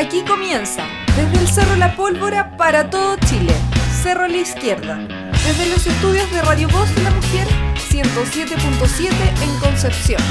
Aquí 0.00 0.22
comienza, 0.22 0.84
desde 1.16 1.40
el 1.40 1.48
Cerro 1.48 1.74
La 1.74 1.96
Pólvora 1.96 2.56
para 2.56 2.88
todo 2.88 3.16
Chile, 3.26 3.52
Cerro 4.00 4.28
la 4.28 4.36
Izquierda, 4.36 4.96
desde 5.44 5.68
los 5.68 5.84
estudios 5.88 6.30
de 6.30 6.40
Radio 6.40 6.68
Voz 6.68 6.94
de 6.94 7.02
la 7.02 7.10
Mujer 7.10 7.48
107.7 7.90 9.08
en 9.42 9.58
Concepción. 9.58 10.22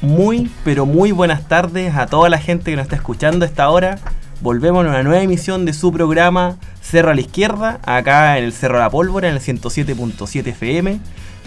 Muy, 0.00 0.50
pero 0.64 0.84
muy 0.84 1.12
buenas 1.12 1.46
tardes 1.46 1.94
a 1.94 2.06
toda 2.06 2.28
la 2.28 2.38
gente 2.38 2.72
que 2.72 2.76
nos 2.76 2.86
está 2.86 2.96
escuchando 2.96 3.44
a 3.44 3.48
esta 3.48 3.68
hora. 3.68 4.00
Volvemos 4.40 4.84
a 4.84 4.88
una 4.88 5.04
nueva 5.04 5.22
emisión 5.22 5.64
de 5.64 5.72
su 5.72 5.92
programa 5.92 6.56
Cerro 6.94 7.10
a 7.10 7.14
la 7.16 7.22
Izquierda, 7.22 7.80
acá 7.82 8.38
en 8.38 8.44
el 8.44 8.52
Cerro 8.52 8.78
La 8.78 8.88
Pólvora, 8.88 9.28
en 9.28 9.34
el 9.34 9.40
107.7 9.40 10.46
FM. 10.46 11.00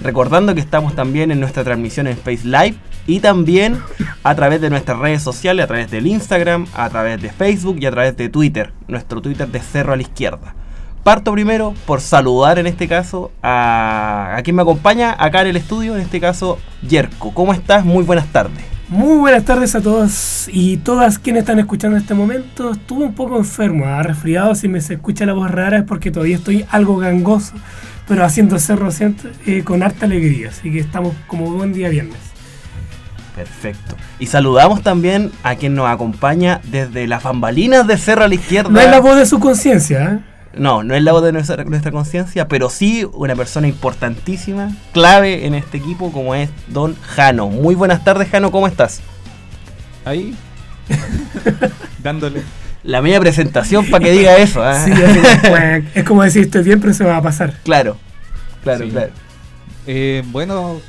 Recordando 0.04 0.54
que 0.54 0.60
estamos 0.60 0.94
también 0.94 1.32
en 1.32 1.40
nuestra 1.40 1.64
transmisión 1.64 2.06
en 2.06 2.18
Space 2.18 2.46
Live 2.46 2.76
y 3.06 3.22
también 3.22 3.82
a 4.26 4.36
través 4.36 4.60
de 4.60 4.70
nuestras 4.70 5.00
redes 5.00 5.22
sociales, 5.22 5.64
a 5.64 5.68
través 5.68 5.90
del 5.90 6.06
Instagram, 6.06 6.68
a 6.74 6.90
través 6.90 7.22
de 7.22 7.30
Facebook 7.30 7.78
y 7.80 7.86
a 7.86 7.92
través 7.92 8.18
de 8.18 8.28
Twitter, 8.28 8.74
nuestro 8.90 9.22
Twitter 9.22 9.48
de 9.48 9.62
Cerro 9.62 9.94
a 9.94 9.96
la 9.96 10.02
Izquierda. 10.02 10.54
Parto 11.06 11.32
primero 11.32 11.74
por 11.86 12.02
saludar 12.02 12.60
en 12.60 12.68
este 12.68 12.90
caso 12.90 13.32
a, 13.42 14.36
a 14.36 14.44
quien 14.44 14.58
me 14.58 14.64
acompaña 14.64 15.16
acá 15.18 15.44
en 15.44 15.48
el 15.48 15.56
estudio, 15.56 15.96
en 15.96 16.02
este 16.02 16.20
caso 16.20 16.60
Yerko. 16.86 17.34
¿Cómo 17.34 17.54
estás? 17.54 17.86
Muy 17.86 18.04
buenas 18.04 18.28
tardes. 18.34 18.77
Muy 18.90 19.18
buenas 19.18 19.44
tardes 19.44 19.76
a 19.76 19.82
todos 19.82 20.48
y 20.50 20.78
todas 20.78 21.20
quienes 21.20 21.42
están 21.42 21.60
escuchando 21.60 21.98
en 21.98 22.04
este 22.04 22.14
momento. 22.14 22.72
Estuve 22.72 23.04
un 23.04 23.14
poco 23.14 23.38
enfermo, 23.38 23.86
ha 23.86 24.02
resfriado. 24.02 24.56
Si 24.56 24.70
me 24.70 24.80
se 24.80 24.94
escucha 24.94 25.26
la 25.26 25.34
voz 25.34 25.52
rara 25.52 25.80
es 25.80 25.84
porque 25.84 26.10
todavía 26.10 26.38
estoy 26.38 26.66
algo 26.70 26.96
gangoso, 26.96 27.54
pero 28.08 28.24
haciendo 28.24 28.58
cerro 28.60 28.88
eh, 29.46 29.64
con 29.66 29.84
harta 29.84 30.06
alegría. 30.06 30.50
Así 30.50 30.72
que 30.72 30.80
estamos 30.80 31.14
como 31.28 31.52
buen 31.52 31.74
día 31.74 31.90
viernes. 31.90 32.18
Perfecto. 33.36 33.98
Y 34.20 34.28
saludamos 34.28 34.82
también 34.82 35.32
a 35.44 35.56
quien 35.56 35.76
nos 35.76 35.90
acompaña 35.90 36.62
desde 36.72 37.08
las 37.08 37.24
bambalinas 37.24 37.86
de 37.88 37.98
Cerro 37.98 38.24
a 38.24 38.30
la 38.30 38.36
Izquierda. 38.36 38.70
No 38.70 38.80
es 38.80 38.90
la 38.90 39.02
voz 39.02 39.18
de 39.18 39.26
su 39.26 39.40
conciencia, 39.42 40.14
¿eh? 40.14 40.37
No, 40.60 40.84
no 40.84 40.96
es 40.96 41.04
la 41.04 41.12
voz 41.12 41.24
de 41.24 41.32
nuestra, 41.32 41.64
nuestra 41.64 41.92
conciencia, 41.92 42.48
pero 42.48 42.70
sí 42.70 43.08
una 43.14 43.36
persona 43.36 43.68
importantísima, 43.68 44.72
clave 44.94 45.46
en 45.46 45.54
este 45.56 45.78
equipo, 45.78 46.12
como 46.12 46.36
es 46.36 46.50
Don 46.68 46.96
Jano. 47.02 47.48
Muy 47.50 47.76
buenas 47.76 48.04
tardes, 48.04 48.30
Jano, 48.30 48.52
¿cómo 48.52 48.68
estás? 48.68 49.02
Ahí, 50.06 50.36
dándole. 52.04 52.44
La 52.84 53.02
media 53.02 53.20
presentación 53.20 53.86
para 53.90 54.06
que 54.06 54.12
diga 54.12 54.38
eso. 54.38 54.68
¿eh? 54.70 54.76
Sí, 54.86 54.92
es, 54.92 55.84
es 55.96 56.04
como 56.06 56.24
decir 56.24 56.44
estoy 56.44 56.64
bien, 56.64 56.80
pero 56.80 56.94
se 56.94 57.04
va 57.04 57.18
a 57.18 57.22
pasar. 57.22 57.54
Claro, 57.64 57.98
claro, 58.64 58.86
Sí. 58.86 58.92
claro. 58.92 59.12
Eh, 59.88 60.24
bueno, 60.28 60.80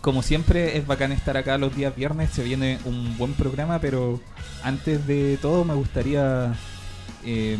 como 0.00 0.22
siempre 0.22 0.76
es 0.76 0.86
bacán 0.86 1.12
estar 1.12 1.36
acá 1.36 1.56
los 1.58 1.74
días 1.74 1.94
viernes, 1.94 2.30
se 2.30 2.42
viene 2.42 2.78
un 2.84 3.16
buen 3.16 3.32
programa, 3.34 3.78
pero 3.78 4.20
antes 4.62 5.06
de 5.06 5.38
todo 5.40 5.64
me 5.64 5.74
gustaría 5.74 6.52
eh, 7.24 7.58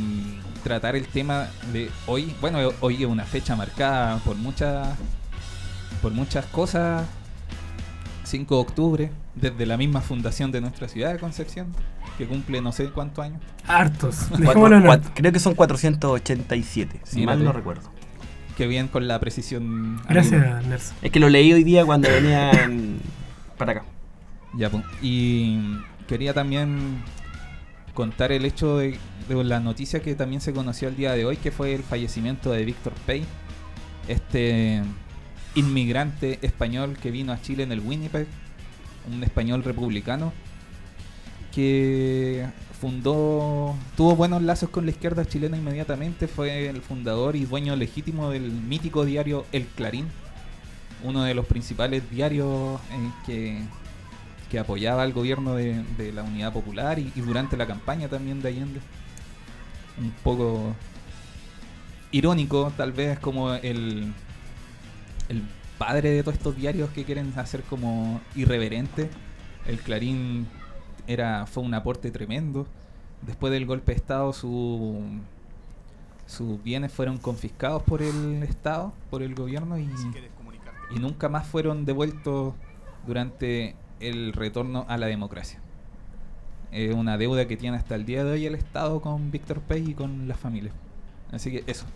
tratar 0.63 0.97
el 0.97 1.07
tema 1.07 1.49
de 1.73 1.91
hoy. 2.07 2.35
Bueno, 2.41 2.59
hoy 2.81 3.03
es 3.03 3.09
una 3.09 3.25
fecha 3.25 3.57
marcada 3.57 4.19
por 4.19 4.37
muchas 4.37 4.89
por 6.03 6.13
muchas 6.13 6.45
cosas. 6.47 7.05
5 8.25 8.55
de 8.55 8.61
octubre, 8.61 9.11
desde 9.35 9.67
la 9.67 9.77
misma 9.77 10.01
fundación 10.01 10.51
de 10.51 10.61
nuestra 10.63 10.89
ciudad 10.89 11.13
de 11.13 11.19
Concepción, 11.19 11.67
que 12.17 12.27
cumple 12.27 12.61
no 12.63 12.73
sé 12.73 12.89
cuántos 12.89 13.23
años. 13.25 13.41
Hartos. 13.67 14.17
Cuatro- 14.29 14.39
Dejémoslo 14.47 14.77
en 14.79 14.83
cuat- 14.85 14.93
harto. 14.95 15.11
creo 15.15 15.31
que 15.33 15.39
son 15.41 15.55
487, 15.55 17.01
si 17.05 17.17
Mírate. 17.21 17.37
mal 17.37 17.45
no 17.45 17.53
recuerdo. 17.53 17.91
Que 18.57 18.67
bien 18.67 18.89
con 18.89 19.07
la 19.09 19.19
precisión. 19.21 20.01
Gracias, 20.09 20.65
Nelson. 20.67 20.97
Es 21.03 21.11
que 21.13 21.21
lo 21.21 21.29
leí 21.29 21.53
hoy 21.53 21.65
día 21.65 21.85
cuando 21.85 22.09
venía 22.09 22.51
en- 22.51 22.99
para 23.59 23.73
acá. 23.73 23.85
Ya, 24.57 24.71
pues. 24.71 24.85
Y 25.03 25.61
quería 26.09 26.33
también 26.33 27.03
contar 27.95 28.33
el 28.33 28.45
hecho 28.45 28.77
de, 28.77 28.99
la 29.29 29.61
noticia 29.61 30.03
que 30.03 30.15
también 30.15 30.41
se 30.41 30.53
conoció 30.53 30.89
el 30.89 30.97
día 30.97 31.13
de 31.13 31.25
hoy, 31.25 31.37
que 31.37 31.51
fue 31.51 31.75
el 31.75 31.83
fallecimiento 31.83 32.51
de 32.51 32.65
Víctor 32.65 32.93
Pay, 33.07 33.25
este 34.09 34.83
inmigrante 35.55 36.39
español 36.43 36.97
que 37.01 37.11
vino 37.11 37.33
a 37.33 37.41
Chile 37.41 37.63
en 37.63 37.73
el 37.73 37.81
Winnipeg, 37.81 38.27
un 39.11 39.23
español 39.23 39.63
republicano, 39.65 40.33
que 41.55 42.47
fundó, 42.81 43.75
tuvo 43.97 44.17
buenos 44.17 44.43
lazos 44.43 44.69
con 44.69 44.85
la 44.85 44.91
izquierda 44.91 45.25
chilena 45.25 45.57
inmediatamente, 45.57 46.27
fue 46.27 46.69
el 46.69 46.83
fundador 46.83 47.37
y 47.37 47.47
dueño 47.47 47.77
legítimo 47.77 48.31
del 48.31 48.51
mítico 48.51 49.05
diario 49.05 49.47
El 49.53 49.67
Clarín, 49.67 50.09
uno 51.05 51.23
de 51.23 51.35
los 51.35 51.47
principales 51.47 52.11
diarios 52.11 52.81
en 52.93 53.13
que 53.25 53.63
que 54.51 54.59
apoyaba 54.59 55.03
al 55.03 55.13
gobierno 55.13 55.55
de, 55.55 55.83
de 55.97 56.13
la 56.13 56.23
Unidad 56.23 56.53
Popular 56.53 56.99
y, 56.99 57.13
y 57.15 57.21
durante 57.21 57.57
la 57.57 57.67
campaña 57.67 58.09
también 58.09 58.41
de 58.43 58.49
Allende. 58.49 58.81
Un 59.99 60.11
poco 60.23 60.75
irónico, 62.11 62.73
tal 62.77 62.93
vez, 62.93 63.19
como 63.19 63.55
el, 63.55 64.13
el 65.29 65.43
padre 65.79 66.11
de 66.11 66.23
todos 66.23 66.37
estos 66.37 66.57
diarios 66.57 66.91
que 66.91 67.05
quieren 67.05 67.33
hacer 67.37 67.63
como 67.63 68.21
irreverente. 68.35 69.11
El 69.67 69.79
Clarín 69.81 70.47
era, 71.07 71.47
fue 71.47 71.63
un 71.63 71.75
aporte 71.75 72.11
tremendo. 72.11 72.67
Después 73.23 73.53
del 73.53 73.67
golpe 73.67 73.93
de 73.93 73.97
Estado, 73.97 74.33
su, 74.33 75.01
sus 76.27 76.63
bienes 76.63 76.93
fueron 76.93 77.19
confiscados 77.19 77.83
por 77.83 78.03
el 78.03 78.43
Estado, 78.43 78.93
por 79.11 79.23
el 79.23 79.35
gobierno, 79.35 79.79
y, 79.79 79.89
y 80.95 80.99
nunca 80.99 81.29
más 81.29 81.47
fueron 81.47 81.85
devueltos 81.85 82.55
durante 83.07 83.75
el 84.09 84.33
retorno 84.33 84.85
a 84.89 84.97
la 84.97 85.07
democracia. 85.07 85.59
Es 86.73 86.95
una 86.95 87.17
deuda 87.19 87.47
que 87.47 87.57
tiene 87.57 87.77
hasta 87.77 87.95
el 87.95 88.05
día 88.05 88.25
de 88.25 88.33
hoy 88.33 88.47
el 88.47 88.55
Estado 88.55 89.01
con 89.01 89.31
Víctor 89.31 89.61
Pay 89.61 89.91
y 89.91 89.95
con 89.95 90.27
las 90.27 90.39
familias. 90.39 90.75
Así 91.31 91.51
que 91.51 91.65
eso. 91.67 91.87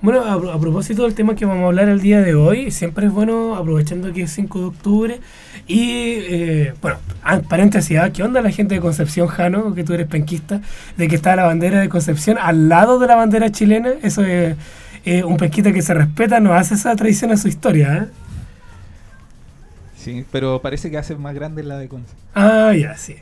Bueno, 0.00 0.22
a, 0.22 0.60
propósito 0.60 1.02
del 1.02 1.14
tema 1.14 1.34
que 1.34 1.44
vamos 1.44 1.64
a 1.64 1.66
hablar 1.66 1.88
el 1.88 2.00
día 2.00 2.20
de 2.22 2.36
hoy, 2.36 2.70
siempre 2.70 3.06
es 3.06 3.12
bueno, 3.12 3.56
aprovechando 3.56 4.12
que 4.12 4.22
es 4.22 4.30
5 4.30 4.60
de 4.60 4.64
octubre, 4.66 5.20
y 5.66 5.90
eh, 5.90 6.74
bueno, 6.80 6.98
ah, 7.24 7.40
paréntesis, 7.40 7.98
¿ah? 7.98 8.10
¿qué 8.12 8.22
onda 8.22 8.40
la 8.40 8.52
gente 8.52 8.76
de 8.76 8.80
Concepción, 8.80 9.26
Jano, 9.26 9.74
que 9.74 9.82
tú 9.82 9.94
eres 9.94 10.06
penquista, 10.06 10.60
de 10.96 11.08
que 11.08 11.16
está 11.16 11.34
la 11.34 11.46
bandera 11.46 11.80
de 11.80 11.88
Concepción 11.88 12.38
al 12.40 12.68
lado 12.68 13.00
de 13.00 13.08
la 13.08 13.16
bandera 13.16 13.50
chilena? 13.50 13.90
Eso 14.00 14.22
es 14.24 14.54
un 15.24 15.36
penquista 15.36 15.72
que 15.72 15.82
se 15.82 15.94
respeta, 15.94 16.38
no 16.38 16.54
hace 16.54 16.74
esa 16.74 16.94
tradición 16.94 17.32
a 17.32 17.36
su 17.36 17.48
historia, 17.48 17.96
¿eh? 17.96 18.27
Pero 20.32 20.60
parece 20.62 20.90
que 20.90 20.98
hace 20.98 21.16
más 21.16 21.34
grande 21.34 21.62
la 21.62 21.78
de 21.78 21.88
Conce. 21.88 22.12
Ah, 22.34 22.72
ya, 22.78 22.96
sí. 22.96 23.16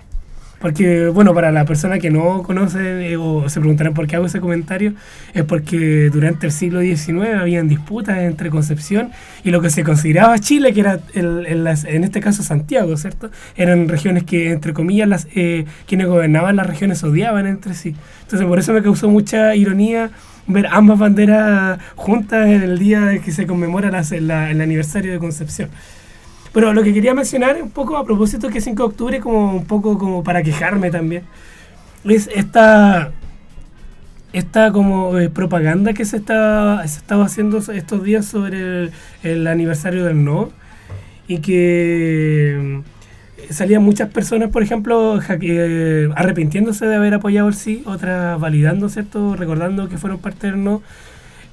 Porque, 0.59 1.09
bueno, 1.09 1.35
para 1.35 1.53
la 1.53 1.67
persona 1.67 1.99
que 1.99 2.11
no 2.11 2.43
conoce 2.43 3.11
eh, 3.13 3.17
o 3.19 3.47
se 3.51 3.61
preguntarán 3.61 3.93
por 3.93 4.07
qué 4.07 4.17
hago 4.17 4.25
ese 4.25 4.41
comentario, 4.41 4.95
es 5.35 5.45
porque 5.45 6.09
durante 6.11 6.47
el 6.47 6.53
siglo 6.53 6.81
XIX 6.81 7.35
habían 7.39 7.69
disputas 7.69 8.17
entre 8.21 8.49
Concepción 8.49 9.11
y 9.45 9.51
lo 9.51 9.61
que 9.61 9.69
se 9.69 9.85
consideraba 9.85 10.39
Chile, 10.39 10.73
que 10.73 10.81
era 10.81 10.99
el- 11.13 11.45
en, 11.47 11.63
las- 11.63 11.85
en 11.85 12.05
este 12.05 12.21
caso 12.21 12.43
Santiago, 12.43 12.97
¿cierto? 12.97 13.31
Eran 13.55 13.87
regiones 13.87 14.25
que, 14.25 14.51
entre 14.51 14.73
comillas, 14.73 15.07
las, 15.09 15.29
eh, 15.35 15.67
quienes 15.87 16.07
gobernaban 16.07 16.57
las 16.57 16.67
regiones 16.67 17.05
odiaban 17.05 17.47
entre 17.47 17.75
sí. 17.75 17.95
Entonces, 18.23 18.49
por 18.49 18.59
eso 18.59 18.73
me 18.73 18.83
causó 18.83 19.11
mucha 19.11 19.55
ironía 19.55 20.11
ver 20.47 20.69
ambas 20.71 20.99
banderas 20.99 21.79
juntas 21.97 22.47
en 22.47 22.63
el 22.63 22.79
día 22.79 23.19
que 23.23 23.31
se 23.31 23.47
conmemora 23.47 23.91
el 24.11 24.31
aniversario 24.63 25.13
de 25.13 25.19
Concepción. 25.19 25.69
Pero 26.57 26.73
lo 26.73 26.83
que 26.83 26.95
quería 26.95 27.13
mencionar 27.13 27.63
un 27.63 27.69
poco 27.69 27.99
a 27.99 28.05
propósito 28.07 28.49
que 28.49 28.63
5 28.63 28.83
de 28.83 28.89
octubre, 28.89 29.21
como 29.21 29.55
un 29.55 29.67
poco 29.67 29.99
como 29.99 30.25
para 30.25 30.43
quejarme 30.43 30.91
también, 30.91 31.25
es 32.03 32.31
esta, 32.35 33.13
esta 34.33 34.73
como 34.73 35.19
eh, 35.19 35.29
propaganda 35.29 35.93
que 35.93 36.07
se 36.07 36.17
está 36.17 36.83
se 36.89 36.99
estaba 36.99 37.27
haciendo 37.27 37.59
estos 37.59 38.03
días 38.03 38.25
sobre 38.25 38.91
el, 39.23 39.47
aniversario 39.47 40.07
del 40.07 40.25
no 40.25 40.49
y 41.29 41.41
que 41.41 42.83
mm, 43.51 43.53
salían 43.53 43.83
muchas 43.83 44.09
personas, 44.09 44.49
por 44.49 44.63
ejemplo, 44.63 45.21
eh, 45.29 46.09
arrepintiéndose 46.17 46.87
de 46.87 46.97
haber 46.97 47.13
apoyado 47.13 47.49
el 47.49 47.55
sí, 47.55 47.83
otras 47.85 48.41
validando, 48.41 48.89
¿cierto? 48.89 49.37
Recordando 49.37 49.91
que 49.91 49.99
fueron 49.99 50.21
parte 50.21 50.47
del 50.47 50.65
no. 50.65 50.83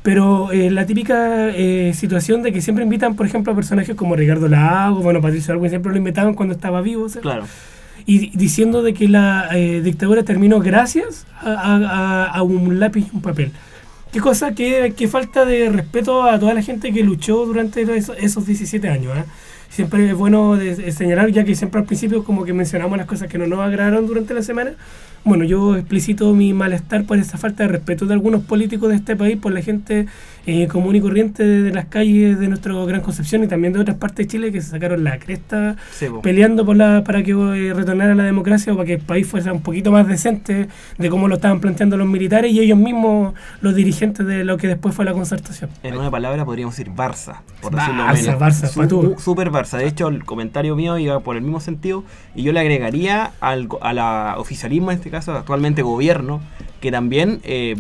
Pero 0.03 0.51
eh, 0.51 0.69
la 0.69 0.85
típica 0.85 1.49
eh, 1.49 1.93
situación 1.95 2.43
de 2.43 2.51
que 2.51 2.61
siempre 2.61 2.83
invitan, 2.83 3.15
por 3.15 3.25
ejemplo, 3.25 3.53
a 3.53 3.55
personajes 3.55 3.95
como 3.95 4.15
Ricardo 4.17 4.49
Lago, 4.49 4.99
bueno, 5.01 5.21
Patricio 5.21 5.53
Argüen 5.53 5.69
siempre 5.69 5.91
lo 5.93 5.97
invitaban 5.97 6.33
cuando 6.33 6.53
estaba 6.53 6.81
vivo, 6.81 7.07
¿cierto? 7.09 7.29
Claro. 7.29 7.45
y 8.05 8.17
di- 8.19 8.31
diciendo 8.35 8.81
de 8.83 8.93
que 8.93 9.07
la 9.07 9.47
eh, 9.53 9.79
dictadura 9.81 10.23
terminó 10.23 10.59
gracias 10.59 11.25
a, 11.41 11.51
a- 11.53 12.25
a- 12.25 12.43
un 12.43 12.79
lápiz 12.81 13.05
y 13.11 13.15
un 13.15 13.21
papel. 13.21 13.51
Qué 14.11 14.19
cosa, 14.19 14.53
qué, 14.53 14.93
qué 14.95 15.07
falta 15.07 15.45
de 15.45 15.69
respeto 15.69 16.23
a 16.23 16.37
toda 16.37 16.53
la 16.53 16.61
gente 16.61 16.91
que 16.91 17.01
luchó 17.01 17.45
durante 17.45 17.81
esos, 17.95 18.17
esos 18.19 18.45
17 18.45 18.89
años. 18.89 19.17
¿eh? 19.17 19.23
Siempre 19.69 20.09
es 20.09 20.13
bueno 20.15 20.57
de- 20.57 20.75
de 20.75 20.91
señalar, 20.91 21.29
ya 21.31 21.45
que 21.45 21.55
siempre 21.55 21.79
al 21.79 21.85
principio 21.87 22.25
como 22.25 22.43
que 22.43 22.51
mencionamos 22.53 22.97
las 22.97 23.07
cosas 23.07 23.29
que 23.29 23.37
no 23.37 23.47
nos 23.47 23.59
agradaron 23.59 24.05
durante 24.05 24.33
la 24.33 24.41
semana, 24.43 24.73
bueno, 25.25 25.45
yo 25.45 25.75
explicito 25.75 26.33
mi 26.33 26.53
malestar 26.53 27.05
por 27.05 27.17
esa 27.17 27.37
falta 27.37 27.63
de 27.63 27.69
respeto 27.69 28.05
de 28.05 28.13
algunos 28.13 28.43
políticos 28.43 28.89
de 28.89 28.95
este 28.95 29.15
país, 29.15 29.37
por 29.37 29.53
la 29.53 29.61
gente 29.61 30.07
eh, 30.45 30.67
común 30.67 30.95
y 30.95 31.01
corriente 31.01 31.43
de, 31.43 31.71
las 31.71 31.85
calles 31.85 32.37
de 32.37 32.47
nuestro 32.49 32.85
Gran 32.85 33.01
Concepción 33.01 33.43
y 33.43 33.47
también 33.47 33.71
de 33.71 33.79
otras 33.79 33.97
partes 33.97 34.25
de 34.25 34.31
Chile 34.31 34.51
que 34.51 34.61
se 34.61 34.71
sacaron 34.71 35.03
la 35.03 35.17
cresta 35.19 35.77
peleando 36.21 36.65
por 36.65 36.75
la, 36.75 37.03
para 37.05 37.23
que 37.23 37.31
eh, 37.31 37.73
retornara 37.73 38.15
la 38.15 38.23
democracia 38.23 38.73
o 38.73 38.75
para 38.75 38.85
que 38.85 38.93
el 38.95 39.01
país 39.01 39.25
fuera 39.25 39.53
un 39.53 39.61
poquito 39.61 39.91
más 39.91 40.07
decente 40.07 40.67
de 40.97 41.09
cómo 41.09 41.29
lo 41.29 41.35
estaban 41.35 41.61
planteando 41.61 41.95
los 41.95 42.07
militares 42.07 42.51
y 42.51 42.59
ellos 42.59 42.77
mismos, 42.77 43.33
los 43.61 43.73
dirigentes 43.75 44.25
de 44.25 44.43
lo 44.43 44.57
que 44.57 44.67
después 44.67 44.93
fue 44.93 45.05
la 45.05 45.13
concertación. 45.13 45.69
En 45.83 45.95
una 45.95 46.11
palabra 46.11 46.43
podríamos 46.43 46.75
decir 46.75 46.93
Barça, 46.93 47.37
por 47.61 47.73
decirlo 47.73 48.03
Barça, 48.03 48.37
Barça, 48.37 49.19
Super 49.19 49.51
Barça. 49.51 49.77
De 49.77 49.87
hecho, 49.87 50.09
el 50.09 50.25
comentario 50.25 50.75
mío 50.75 50.97
iba 50.97 51.21
por 51.21 51.37
el 51.37 51.41
mismo 51.41 51.61
sentido 51.61 52.03
y 52.35 52.43
yo 52.43 52.51
le 52.51 52.59
agregaría 52.59 53.31
al 53.39 53.69
a 53.81 53.93
la 53.93 54.35
oficialismo, 54.37 54.91
este 54.91 55.09
caso, 55.13 55.31
actualmente 55.33 55.81
gobierno, 55.83 56.41
que 56.81 56.91
también 56.91 57.39
eh, 57.43 57.75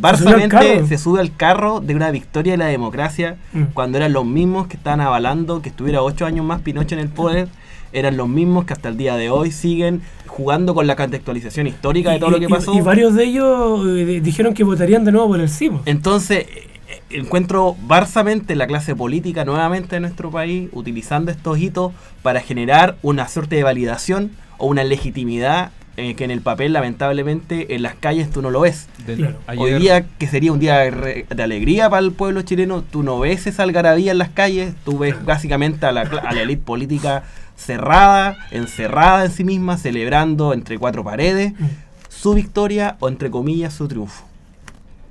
se 0.87 0.97
sube 0.97 1.19
al 1.19 1.35
carro 1.35 1.81
de 1.81 1.95
una 1.95 2.09
victoria 2.11 2.53
de 2.53 2.57
la 2.57 2.67
democracia 2.67 3.37
mm. 3.51 3.63
cuando 3.73 3.97
eran 3.97 4.13
los 4.13 4.25
mismos 4.25 4.67
que 4.67 4.77
estaban 4.77 5.01
avalando 5.01 5.61
que 5.61 5.69
estuviera 5.69 6.01
ocho 6.01 6.25
años 6.25 6.45
más 6.45 6.61
Pinochet 6.61 6.93
en 6.93 6.99
el 6.99 7.09
poder, 7.09 7.49
eran 7.91 8.15
los 8.17 8.29
mismos 8.29 8.65
que 8.65 8.73
hasta 8.73 8.89
el 8.89 8.97
día 8.97 9.15
de 9.15 9.29
hoy 9.29 9.51
siguen 9.51 10.01
jugando 10.27 10.73
con 10.73 10.87
la 10.87 10.95
contextualización 10.95 11.67
histórica 11.67 12.11
de 12.11 12.19
todo 12.19 12.29
lo 12.29 12.39
que 12.39 12.47
pasó. 12.47 12.73
Y, 12.73 12.81
varios 12.81 13.13
de 13.13 13.25
ellos 13.25 13.85
eh, 13.87 14.21
dijeron 14.21 14.53
que 14.53 14.63
votarían 14.63 15.03
de 15.03 15.11
nuevo 15.11 15.27
por 15.27 15.39
el 15.41 15.49
sí. 15.49 15.69
Entonces, 15.85 16.45
eh, 16.47 17.01
encuentro 17.09 17.75
barsamente 17.85 18.55
la 18.55 18.67
clase 18.67 18.95
política 18.95 19.43
nuevamente 19.43 19.95
de 19.95 19.99
nuestro 19.99 20.31
país 20.31 20.69
utilizando 20.71 21.31
estos 21.31 21.57
hitos 21.57 21.91
para 22.21 22.39
generar 22.41 22.95
una 23.01 23.27
suerte 23.27 23.55
de 23.55 23.63
validación 23.63 24.31
o 24.57 24.67
una 24.67 24.83
legitimidad 24.83 25.71
eh, 25.95 26.15
que 26.15 26.23
en 26.23 26.31
el 26.31 26.41
papel 26.41 26.73
lamentablemente 26.73 27.75
en 27.75 27.83
las 27.83 27.93
calles 27.93 28.31
tú 28.31 28.41
no 28.41 28.49
lo 28.49 28.61
ves. 28.61 28.87
Hoy 29.57 29.73
día 29.75 30.05
que 30.17 30.27
sería 30.27 30.51
un 30.51 30.59
día 30.59 30.79
de, 30.79 31.43
alegría 31.43 31.89
para 31.89 32.03
el 32.03 32.11
pueblo 32.11 32.41
chileno, 32.41 32.81
tú 32.81 33.03
no 33.03 33.19
ves 33.19 33.45
esa 33.45 33.63
algarabía 33.63 34.11
en 34.11 34.17
las 34.17 34.29
calles, 34.29 34.73
tú 34.85 34.97
ves 34.97 35.23
básicamente 35.23 35.85
a 35.85 35.91
la, 35.91 36.01
a 36.01 36.33
la 36.33 36.41
élite 36.41 36.63
política 36.63 37.23
cerrada, 37.55 38.37
encerrada 38.49 39.25
en 39.25 39.31
sí 39.31 39.43
misma, 39.43 39.77
celebrando 39.77 40.53
entre 40.53 40.79
cuatro 40.79 41.03
paredes 41.03 41.53
mm. 41.53 41.65
su 42.09 42.33
victoria 42.33 42.97
o 42.99 43.07
entre 43.07 43.29
comillas 43.29 43.73
su 43.73 43.87
triunfo. 43.87 44.25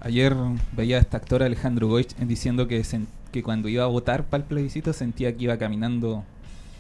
Ayer 0.01 0.35
veía 0.73 0.97
a 0.97 1.01
esta 1.01 1.19
actora 1.19 1.47
Alejandro 1.47 1.87
Goich 1.87 2.17
diciendo 2.17 2.67
que, 2.67 2.85
que 3.31 3.43
cuando 3.45 3.69
iba 3.69 3.85
a 3.85 3.87
votar 3.87 4.25
para 4.25 4.43
el 4.43 4.49
plebiscito 4.49 4.93
sentía 4.93 5.37
que 5.37 5.45
iba 5.45 5.57
caminando 5.59 6.25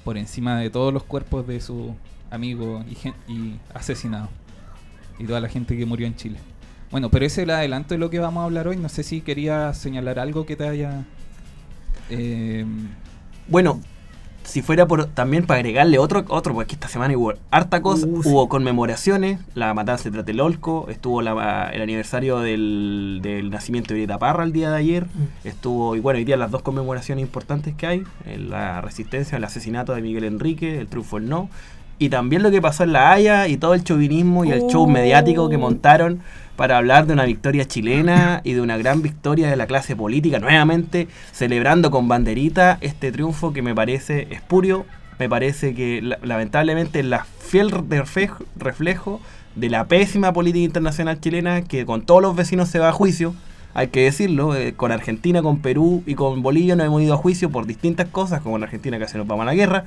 por 0.02 0.18
encima 0.18 0.58
de 0.58 0.70
todos 0.70 0.92
los 0.92 1.04
cuerpos 1.04 1.46
de 1.46 1.60
su 1.60 1.94
amigos 2.32 2.84
y, 2.88 3.32
y 3.32 3.60
asesinados. 3.74 4.30
Y 5.18 5.24
toda 5.24 5.40
la 5.40 5.48
gente 5.48 5.76
que 5.76 5.86
murió 5.86 6.06
en 6.06 6.16
Chile. 6.16 6.38
Bueno, 6.90 7.10
pero 7.10 7.24
ese 7.24 7.42
es 7.42 7.44
el 7.44 7.50
adelanto 7.50 7.94
de 7.94 7.98
lo 7.98 8.10
que 8.10 8.18
vamos 8.18 8.42
a 8.42 8.44
hablar 8.44 8.68
hoy. 8.68 8.76
No 8.76 8.88
sé 8.88 9.02
si 9.02 9.20
quería 9.20 9.72
señalar 9.74 10.18
algo 10.18 10.44
que 10.44 10.56
te 10.56 10.68
haya... 10.68 11.04
Eh, 12.10 12.66
bueno, 13.48 13.80
si 14.44 14.60
fuera 14.62 14.86
por 14.86 15.06
también 15.06 15.46
para 15.46 15.60
agregarle 15.60 15.98
otro, 15.98 16.24
otro 16.28 16.54
porque 16.54 16.74
esta 16.74 16.88
semana 16.88 17.16
hubo 17.16 17.34
harta 17.50 17.80
cosa, 17.80 18.06
uh, 18.06 18.22
hubo 18.24 18.48
conmemoraciones, 18.48 19.40
la 19.54 19.72
matanza 19.72 20.04
de 20.04 20.10
Tlatelolco, 20.10 20.88
estuvo 20.90 21.20
el 21.20 21.28
aniversario 21.28 22.40
del, 22.40 23.48
nacimiento 23.50 23.94
de 23.94 24.06
Parra 24.18 24.44
el 24.44 24.52
día 24.52 24.70
de 24.70 24.76
ayer, 24.76 25.06
mm. 25.06 25.46
estuvo, 25.46 25.96
y 25.96 26.00
bueno, 26.00 26.18
hoy 26.18 26.24
día 26.24 26.36
las 26.36 26.50
dos 26.50 26.62
conmemoraciones 26.62 27.22
importantes 27.22 27.74
que 27.74 27.86
hay, 27.86 28.04
la 28.36 28.80
resistencia, 28.80 29.38
el 29.38 29.44
asesinato 29.44 29.94
de 29.94 30.02
Miguel 30.02 30.24
Enrique, 30.24 30.78
el 30.78 30.88
triunfo 30.88 31.18
el 31.18 31.28
no, 31.28 31.48
y 32.02 32.08
también 32.08 32.42
lo 32.42 32.50
que 32.50 32.60
pasó 32.60 32.82
en 32.82 32.92
La 32.92 33.12
Haya 33.12 33.46
y 33.46 33.56
todo 33.56 33.74
el 33.74 33.84
chauvinismo 33.84 34.44
y 34.44 34.50
el 34.50 34.62
show 34.66 34.88
mediático 34.88 35.48
que 35.48 35.54
oh. 35.54 35.60
montaron 35.60 36.18
para 36.56 36.76
hablar 36.76 37.06
de 37.06 37.12
una 37.12 37.24
victoria 37.24 37.64
chilena 37.64 38.40
y 38.42 38.54
de 38.54 38.60
una 38.60 38.76
gran 38.76 39.02
victoria 39.02 39.48
de 39.48 39.54
la 39.54 39.68
clase 39.68 39.94
política, 39.94 40.40
nuevamente 40.40 41.06
celebrando 41.30 41.92
con 41.92 42.08
banderita 42.08 42.78
este 42.80 43.12
triunfo 43.12 43.52
que 43.52 43.62
me 43.62 43.72
parece 43.72 44.26
espurio, 44.32 44.84
me 45.20 45.28
parece 45.28 45.74
que 45.74 46.02
lamentablemente 46.22 46.98
es 46.98 47.06
la 47.06 47.24
fiel 47.24 47.70
reflejo 47.70 49.20
de 49.54 49.70
la 49.70 49.84
pésima 49.86 50.32
política 50.32 50.64
internacional 50.64 51.20
chilena 51.20 51.62
que 51.62 51.86
con 51.86 52.02
todos 52.02 52.20
los 52.20 52.34
vecinos 52.34 52.68
se 52.68 52.80
va 52.80 52.88
a 52.88 52.92
juicio, 52.92 53.32
hay 53.74 53.88
que 53.88 54.02
decirlo, 54.02 54.54
eh, 54.54 54.74
con 54.74 54.92
Argentina, 54.92 55.42
con 55.42 55.58
Perú 55.60 56.02
y 56.06 56.14
con 56.14 56.42
Bolivia 56.42 56.76
no 56.76 56.84
hemos 56.84 57.02
ido 57.02 57.14
a 57.14 57.16
juicio 57.16 57.50
por 57.50 57.66
distintas 57.66 58.08
cosas, 58.08 58.40
como 58.40 58.56
en 58.56 58.64
Argentina 58.64 58.98
casi 58.98 59.18
nos 59.18 59.26
vamos 59.26 59.42
a 59.42 59.46
la 59.46 59.54
guerra, 59.54 59.84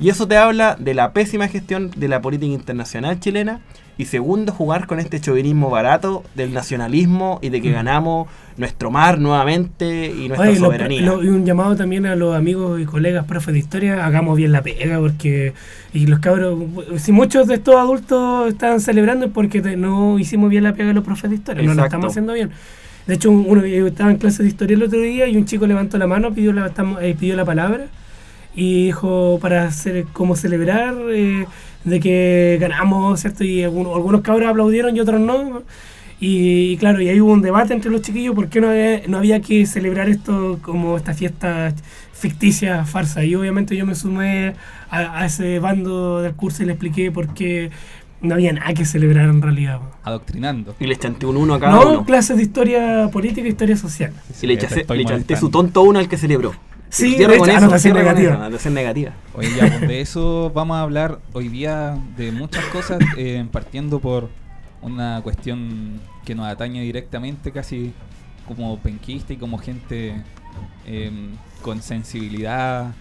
y 0.00 0.08
eso 0.08 0.26
te 0.26 0.36
habla 0.36 0.76
de 0.78 0.94
la 0.94 1.12
pésima 1.12 1.48
gestión 1.48 1.90
de 1.96 2.08
la 2.08 2.20
política 2.20 2.52
internacional 2.52 3.20
chilena. 3.20 3.60
Y 3.96 4.06
segundo, 4.06 4.52
jugar 4.52 4.88
con 4.88 4.98
este 4.98 5.20
chauvinismo 5.20 5.70
barato 5.70 6.24
del 6.34 6.52
nacionalismo 6.52 7.38
y 7.42 7.50
de 7.50 7.62
que 7.62 7.70
mm. 7.70 7.74
ganamos 7.74 8.28
nuestro 8.56 8.90
mar 8.90 9.20
nuevamente 9.20 10.06
y 10.06 10.26
nuestra 10.26 10.56
soberanía. 10.56 11.00
y 11.00 11.28
un 11.28 11.46
llamado 11.46 11.76
también 11.76 12.04
a 12.06 12.16
los 12.16 12.36
amigos 12.36 12.80
y 12.80 12.86
colegas 12.86 13.24
profes 13.24 13.54
de 13.54 13.60
historia, 13.60 14.04
hagamos 14.04 14.36
bien 14.36 14.50
la 14.50 14.62
pega, 14.62 14.98
porque 14.98 15.52
y 15.92 16.06
los 16.06 16.18
cabros, 16.18 16.58
si 16.96 17.12
muchos 17.12 17.46
de 17.46 17.54
estos 17.54 17.76
adultos 17.76 18.48
están 18.48 18.80
celebrando 18.80 19.26
es 19.26 19.32
porque 19.32 19.60
no 19.76 20.18
hicimos 20.18 20.50
bien 20.50 20.64
la 20.64 20.72
pega 20.72 20.88
de 20.88 20.94
los 20.94 21.04
profes 21.04 21.30
de 21.30 21.36
historia, 21.36 21.62
no 21.62 21.74
lo 21.74 21.84
estamos 21.84 22.06
haciendo 22.10 22.32
bien. 22.32 22.50
De 23.06 23.14
hecho, 23.14 23.30
uno 23.30 23.62
estaba 23.64 24.10
en 24.10 24.16
clase 24.16 24.42
de 24.42 24.48
historia 24.48 24.76
el 24.76 24.82
otro 24.82 25.00
día 25.00 25.26
y 25.28 25.36
un 25.36 25.44
chico 25.44 25.66
levantó 25.66 25.98
la 25.98 26.06
mano, 26.06 26.32
pidió 26.32 26.52
la, 26.52 26.72
eh, 27.02 27.14
pidió 27.18 27.36
la 27.36 27.44
palabra 27.44 27.86
y 28.54 28.86
dijo 28.86 29.38
para 29.42 29.64
hacer 29.64 30.06
como 30.12 30.36
celebrar 30.36 30.94
eh, 31.10 31.46
de 31.84 32.00
que 32.00 32.56
ganamos, 32.60 33.20
¿cierto? 33.20 33.44
Y 33.44 33.62
algunos, 33.62 33.94
algunos 33.94 34.22
cabros 34.22 34.48
aplaudieron 34.48 34.96
y 34.96 35.00
otros 35.00 35.20
no. 35.20 35.62
Y, 36.20 36.76
claro, 36.78 37.02
y 37.02 37.08
ahí 37.08 37.20
hubo 37.20 37.32
un 37.32 37.42
debate 37.42 37.74
entre 37.74 37.90
los 37.90 38.00
chiquillos 38.00 38.34
por 38.34 38.48
qué 38.48 38.60
no 38.60 38.70
había, 38.70 39.02
no 39.08 39.18
había 39.18 39.40
que 39.40 39.66
celebrar 39.66 40.08
esto 40.08 40.58
como 40.62 40.96
esta 40.96 41.12
fiesta 41.12 41.74
ficticia, 42.12 42.84
farsa. 42.86 43.24
Y 43.24 43.34
obviamente 43.34 43.76
yo 43.76 43.84
me 43.84 43.94
sumé 43.94 44.54
a, 44.90 45.26
ese 45.26 45.58
bando 45.58 46.22
del 46.22 46.32
curso 46.34 46.62
y 46.62 46.66
le 46.66 46.72
expliqué 46.72 47.10
por 47.10 47.34
qué 47.34 47.70
no 48.24 48.34
había 48.34 48.52
nada 48.52 48.72
que 48.74 48.84
celebrar 48.84 49.28
en 49.28 49.42
realidad. 49.42 49.80
Adoctrinando. 50.02 50.74
Y 50.80 50.86
le 50.86 50.96
chanté 50.96 51.26
un 51.26 51.36
uno 51.36 51.54
a 51.54 51.60
cada 51.60 51.80
uno. 51.80 51.92
No, 51.92 52.04
clases 52.04 52.36
de 52.36 52.42
historia 52.42 53.08
política 53.12 53.46
e 53.46 53.50
historia 53.50 53.76
social. 53.76 54.12
y 54.42 54.46
le, 54.46 54.56
le 54.56 55.04
chanté 55.04 55.36
su 55.36 55.50
tonto 55.50 55.82
uno 55.82 55.98
al 55.98 56.08
que 56.08 56.16
celebró. 56.16 56.54
Sí, 56.94 57.16
de 57.16 57.38
con 57.38 57.50
anotación 57.50 57.94
negativa. 57.94 58.48
negativa. 58.70 59.12
Oye, 59.34 59.48
ya, 59.56 59.66
pues, 59.68 59.80
de 59.80 60.00
eso 60.00 60.52
vamos 60.54 60.76
a 60.76 60.82
hablar 60.82 61.18
hoy 61.32 61.48
día 61.48 61.98
de 62.16 62.30
muchas 62.30 62.64
cosas, 62.66 63.00
eh, 63.16 63.44
partiendo 63.50 63.98
por 63.98 64.28
una 64.80 65.20
cuestión 65.22 66.00
que 66.24 66.36
nos 66.36 66.46
atañe 66.46 66.82
directamente, 66.82 67.50
casi 67.50 67.92
como 68.46 68.78
penquista 68.78 69.32
y 69.32 69.38
como 69.38 69.58
gente 69.58 70.22
em, 70.86 71.32
con 71.62 71.82
sensibilidad 71.82 72.94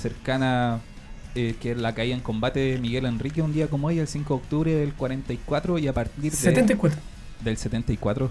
cercana, 0.00 0.80
eh, 1.34 1.54
que 1.60 1.72
es 1.72 1.78
la 1.78 1.94
caída 1.94 2.14
en 2.14 2.20
combate 2.20 2.60
de 2.60 2.78
Miguel 2.78 3.06
Enrique 3.06 3.42
un 3.42 3.52
día 3.52 3.68
como 3.68 3.88
hoy, 3.88 3.98
el 3.98 4.08
5 4.08 4.34
de 4.34 4.40
octubre 4.40 4.74
del 4.74 4.94
44, 4.94 5.78
y 5.78 5.88
a 5.88 5.92
partir 5.92 6.30
de 6.30 6.36
74. 6.36 7.00
del 7.44 7.56
74. 7.56 8.30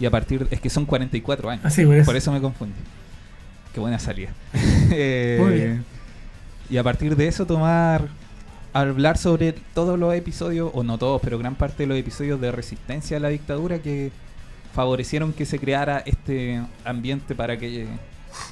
Y 0.00 0.06
a 0.06 0.10
partir, 0.10 0.46
es 0.50 0.60
que 0.60 0.70
son 0.70 0.86
44 0.86 1.50
años. 1.50 1.64
Así, 1.64 1.84
por 1.84 2.16
eso 2.16 2.32
me 2.32 2.40
confundí 2.40 2.74
buena 3.78 3.98
salida. 3.98 4.30
Eh, 4.90 5.78
y 6.70 6.78
a 6.78 6.82
partir 6.82 7.14
de 7.14 7.28
eso 7.28 7.44
tomar, 7.44 8.08
hablar 8.72 9.18
sobre 9.18 9.52
todos 9.52 9.98
los 9.98 10.14
episodios, 10.14 10.70
o 10.72 10.82
no 10.82 10.96
todos, 10.96 11.20
pero 11.22 11.38
gran 11.38 11.54
parte 11.54 11.82
de 11.82 11.86
los 11.88 11.98
episodios 11.98 12.40
de 12.40 12.50
resistencia 12.50 13.18
a 13.18 13.20
la 13.20 13.28
dictadura 13.28 13.78
que 13.80 14.10
favorecieron 14.74 15.34
que 15.34 15.44
se 15.44 15.58
creara 15.58 16.02
este 16.06 16.62
ambiente 16.84 17.34
para 17.34 17.58
que 17.58 17.86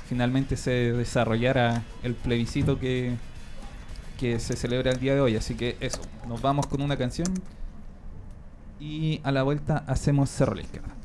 finalmente 0.09 0.59
se 0.59 0.93
desarrollara 0.93 1.83
el 2.03 2.15
plebiscito 2.15 2.79
que, 2.79 3.15
que 4.19 4.41
se 4.41 4.57
celebra 4.57 4.91
el 4.91 4.99
día 4.99 5.15
de 5.15 5.21
hoy. 5.21 5.37
Así 5.37 5.55
que 5.55 5.77
eso, 5.81 6.01
nos 6.27 6.43
vamos 6.43 6.67
con 6.67 6.83
una 6.83 6.97
canción 6.97 7.29
y 8.81 9.21
a 9.25 9.33
la 9.33 9.43
vuelta 9.43 9.85
hacemos 9.87 10.31
Cerro 10.31 10.55
la 10.55 10.63
Izquierda. 10.63 10.96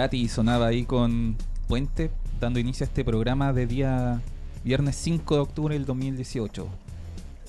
Cerati 0.00 0.28
sonaba 0.28 0.68
ahí 0.68 0.84
con 0.84 1.36
Puente, 1.68 2.10
dando 2.40 2.58
inicio 2.58 2.84
a 2.84 2.88
este 2.88 3.04
programa 3.04 3.52
de 3.52 3.66
día 3.66 4.22
viernes 4.64 4.96
5 4.96 5.34
de 5.34 5.40
octubre 5.42 5.74
del 5.74 5.84
2018. 5.84 6.66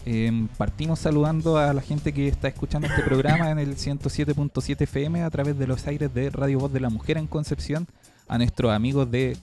Em, 0.05 0.49
partimos 0.57 0.99
saludando 0.99 1.57
a 1.57 1.73
la 1.73 1.81
gente 1.81 2.11
que 2.11 2.27
está 2.27 2.49
escuchando 2.49 2.87
este 2.89 3.03
programa 3.03 3.51
en 3.51 3.59
el 3.59 3.77
107.7 3.77 4.81
FM 4.81 5.23
a 5.23 5.29
través 5.29 5.57
de 5.57 5.65
los 5.65 5.87
aires 5.87 6.13
de 6.13 6.29
Radio 6.29 6.59
Voz 6.59 6.73
de 6.73 6.81
la 6.81 6.89
Mujer 6.89 7.17
en 7.17 7.27
Concepción, 7.27 7.87
a 8.27 8.37
nuestros 8.37 8.73
amigos 8.73 9.09
de 9.09 9.37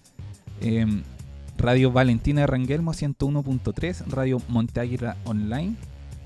em, 0.61 1.03
Radio 1.57 1.91
Valentina 1.91 2.43
de 2.43 2.47
Rangelmo 2.47 2.93
101.3, 2.93 4.05
Radio 4.09 4.43
Monte 4.49 4.81
Águila 4.81 5.17
Online 5.25 5.77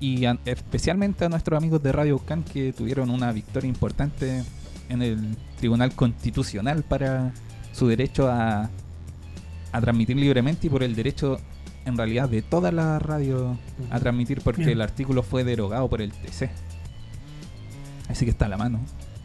y 0.01 0.25
a- 0.25 0.37
especialmente 0.43 1.23
a 1.23 1.29
nuestros 1.29 1.55
amigos 1.57 1.81
de 1.81 1.93
Radio 1.93 2.19
Can 2.19 2.43
que 2.43 2.73
tuvieron 2.73 3.09
una 3.09 3.31
victoria 3.31 3.69
importante 3.69 4.43
en 4.89 5.01
el 5.01 5.37
Tribunal 5.63 5.95
Constitucional 5.95 6.83
para 6.83 7.31
su 7.71 7.87
derecho 7.87 8.27
a, 8.29 8.69
a 9.71 9.81
transmitir 9.81 10.17
libremente 10.17 10.67
y 10.67 10.69
por 10.69 10.83
el 10.83 10.93
derecho 10.93 11.39
en 11.85 11.95
realidad 11.95 12.27
de 12.27 12.41
toda 12.41 12.69
la 12.73 12.99
radio 12.99 13.57
a 13.89 13.97
transmitir 14.01 14.41
porque 14.41 14.63
Bien. 14.63 14.73
el 14.73 14.81
artículo 14.81 15.23
fue 15.23 15.45
derogado 15.45 15.87
por 15.87 16.01
el 16.01 16.11
TC. 16.11 16.49
Así 18.09 18.25
que 18.25 18.31
está 18.31 18.47
a 18.47 18.49
la 18.49 18.57
mano. 18.57 18.81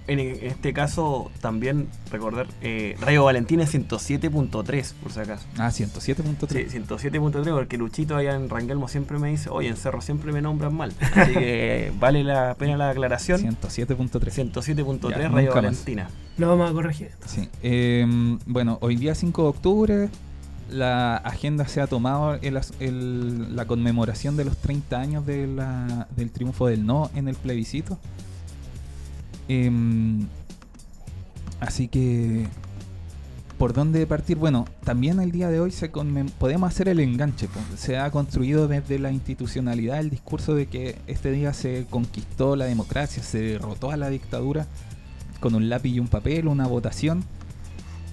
En 0.08 0.18
este 0.20 0.72
caso, 0.72 1.30
también 1.42 1.86
recordar, 2.10 2.46
eh, 2.62 2.96
Radio 3.00 3.24
Valentina 3.24 3.64
es 3.64 3.74
107.3, 3.74 4.94
por 5.02 5.12
si 5.12 5.20
acaso. 5.20 5.44
Ah, 5.58 5.68
107.3. 5.68 6.48
Sí, 6.70 6.78
107.3, 6.78 7.52
porque 7.54 7.76
Luchito 7.78 8.16
allá 8.16 8.34
en 8.34 8.48
Rangelmo 8.48 8.88
siempre 8.88 9.18
me 9.18 9.28
dice, 9.28 9.50
oye, 9.50 9.68
en 9.68 9.76
Cerro 9.76 10.00
siempre 10.00 10.32
me 10.32 10.40
nombran 10.40 10.74
mal. 10.74 10.92
Así 11.14 11.32
que 11.34 11.92
vale 12.00 12.24
la 12.24 12.54
pena 12.54 12.76
la 12.78 12.88
aclaración. 12.90 13.40
107.3. 13.42 14.50
107.3 14.52 15.10
Ya, 15.10 15.28
Radio 15.28 15.46
más. 15.48 15.54
Valentina. 15.54 16.08
Lo 16.38 16.48
vamos 16.48 16.70
a 16.70 16.72
corregir. 16.72 17.10
Sí. 17.26 17.48
Em, 17.62 18.38
bueno, 18.46 18.78
hoy 18.80 18.96
día 18.96 19.14
5 19.14 19.42
de 19.42 19.48
octubre 19.48 20.08
la 20.70 21.16
agenda 21.16 21.66
se 21.66 21.80
ha 21.80 21.86
tomado 21.86 22.34
el 22.34 22.58
el- 22.80 23.56
la 23.56 23.64
conmemoración 23.66 24.36
de 24.36 24.44
los 24.44 24.56
30 24.58 25.00
años 25.00 25.24
de 25.26 25.46
la- 25.46 26.06
del 26.16 26.30
triunfo 26.30 26.66
del 26.66 26.84
no 26.86 27.10
en 27.14 27.28
el 27.28 27.34
plebiscito. 27.36 27.98
Em, 29.48 30.26
así 31.60 31.88
que, 31.88 32.46
¿por 33.58 33.72
dónde 33.72 34.06
partir? 34.06 34.36
Bueno, 34.36 34.66
también 34.84 35.20
el 35.20 35.32
día 35.32 35.48
de 35.48 35.58
hoy 35.58 35.70
se 35.70 35.88
podemos 35.88 36.68
hacer 36.68 36.88
el 36.88 37.00
enganche. 37.00 37.48
Se 37.76 37.98
ha 37.98 38.10
construido 38.10 38.68
desde 38.68 38.98
la 38.98 39.10
institucionalidad 39.10 40.00
el 40.00 40.10
discurso 40.10 40.54
de 40.54 40.66
que 40.66 40.98
este 41.06 41.32
día 41.32 41.52
se 41.54 41.86
conquistó 41.88 42.56
la 42.56 42.66
democracia, 42.66 43.22
se 43.22 43.40
derrotó 43.40 43.90
a 43.90 43.96
la 43.96 44.10
dictadura 44.10 44.66
con 45.40 45.54
un 45.54 45.68
lápiz 45.68 45.90
y 45.90 46.00
un 46.00 46.08
papel, 46.08 46.46
una 46.46 46.66
votación. 46.66 47.24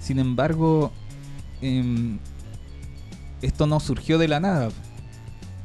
Sin 0.00 0.18
embargo, 0.18 0.92
em, 1.60 2.18
esto 3.42 3.66
no 3.66 3.80
surgió 3.80 4.18
de 4.18 4.28
la 4.28 4.40
nada. 4.40 4.70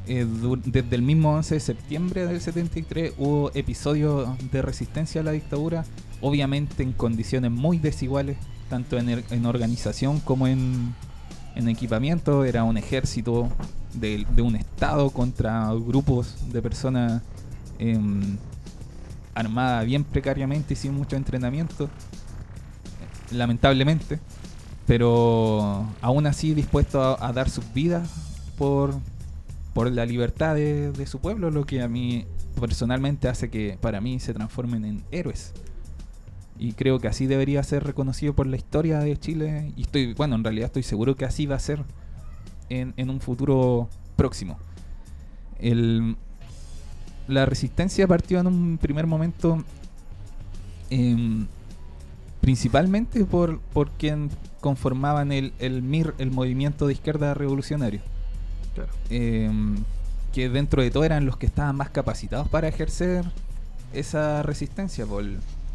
Eh, 0.08 0.26
desde 0.64 0.96
el 0.96 1.02
mismo 1.02 1.32
11 1.34 1.54
de 1.54 1.60
septiembre 1.60 2.26
del 2.26 2.40
73 2.40 3.12
hubo 3.18 3.52
episodios 3.54 4.28
de 4.50 4.60
resistencia 4.60 5.20
a 5.20 5.24
la 5.24 5.30
dictadura, 5.30 5.84
obviamente 6.20 6.82
en 6.82 6.92
condiciones 6.92 7.52
muy 7.52 7.78
desiguales, 7.78 8.36
tanto 8.68 8.98
en, 8.98 9.46
organización 9.46 10.18
como 10.20 10.48
en, 10.48 10.94
en 11.54 11.68
equipamiento. 11.68 12.44
Era 12.44 12.64
un 12.64 12.78
ejército 12.78 13.48
de, 13.94 14.26
un 14.42 14.56
Estado 14.56 15.10
contra 15.10 15.72
grupos 15.72 16.36
de 16.52 16.60
personas 16.60 17.22
em, 17.78 18.38
armadas 19.34 19.86
bien 19.86 20.02
precariamente 20.02 20.74
y 20.74 20.76
sin 20.76 20.94
mucho 20.94 21.14
entrenamiento, 21.14 21.88
lamentablemente, 23.30 24.18
pero 24.84 25.86
aún 26.00 26.26
así 26.26 26.54
dispuesto 26.54 27.00
a, 27.00 27.24
a 27.24 27.32
dar 27.32 27.48
sus 27.48 27.72
vidas 27.72 28.08
por, 28.58 28.94
por 29.74 29.90
la 29.90 30.04
libertad 30.04 30.54
de, 30.54 31.06
su 31.06 31.18
pueblo, 31.18 31.50
lo 31.50 31.64
que 31.64 31.82
a 31.82 31.88
mí 31.88 32.26
personalmente 32.60 33.28
hace 33.28 33.50
que 33.50 33.78
para 33.80 34.00
mí 34.00 34.20
se 34.20 34.34
transformen 34.34 34.84
en 34.84 35.04
héroes. 35.10 35.52
Y 36.58 36.72
creo 36.72 36.98
que 36.98 37.08
así 37.08 37.26
debería 37.26 37.62
ser 37.62 37.82
reconocido 37.84 38.34
por 38.34 38.46
la 38.46 38.56
historia 38.56 39.00
de 39.00 39.16
Chile. 39.16 39.72
Y 39.76 39.82
estoy, 39.82 40.14
bueno, 40.14 40.36
en 40.36 40.44
realidad 40.44 40.66
estoy 40.66 40.82
seguro 40.82 41.16
que 41.16 41.24
así 41.24 41.46
va 41.46 41.56
a 41.56 41.60
ser 41.60 41.82
en, 42.68 42.92
en 42.96 43.10
un 43.10 43.20
futuro 43.20 43.88
próximo. 44.16 44.58
El, 45.58 46.16
la 47.26 47.46
resistencia 47.46 48.06
partió 48.06 48.40
en 48.40 48.46
un 48.46 48.78
primer 48.78 49.06
momento 49.06 49.64
em, 50.90 51.46
principalmente 52.40 53.24
por, 53.24 53.60
por 53.60 53.90
quien 53.92 54.30
conformaban 54.60 55.32
el, 55.32 55.52
el 55.58 55.82
MIR, 55.82 56.14
el 56.18 56.30
Movimiento 56.30 56.86
de 56.86 56.92
Izquierda 56.92 57.34
Revolucionario. 57.34 58.00
Claro. 58.74 58.90
Em, 59.10 59.76
que 60.32 60.48
dentro 60.48 60.82
de 60.82 60.90
todo 60.90 61.04
eran 61.04 61.26
los 61.26 61.36
que 61.36 61.46
estaban 61.46 61.76
más 61.76 61.90
capacitados 61.90 62.48
para 62.48 62.68
ejercer 62.68 63.24
esa 63.92 64.42
resistencia. 64.42 65.04
Por, 65.06 65.24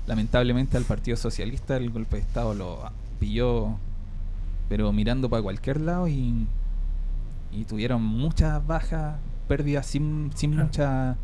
lamentablemente 0.07 0.77
al 0.77 0.83
Partido 0.83 1.17
Socialista 1.17 1.77
el 1.77 1.89
golpe 1.91 2.15
de 2.15 2.21
Estado 2.23 2.53
lo 2.53 2.79
pilló, 3.19 3.75
pero 4.69 4.91
mirando 4.91 5.29
para 5.29 5.43
cualquier 5.43 5.79
lado 5.81 6.07
y, 6.07 6.47
y 7.51 7.63
tuvieron 7.65 8.03
muchas 8.03 8.65
bajas, 8.65 9.15
pérdidas 9.47 9.85
sin, 9.85 10.31
sin 10.35 10.51
Claro. 10.51 10.65
mucha 10.67 11.15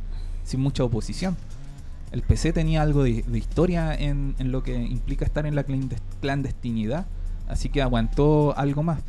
sin 0.44 0.60
mucha 0.60 0.84
oposición. 0.84 1.36
El 2.12 2.22
PC 2.22 2.54
tenía 2.54 2.82
algo 2.84 3.04
de, 3.04 3.24
de 3.24 3.38
historia 3.40 3.96
en, 3.96 4.36
en 4.38 4.52
lo 4.52 4.62
que 4.62 4.76
implica 4.76 5.26
estar 5.26 5.46
en 5.48 5.56
la 5.56 5.66
clandes- 5.66 6.02
clandestinidad, 6.22 7.08
así 7.48 7.70
que 7.70 7.82
aguantó 7.82 8.56
algo 8.58 8.84
más. 8.84 9.00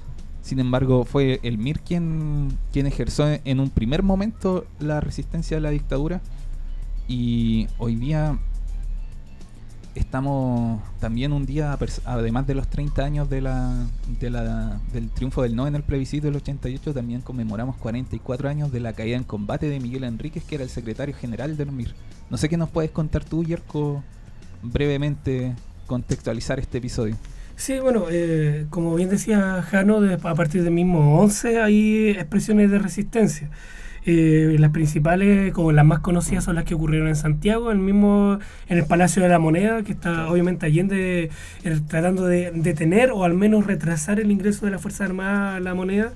Sin 0.45 0.61
embargo, 0.61 1.07
fue 1.07 1.41
el 1.43 1.57
MIR 1.57 1.81
quien, 1.81 2.59
quien 2.71 2.87
ejerció 2.87 3.41
en 3.47 3.61
un 3.61 3.71
primer 3.71 4.03
momento 4.03 4.67
la 4.79 5.01
resistencia 5.01 5.57
a 5.57 5.61
la 5.61 5.71
dictadura 5.71 6.21
y 7.09 7.67
hoy 7.79 7.97
día 7.97 8.39
estamos 9.95 10.83
también 11.01 11.33
un 11.33 11.47
día, 11.47 11.79
además 12.05 12.47
de 12.47 12.55
los 12.55 12.69
30 12.69 13.03
años 13.03 13.31
de 13.31 13.41
la, 13.41 13.87
del 14.93 15.09
triunfo 15.15 15.41
del 15.41 15.57
no 15.57 15.67
en 15.67 15.77
el 15.77 15.83
plebiscito 15.83 16.27
del 16.27 16.37
88, 16.37 16.93
también 16.93 17.23
conmemoramos 17.23 17.77
44 17.77 18.47
años 18.47 18.71
de 18.71 18.81
la 18.81 18.93
caída 18.93 19.17
en 19.17 19.25
combate 19.25 19.71
de 19.71 19.81
Miguel 19.81 20.05
Enríquez, 20.05 20.45
que 20.45 20.57
era 20.57 20.65
el 20.65 20.71
secretario 20.71 21.15
general 21.15 21.57
del 21.57 21.73
MIR. 21.73 21.95
No 22.29 22.37
sé 22.37 22.51
qué 22.51 22.59
nos 22.59 22.69
puedes 22.69 22.91
contar 22.91 23.25
tú, 23.25 23.45
Yerko, 23.45 24.03
brevemente 24.63 25.55
contextualizar 25.87 26.61
este 26.61 26.77
episodio. 26.77 27.17
Sí, 27.57 27.79
bueno, 27.79 28.07
eh, 28.11 28.67
como 28.71 28.95
bien 28.97 29.09
decía 29.11 29.63
Jano, 29.63 30.01
de- 30.01 30.15
a 30.15 30.35
partir 30.35 30.65
del 30.65 30.73
mismo 30.73 31.21
11 31.21 31.61
hay 31.61 32.09
expresiones 32.11 32.71
de 32.71 32.79
resistencia. 32.79 33.51
Eh, 34.07 34.57
las 34.59 34.71
principales, 34.73 35.53
como 35.53 35.73
las 35.73 35.85
más 35.87 36.01
conocidas, 36.01 36.45
son 36.45 36.57
las 36.57 36.65
que 36.65 36.75
ocurrieron 36.75 37.09
en 37.09 37.17
Santiago, 37.17 37.71
el 37.71 37.79
mismo, 37.79 38.39
en 38.69 38.79
el 38.79 38.85
Palacio 38.87 39.23
de 39.23 39.29
la 39.31 39.39
Moneda, 39.39 39.83
que 39.83 39.93
está 39.93 40.29
obviamente 40.31 40.67
Allende 40.67 41.31
tratando 41.89 42.27
de 42.27 42.51
detener 42.53 43.11
o 43.13 43.25
al 43.25 43.35
menos 43.35 43.67
retrasar 43.67 44.21
el 44.21 44.31
ingreso 44.31 44.67
de 44.67 44.73
la 44.73 44.79
Fuerza 44.79 45.05
Armada 45.05 45.57
a 45.57 45.61
la 45.61 45.75
moneda. 45.75 46.13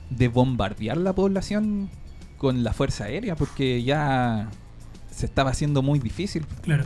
de 0.10 0.28
bombardear 0.28 0.98
la 0.98 1.14
población 1.14 1.90
con 2.38 2.64
la 2.64 2.74
fuerza 2.74 3.06
aérea, 3.06 3.36
porque 3.36 3.84
ya 3.84 4.50
se 5.12 5.26
estaba 5.26 5.52
haciendo 5.52 5.82
muy 5.82 6.00
difícil. 6.00 6.46
Claro. 6.62 6.86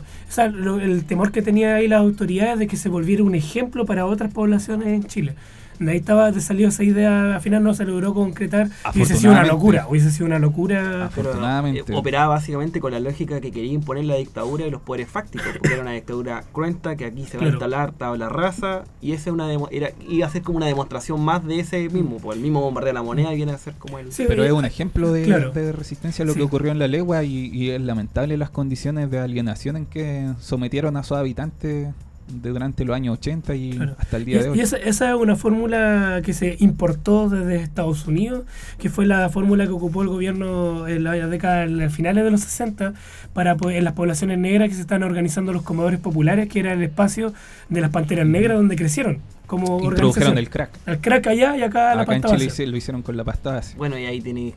El 0.80 1.04
temor 1.04 1.30
que 1.30 1.40
tenía 1.40 1.76
ahí 1.76 1.88
las 1.88 2.00
autoridades 2.00 2.58
de 2.58 2.66
que 2.66 2.76
se 2.76 2.88
volviera 2.88 3.22
un 3.22 3.34
ejemplo 3.34 3.86
para 3.86 4.06
otras 4.06 4.32
poblaciones 4.32 4.88
en 4.88 5.04
Chile. 5.04 5.34
De 5.78 5.90
ahí 5.90 5.96
estaba, 5.98 6.30
te 6.32 6.40
salió 6.40 6.68
esa 6.68 6.84
idea, 6.84 7.34
al 7.34 7.40
final 7.40 7.62
no 7.62 7.74
se 7.74 7.84
logró 7.84 8.14
concretar. 8.14 8.68
Hubiese 8.94 9.16
sido 9.16 9.32
una 9.32 9.44
locura, 9.44 9.86
hubiese 9.88 10.10
sido 10.10 10.26
una 10.26 10.38
locura. 10.38 11.10
Pero, 11.14 11.30
Afortunadamente. 11.30 11.92
eh, 11.92 11.96
operaba 11.96 12.28
básicamente 12.28 12.80
con 12.80 12.92
la 12.92 13.00
lógica 13.00 13.40
que 13.40 13.50
quería 13.50 13.72
imponer 13.72 14.04
la 14.04 14.14
dictadura 14.16 14.66
y 14.66 14.70
los 14.70 14.80
poderes 14.82 15.08
fácticos, 15.08 15.46
porque 15.58 15.72
era 15.74 15.82
una 15.82 15.92
dictadura 15.92 16.44
cruenta 16.52 16.96
que 16.96 17.04
aquí 17.06 17.24
se 17.24 17.36
va 17.36 17.40
Claro. 17.40 17.46
a 17.46 17.50
instalar 17.54 17.92
tabla 17.92 18.28
rasa 18.28 18.84
y 19.02 19.12
esa 19.12 19.30
es 19.30 19.34
una 19.34 19.48
demo- 19.48 19.68
era, 19.70 19.90
iba 20.08 20.26
a 20.26 20.30
ser 20.30 20.42
como 20.42 20.56
una 20.58 20.66
demostración 20.66 21.20
más 21.24 21.44
de 21.46 21.60
ese 21.60 21.88
mismo, 21.88 22.18
pues 22.18 22.36
el 22.36 22.42
mismo 22.42 22.60
bombardeo 22.60 22.88
de 22.88 22.94
la 22.94 23.02
moneda 23.02 23.30
viene 23.32 23.52
a 23.52 23.58
ser 23.58 23.74
como 23.74 23.98
el 23.98 24.12
Sí, 24.12 24.24
Pero 24.28 24.44
es 24.44 24.52
un 24.52 24.64
ejemplo 24.64 25.12
de, 25.12 25.24
claro. 25.24 25.50
de 25.52 25.72
resistencia 25.72 26.22
a 26.22 26.26
lo 26.26 26.32
Sí. 26.34 26.38
que 26.38 26.44
ocurrió 26.44 26.70
en 26.72 26.78
la 26.78 26.88
legua 26.88 27.22
y, 27.24 27.46
y 27.52 27.70
es 27.70 27.80
lamentable 27.80 28.36
las 28.36 28.50
condiciones 28.50 29.10
de 29.10 29.18
alienación 29.18 29.76
en 29.76 29.86
que 29.86 30.30
sometieron 30.40 30.96
a 30.96 31.02
sus 31.02 31.16
habitantes 31.16 31.88
de 32.28 32.50
durante 32.50 32.84
los 32.84 32.96
años 32.96 33.18
80 33.18 33.54
y 33.54 33.72
Claro. 33.72 33.96
hasta 33.98 34.16
el 34.16 34.22
Y, 34.22 34.26
día 34.26 34.42
de 34.42 34.48
hoy. 34.50 34.58
y 34.58 34.60
esa, 34.62 34.76
esa 34.78 35.10
es 35.10 35.14
una 35.16 35.36
fórmula 35.36 36.20
que 36.24 36.32
se 36.32 36.56
importó 36.60 37.28
desde 37.28 37.56
Estados 37.56 38.06
Unidos, 38.06 38.44
que 38.78 38.88
fue 38.90 39.06
la 39.06 39.28
fórmula 39.28 39.64
que 39.66 39.72
ocupó 39.72 40.02
el 40.02 40.08
gobierno 40.08 40.88
en 40.88 41.04
la 41.04 41.12
década, 41.28 41.64
en 41.64 41.76
las 41.78 41.92
finales 41.94 42.24
de 42.24 42.30
los 42.30 42.40
60, 42.40 42.94
para 43.32 43.56
pues, 43.56 43.76
en 43.76 43.84
las 43.84 43.92
poblaciones 43.92 44.38
negras 44.38 44.68
que 44.68 44.74
se 44.74 44.80
están 44.80 45.02
organizando 45.02 45.52
los 45.52 45.62
comedores 45.62 46.00
populares, 46.00 46.48
que 46.48 46.60
era 46.60 46.72
el 46.72 46.82
espacio 46.82 47.32
de 47.68 47.80
las 47.80 47.90
panteras 47.90 48.26
negras 48.26 48.56
donde 48.56 48.76
crecieron. 48.76 49.18
Como 49.46 49.78
Introdujeron 49.84 50.38
el 50.38 50.48
crack. 50.48 50.70
El 50.86 50.98
crack 51.00 51.26
allá 51.26 51.56
y 51.58 51.62
acá 51.62 51.94
la 51.94 52.02
Acá 52.02 52.14
en 52.16 52.22
pasta 52.22 52.36
Chile 52.38 52.48
base. 52.48 52.62
hice- 52.62 52.70
lo 52.70 52.76
hicieron 52.78 53.02
con 53.02 53.16
la 53.16 53.24
pasta 53.24 53.52
base. 53.52 53.76
Bueno, 53.76 53.98
y 53.98 54.06
ahí 54.06 54.22
tenéis, 54.22 54.54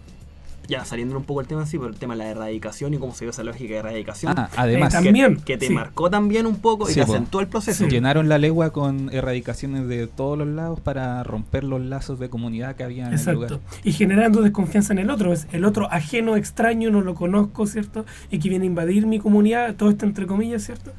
ya 0.68 0.84
saliendo 0.86 1.18
un 1.18 1.24
poco 1.24 1.42
el 1.42 1.48
tema 1.48 1.64
así, 1.64 1.78
pero 1.78 1.90
el 1.90 1.96
tema 1.98 2.14
de 2.14 2.20
la 2.20 2.30
erradicación 2.30 2.94
y 2.94 2.98
cómo 2.98 3.14
se 3.14 3.26
dio 3.26 3.30
esa 3.32 3.44
lógica 3.44 3.74
de 3.74 3.80
erradicación. 3.80 4.34
Ah, 4.38 4.50
además, 4.56 4.94
Eh, 4.94 4.98
que, 4.98 5.04
también, 5.06 5.38
que 5.38 5.58
te 5.58 5.68
sí. 5.68 5.74
marcó 5.74 6.10
también 6.10 6.46
un 6.46 6.58
poco 6.58 6.90
y 6.90 6.94
Sí, 6.94 7.00
te 7.00 7.06
po. 7.06 7.14
acentuó 7.14 7.42
el 7.42 7.48
proceso. 7.48 7.86
Sí. 7.86 7.90
llenaron 7.90 8.28
la 8.30 8.38
legua 8.38 8.72
con 8.74 9.10
erradicaciones 9.14 9.88
de 9.88 10.08
todos 10.08 10.38
los 10.38 10.48
lados 10.48 10.80
para 10.80 11.24
romper 11.24 11.64
los 11.64 11.82
lazos 11.82 12.20
de 12.20 12.30
comunidad 12.30 12.76
que 12.76 12.84
había 12.84 13.04
en 13.04 13.14
el 13.14 13.20
Exacto. 13.20 13.34
lugar. 13.42 13.60
Y 13.84 13.94
generando 13.94 14.42
desconfianza 14.42 14.94
en 14.94 15.00
el 15.00 15.10
otro. 15.10 15.32
Es 15.34 15.48
el 15.52 15.64
otro 15.66 15.92
ajeno, 15.92 16.36
extraño, 16.36 16.90
no 16.92 17.02
lo 17.02 17.16
conozco, 17.16 17.66
¿cierto? 17.68 18.06
Y 18.30 18.40
que 18.40 18.50
viene 18.50 18.64
a 18.66 18.68
invadir 18.68 19.08
mi 19.08 19.20
comunidad, 19.20 19.76
todo 19.76 19.90
esto 19.90 20.06
entre 20.06 20.28
comillas, 20.28 20.64
¿cierto? 20.64 20.92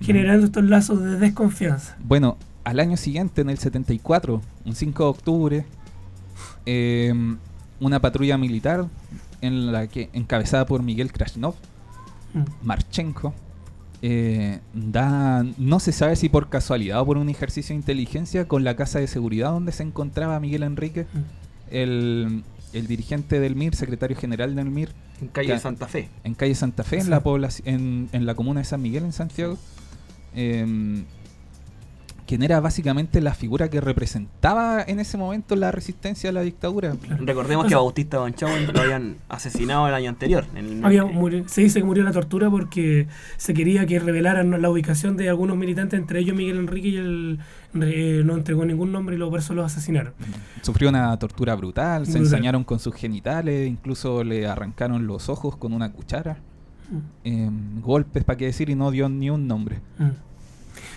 Generando 0.00 0.46
estos 0.46 0.62
lazos 0.64 1.02
de 1.02 1.16
desconfianza. 1.18 1.96
Bueno, 2.04 2.36
al 2.64 2.80
año 2.80 2.96
siguiente, 2.96 3.40
en 3.40 3.50
el 3.50 3.58
74, 3.58 4.40
un 4.64 4.74
5 4.74 5.02
de 5.02 5.08
octubre, 5.08 5.64
eh, 6.66 7.12
una 7.80 8.00
patrulla 8.00 8.38
militar 8.38 8.86
en 9.40 9.72
la 9.72 9.86
que 9.86 10.08
encabezada 10.12 10.66
por 10.66 10.82
Miguel 10.82 11.12
Krasnov, 11.12 11.54
Mm. 12.34 12.42
Marchenko, 12.66 13.32
eh, 14.02 14.60
da, 14.74 15.42
no 15.56 15.80
se 15.80 15.92
sabe 15.92 16.16
si 16.16 16.28
por 16.28 16.48
casualidad 16.50 17.00
o 17.00 17.06
por 17.06 17.16
un 17.16 17.28
ejercicio 17.30 17.72
de 17.72 17.78
inteligencia 17.78 18.46
con 18.46 18.62
la 18.64 18.76
casa 18.76 18.98
de 18.98 19.06
seguridad 19.06 19.50
donde 19.52 19.72
se 19.72 19.82
encontraba 19.84 20.38
Miguel 20.40 20.62
Enrique, 20.64 21.04
Mm. 21.12 21.18
el, 21.70 22.42
el 22.74 22.86
dirigente 22.88 23.40
del 23.40 23.56
MIR, 23.56 23.74
secretario 23.74 24.16
general 24.16 24.54
del 24.54 24.70
MIR, 24.70 24.90
En 25.22 25.28
calle. 25.28 25.58
Santa 25.58 25.86
Fe. 25.88 26.10
en 26.24 26.34
calle 26.34 26.54
Santa 26.54 26.82
Fe, 26.84 26.98
en 26.98 27.08
la 27.08 27.22
población, 27.22 27.66
en, 27.68 28.08
en 28.12 28.26
la 28.26 28.34
comuna 28.34 28.60
de 28.60 28.64
San 28.64 28.82
Miguel, 28.82 29.04
en 29.04 29.12
Santiago, 29.12 29.56
em, 30.34 31.04
quien 32.26 32.42
era 32.42 32.58
básicamente 32.60 33.20
la 33.20 33.34
figura 33.34 33.70
que 33.70 33.80
representaba 33.80 34.82
en 34.86 34.98
ese 35.00 35.16
momento 35.16 35.54
la 35.56 35.70
resistencia 35.70 36.30
a 36.30 36.32
la 36.32 36.40
dictadura. 36.42 36.96
Recordemos 37.20 37.66
que 37.66 37.74
a 37.74 37.78
Bautista 37.78 38.18
Banchao 38.18 38.48
lo 38.72 38.80
habían 38.80 39.16
asesinado 39.28 39.86
el 39.88 39.94
año 39.94 40.10
anterior. 40.10 40.44
en 40.54 40.78
el- 40.78 40.84
Había 40.84 41.04
muri- 41.04 41.44
se 41.46 41.60
dice 41.62 41.78
que 41.80 41.84
murió 41.84 42.02
en 42.02 42.06
la 42.06 42.12
tortura 42.12 42.50
porque 42.50 43.06
se 43.36 43.54
quería 43.54 43.86
que 43.86 43.98
revelaran 43.98 44.60
la 44.60 44.70
ubicación 44.70 45.16
de 45.16 45.28
algunos 45.28 45.56
militantes, 45.56 45.98
entre 45.98 46.20
ellos 46.20 46.36
Miguel 46.36 46.58
Enrique 46.58 46.88
y 46.88 46.96
él 46.96 47.38
eh, 47.80 48.22
no 48.24 48.34
entregó 48.36 48.64
ningún 48.64 48.90
nombre 48.90 49.14
y 49.14 49.18
luego 49.18 49.30
por 49.32 49.40
eso 49.40 49.52
los 49.54 49.66
asesinaron. 49.66 50.12
Sufrió 50.62 50.88
una 50.88 51.16
tortura 51.18 51.54
brutal, 51.54 52.06
se 52.06 52.18
ensañaron 52.18 52.64
con 52.64 52.78
sus 52.78 52.94
genitales, 52.94 53.68
incluso 53.68 54.24
le 54.24 54.46
arrancaron 54.46 55.06
los 55.06 55.28
ojos 55.28 55.56
con 55.56 55.72
una 55.74 55.92
cuchara, 55.92 56.38
Mm. 56.90 56.96
em, 57.24 57.80
golpes, 57.82 58.24
para 58.24 58.36
qué 58.36 58.46
decir, 58.46 58.70
y 58.70 58.74
no 58.74 58.90
dio 58.90 59.08
ni 59.08 59.28
un 59.30 59.46
nombre. 59.46 59.80
Mm. 59.98 60.04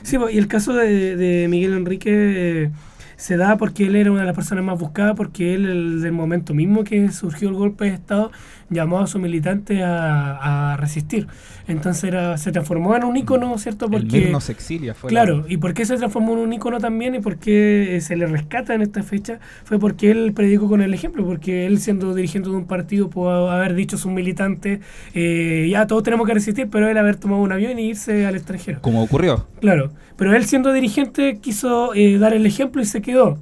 Sí, 0.03 0.17
y 0.31 0.37
el 0.37 0.47
caso 0.47 0.73
de, 0.73 1.15
de 1.15 1.47
Miguel 1.47 1.73
Enrique, 1.73 2.11
eh, 2.13 2.71
se 3.19 3.35
da 3.35 3.57
porque 3.57 3.85
él 3.85 3.97
era 3.97 4.11
una 4.11 4.21
de 4.21 4.27
las 4.27 4.35
personas 4.35 4.63
más 4.63 4.79
buscadas, 4.79 5.15
porque 5.15 5.53
él, 5.53 5.65
el, 5.65 6.01
del 6.01 6.13
momento 6.13 6.53
mismo 6.53 6.85
que 6.85 7.11
surgió 7.11 7.49
el 7.49 7.55
golpe 7.55 7.85
de 7.85 7.91
Estado, 7.91 8.31
llamó 8.69 8.99
a 8.99 9.07
sus 9.07 9.19
militantes 9.21 9.81
a, 9.81 10.73
a 10.73 10.77
resistir. 10.77 11.27
Entonces 11.67 12.03
era, 12.05 12.37
se 12.37 12.51
transformó 12.51 12.95
en 12.95 13.03
un 13.03 13.15
ícono, 13.17 13.55
¿cierto? 13.57 13.85
El 13.85 13.91
Porque, 13.91 14.21
Mir 14.21 14.31
no 14.31 14.41
se 14.41 14.51
exilia. 14.53 14.93
Fue 14.95 15.09
Claro, 15.09 15.43
la- 15.47 15.53
¿y 15.53 15.57
por 15.57 15.73
qué 15.73 15.85
se 15.85 15.97
transformó 15.97 16.33
en 16.33 16.39
un 16.39 16.53
ícono 16.53 16.79
también 16.79 17.13
y 17.15 17.19
por 17.19 17.37
qué 17.37 17.95
eh, 17.97 18.01
se 18.01 18.15
le 18.15 18.25
rescata 18.25 18.73
en 18.73 18.81
esta 18.81 19.03
fecha? 19.03 19.39
Fue 19.65 19.77
porque 19.79 20.09
él 20.11 20.33
predicó 20.33 20.67
con 20.67 20.81
el 20.81 20.93
ejemplo, 20.93 21.23
porque 21.25 21.65
él 21.67 21.79
siendo 21.79 22.13
dirigente 22.15 22.49
de 22.49 22.55
un 22.55 22.65
partido 22.65 23.09
pudo 23.09 23.51
haber 23.51 23.75
dicho 23.75 23.97
a 23.97 23.99
sus 23.99 24.11
militantes, 24.11 24.79
eh, 25.13 25.67
ya 25.71 25.85
todos 25.85 26.01
tenemos 26.03 26.25
que 26.25 26.33
resistir, 26.33 26.67
pero 26.71 26.89
él 26.89 26.97
haber 26.97 27.17
tomado 27.17 27.41
un 27.41 27.51
avión 27.51 27.77
y 27.77 27.89
irse 27.89 28.25
al 28.25 28.35
extranjero. 28.35 28.81
como 28.81 29.03
ocurrió. 29.03 29.45
Claro, 29.61 29.91
pero 30.17 30.35
él 30.35 30.45
siendo 30.45 30.73
dirigente 30.73 31.37
quiso 31.39 31.93
eh, 31.93 32.17
dar 32.17 32.33
el 32.33 32.45
ejemplo 32.45 32.81
y 32.81 32.85
se 32.85 33.01
quedó. 33.01 33.37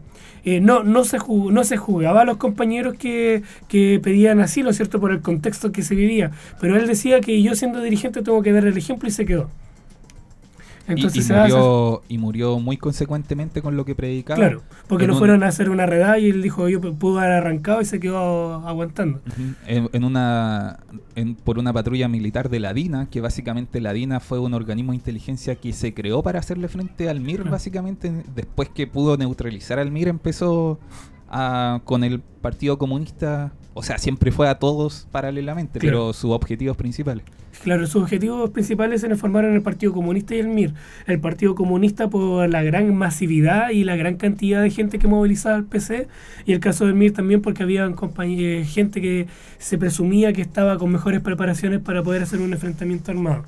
Eh, 0.49 0.61
no, 0.61 0.83
no, 0.83 1.03
se 1.03 1.19
ju- 1.19 1.51
no 1.51 1.63
se 1.65 1.75
jugaba 1.77 2.21
a 2.21 2.25
los 2.25 2.37
compañeros 2.37 2.95
que, 2.97 3.43
que 3.67 3.99
pedían 4.01 4.39
asilo, 4.39 4.71
¿cierto? 4.73 4.99
Por 5.01 5.11
el 5.11 5.21
contexto 5.21 5.71
que 5.73 5.83
se 5.83 5.93
vivía. 5.95 6.31
Pero 6.61 6.77
él 6.77 6.87
decía 6.87 7.19
que 7.21 7.41
yo 7.41 7.53
siendo 7.55 7.81
dirigente 7.81 8.21
tengo 8.23 8.41
que 8.43 8.53
dar 8.53 8.65
el 8.65 8.77
ejemplo 8.77 9.09
y 9.09 9.11
se 9.11 9.25
quedó. 9.25 9.49
Y- 10.87 10.91
Entonces 10.93 11.23
y, 11.23 11.27
se 11.27 11.33
hace- 11.35 11.53
murió, 11.53 12.03
y 12.07 12.17
murió 12.17 12.59
muy 12.59 12.77
consecuentemente 12.77 13.61
con 13.61 13.75
lo 13.75 13.83
que 13.85 13.93
predicaba. 13.93 14.37
Claro, 14.37 14.63
porque 14.87 15.05
lo 15.05 15.13
un- 15.13 15.19
fueron 15.19 15.43
a 15.43 15.47
hacer 15.47 15.69
una 15.69 15.85
redada 15.85 16.17
y 16.19 16.29
él 16.29 16.41
dijo 16.41 16.69
yo 16.69 16.79
pudo 16.79 17.19
haber 17.19 17.31
arrancado 17.33 17.81
y 17.81 17.85
se 17.85 17.99
quedó 17.99 18.65
aguantando. 18.67 19.19
En, 19.67 19.89
en 19.91 20.03
una 20.03 20.79
en- 21.15 21.35
por 21.35 21.59
una 21.59 21.73
patrulla 21.73 22.07
militar 22.07 22.49
de 22.49 22.59
la 22.59 22.73
DINA, 22.73 23.07
que 23.09 23.19
básicamente 23.21 23.81
la 23.81 23.91
DINA 23.91 24.19
fue 24.19 24.39
un 24.39 24.53
organismo 24.53 24.91
de 24.91 24.97
inteligencia 24.97 25.55
que 25.55 25.73
se 25.73 25.93
creó 25.93 26.23
para 26.23 26.39
hacerle 26.39 26.67
frente 26.67 27.09
al 27.09 27.19
MIR, 27.19 27.43
básicamente. 27.49 28.23
Después 28.35 28.69
que 28.69 28.87
pudo 28.87 29.17
neutralizar 29.17 29.79
al 29.79 29.91
MIR, 29.91 30.07
empezó 30.09 30.79
a- 31.29 31.81
con 31.85 32.03
el 32.03 32.19
Partido 32.19 32.77
Comunista, 32.77 33.51
o 33.73 33.83
sea, 33.83 33.97
siempre 33.97 34.31
fue 34.31 34.47
a 34.49 34.55
todos 34.59 35.07
paralelamente, 35.11 35.79
Claro. 35.79 35.97
pero 35.97 36.13
sus 36.13 36.31
objetivos 36.31 36.77
principales. 36.77 37.23
Claro, 37.63 37.87
sus 37.87 38.03
objetivos 38.03 38.51
principales 38.51 39.01
se 39.01 39.15
formaron 39.15 39.55
el 39.55 39.63
Partido 39.63 39.91
Comunista 39.91 40.35
y 40.35 40.39
el 40.39 40.47
MIR. 40.47 40.73
El 41.07 41.19
Partido 41.19 41.55
Comunista 41.55 42.07
por 42.07 42.47
la 42.47 42.61
gran 42.61 42.93
masividad 42.95 43.71
y 43.71 43.83
la 43.83 43.95
gran 43.95 44.15
cantidad 44.17 44.61
de 44.61 44.69
gente 44.69 44.99
que 44.99 45.07
movilizaba 45.07 45.55
al 45.55 45.63
PC 45.65 46.07
y 46.45 46.53
el 46.53 46.59
caso 46.59 46.85
del 46.85 46.93
MIR 46.93 47.13
también 47.13 47.41
porque 47.41 47.63
había 47.63 47.91
eh, 48.23 48.63
gente 48.65 49.01
que 49.01 49.25
se 49.57 49.77
presumía 49.79 50.33
que 50.33 50.41
estaba 50.43 50.77
con 50.77 50.91
mejores 50.91 51.19
preparaciones 51.21 51.79
para 51.79 52.03
poder 52.03 52.21
hacer 52.21 52.41
un 52.41 52.53
enfrentamiento 52.53 53.09
armado. 53.11 53.43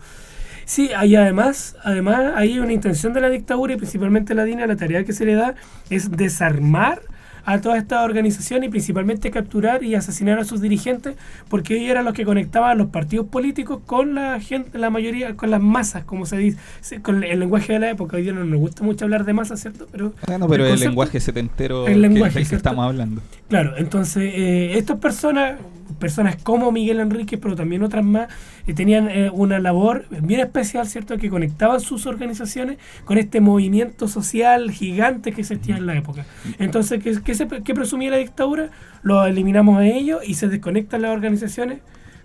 Sí, 0.66 0.90
hay 0.96 1.16
además, 1.16 1.76
además 1.84 2.34
hay 2.36 2.60
una 2.60 2.74
intención 2.74 3.14
de 3.14 3.22
la 3.22 3.30
dictadura 3.30 3.74
y 3.74 3.78
principalmente 3.78 4.34
la 4.34 4.44
DINA, 4.44 4.66
la 4.68 4.76
tarea 4.76 5.04
que 5.04 5.14
se 5.14 5.26
le 5.26 5.34
da 5.36 5.54
es 5.92 6.10
desarmar 6.12 7.02
a 7.46 7.62
toda 7.62 7.78
esta 7.78 8.04
organización 8.04 8.64
y 8.64 8.70
principalmente 8.70 9.32
capturar 9.32 9.84
y 9.84 9.96
asesinar 9.96 10.40
a 10.40 10.44
sus 10.46 10.62
dirigentes 10.62 11.16
porque 11.50 11.78
ellos 11.78 11.90
eran 11.92 12.06
los 12.06 12.14
que 12.14 12.26
conectaban 12.26 12.72
a 12.72 12.76
los 12.76 12.88
partidos 12.88 13.28
políticos 13.28 13.80
con 13.86 14.16
la 14.16 14.40
gente, 14.40 14.78
la 14.78 14.90
mayoría, 14.90 15.36
con 15.36 15.50
las 15.52 15.62
masas, 15.62 16.04
como 16.04 16.26
se 16.26 16.38
dice, 16.38 16.58
con 17.02 17.24
el 17.24 17.40
lenguaje 17.40 17.74
de 17.74 17.80
la 17.80 17.90
época. 17.90 18.18
Hoy 18.18 18.24
día 18.24 18.34
no 18.34 18.44
nos 18.46 18.60
gusta 18.60 18.84
mucho 18.84 19.06
hablar 19.06 19.26
de 19.26 19.34
masas, 19.34 19.60
¿cierto? 19.62 19.88
Pero 19.92 20.14
Bueno, 20.28 20.48
pero 20.48 20.66
el, 20.66 20.72
concepto- 20.72 20.90
lenguaje 20.90 21.20
setentero 21.20 21.88
el 21.88 21.94
que- 21.94 22.00
lenguaje, 22.00 22.40
que 22.40 22.46
¿cierto? 22.46 22.56
estamos 22.70 22.86
hablando. 22.86 23.22
Claro, 23.48 23.76
entonces 23.78 24.32
eh, 24.36 24.78
estas 24.78 24.98
personas, 25.00 25.56
personas 25.98 26.36
como 26.38 26.72
Miguel 26.72 27.00
Enríquez, 27.00 27.40
pero 27.42 27.56
también 27.56 27.84
otras 27.84 28.04
más, 28.06 28.30
eh, 28.68 28.74
tenían 28.74 29.10
eh, 29.10 29.30
una 29.32 29.60
labor 29.60 30.06
bien 30.22 30.40
especial, 30.42 30.88
¿cierto? 30.88 31.18
Que 31.18 31.30
conectaban 31.30 31.80
sus 31.80 32.06
organizaciones 32.06 32.78
con 33.06 33.18
este 33.18 33.42
movimiento 33.42 34.08
social 34.08 34.72
gigante 34.72 35.32
que 35.32 35.42
existía 35.42 35.78
en 35.78 35.86
la 35.86 35.96
época. 35.98 36.26
Entonces, 36.60 37.04
¿qué, 37.04 37.20
qué 37.24 37.34
se, 37.36 37.48
qué 37.48 37.74
presumía 37.74 38.12
la 38.12 38.18
dictadura? 38.18 38.70
Lo 39.02 39.26
eliminamos 39.26 39.78
a 39.78 39.86
ellos 39.86 40.22
y 40.28 40.36
se 40.36 40.48
desconectan 40.50 41.02
las 41.02 41.12
organizaciones 41.12 41.80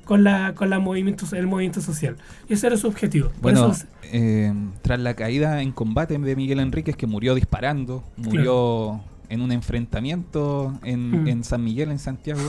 con 0.05 0.23
la 0.23 0.55
con 0.55 0.69
la 0.69 0.79
movimiento, 0.81 1.25
el 1.35 1.47
movimiento 1.47 1.81
social. 1.81 2.17
Y 2.49 2.53
ese 2.53 2.67
era 2.67 2.77
su 2.77 2.87
objetivo. 2.89 3.31
Bueno, 3.41 3.71
eso- 3.73 3.87
eh, 4.13 4.53
tras 4.83 5.01
la 5.01 5.15
caída 5.15 5.63
en 5.63 5.73
combate 5.73 6.19
de 6.19 6.37
Miguel 6.37 6.61
Enríquez, 6.61 6.95
que 6.97 7.07
murió 7.07 7.35
disparando, 7.35 8.05
murió 8.19 9.01
en 9.31 9.41
un 9.41 9.51
enfrentamiento 9.53 10.79
en, 10.85 11.23
Mm. 11.23 11.29
en 11.29 11.45
San 11.45 11.65
Miguel, 11.65 11.91
en 11.91 11.99
Santiago. 11.99 12.43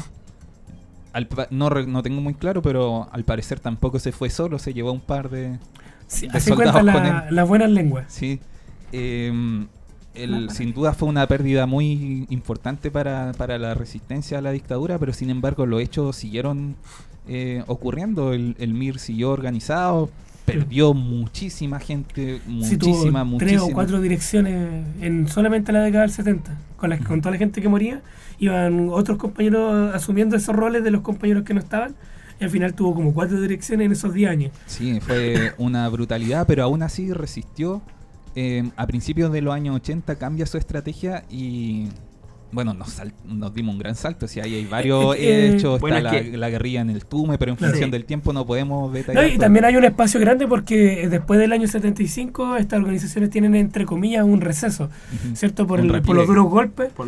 Al 1.15 1.27
no, 1.49 1.69
no 1.69 2.03
tengo 2.03 2.19
muy 2.21 2.33
claro, 2.33 2.61
pero 2.61 3.07
al 3.11 3.23
parecer 3.23 3.59
tampoco 3.59 3.99
se 3.99 4.11
fue 4.11 4.29
solo, 4.29 4.59
se 4.59 4.73
llevó 4.73 4.91
un 4.91 4.99
par 4.99 5.29
de... 5.29 5.57
sí, 6.07 6.27
de 6.27 6.37
así 6.37 6.49
soldados 6.49 6.73
cuentan 6.73 6.93
con 6.93 7.03
la- 7.03 7.31
las 7.31 7.47
buenas 7.47 7.69
lenguas. 7.71 8.05
Sí. 8.09 8.39
Eh, 8.91 9.65
el- 10.13 10.49
sin 10.49 10.73
duda 10.73 10.93
fue 10.93 11.07
una 11.09 11.25
pérdida 11.27 11.65
muy 11.65 12.25
importante 12.29 12.91
para, 12.91 13.31
para 13.37 13.57
la 13.57 13.73
resistencia 13.73 14.37
a 14.37 14.41
la 14.41 14.51
dictadura, 14.51 14.97
pero 14.99 15.13
sin 15.13 15.29
embargo 15.29 15.65
los 15.65 15.81
hechos 15.81 16.15
siguieron 16.15 16.75
eh, 17.27 17.63
ocurriendo. 17.67 18.33
El, 18.33 18.55
el 18.59 18.73
MIR 18.73 18.99
siguió 18.99 19.31
organizado, 19.31 20.09
perdió 20.45 20.93
muchísima 20.93 21.79
gente, 21.79 22.39
Sí, 22.45 22.51
muchísima, 22.51 23.21
tres 23.21 23.31
muchísima. 23.31 23.63
o 23.63 23.71
cuatro 23.71 23.99
direcciones 24.01 24.85
en 25.01 25.27
solamente 25.27 25.71
la 25.71 25.81
década 25.81 26.03
del 26.03 26.11
70. 26.11 26.55
Con, 26.77 26.89
la, 26.91 26.99
con 26.99 27.21
toda 27.21 27.31
la 27.31 27.37
gente 27.37 27.61
que 27.61 27.67
moría, 27.69 28.01
iban 28.39 28.89
otros 28.91 29.17
compañeros 29.17 29.93
asumiendo 29.95 30.35
esos 30.35 30.55
roles 30.55 30.83
de 30.83 30.91
los 30.91 31.01
compañeros 31.01 31.43
que 31.43 31.53
no 31.53 31.59
estaban. 31.59 31.95
Y 32.39 32.43
al 32.43 32.49
final 32.49 32.73
tuvo 32.73 32.93
como 32.93 33.13
cuatro 33.13 33.39
direcciones 33.41 33.85
en 33.85 33.91
esos 33.93 34.13
10 34.13 34.29
años. 34.29 34.51
Sí, 34.65 34.99
fue 34.99 35.53
una 35.57 35.87
brutalidad, 35.89 36.45
pero 36.45 36.63
aún 36.63 36.83
así 36.83 37.11
resistió. 37.13 37.81
Eh, 38.35 38.69
a 38.75 38.85
principios 38.85 39.31
de 39.31 39.41
los 39.41 39.53
años 39.53 39.77
80 39.77 40.15
cambia 40.17 40.45
su 40.45 40.57
estrategia 40.57 41.23
y 41.29 41.87
bueno, 42.51 42.73
nos, 42.73 42.89
sal- 42.89 43.13
nos 43.25 43.53
dimos 43.53 43.73
un 43.73 43.79
gran 43.79 43.95
salto. 43.95 44.27
Si 44.27 44.39
ahí 44.39 44.55
hay 44.55 44.65
varios 44.65 45.15
Eh, 45.15 45.19
eh, 45.19 45.55
hechos, 45.55 45.79
bueno, 45.81 45.97
está 45.97 46.15
es 46.17 46.25
la, 46.25 46.31
que- 46.31 46.37
la 46.37 46.49
guerrilla 46.49 46.81
en 46.81 46.89
el 46.89 47.05
Tume, 47.05 47.37
pero 47.37 47.51
en 47.51 47.57
función 47.57 47.85
Sí. 47.85 47.91
del 47.91 48.05
tiempo 48.05 48.31
no 48.33 48.45
podemos 48.45 48.87
No, 48.89 48.93
detallar. 48.93 49.25
y 49.27 49.31
todo. 49.31 49.39
también 49.41 49.65
hay 49.65 49.75
un 49.75 49.83
espacio 49.83 50.19
grande 50.19 50.47
porque 50.47 51.03
eh, 51.03 51.09
después 51.09 51.39
del 51.39 51.51
año 51.51 51.67
75 51.67 52.55
estas 52.57 52.79
organizaciones 52.79 53.29
tienen 53.29 53.55
entre 53.55 53.85
comillas 53.85 54.23
un 54.25 54.41
receso. 54.41 54.89
¿cierto? 55.33 55.67
Por, 55.67 55.79
el- 55.79 56.01
por 56.01 56.15
los 56.15 56.27
duros 56.27 56.49
golpes. 56.49 56.91
Por 56.93 57.07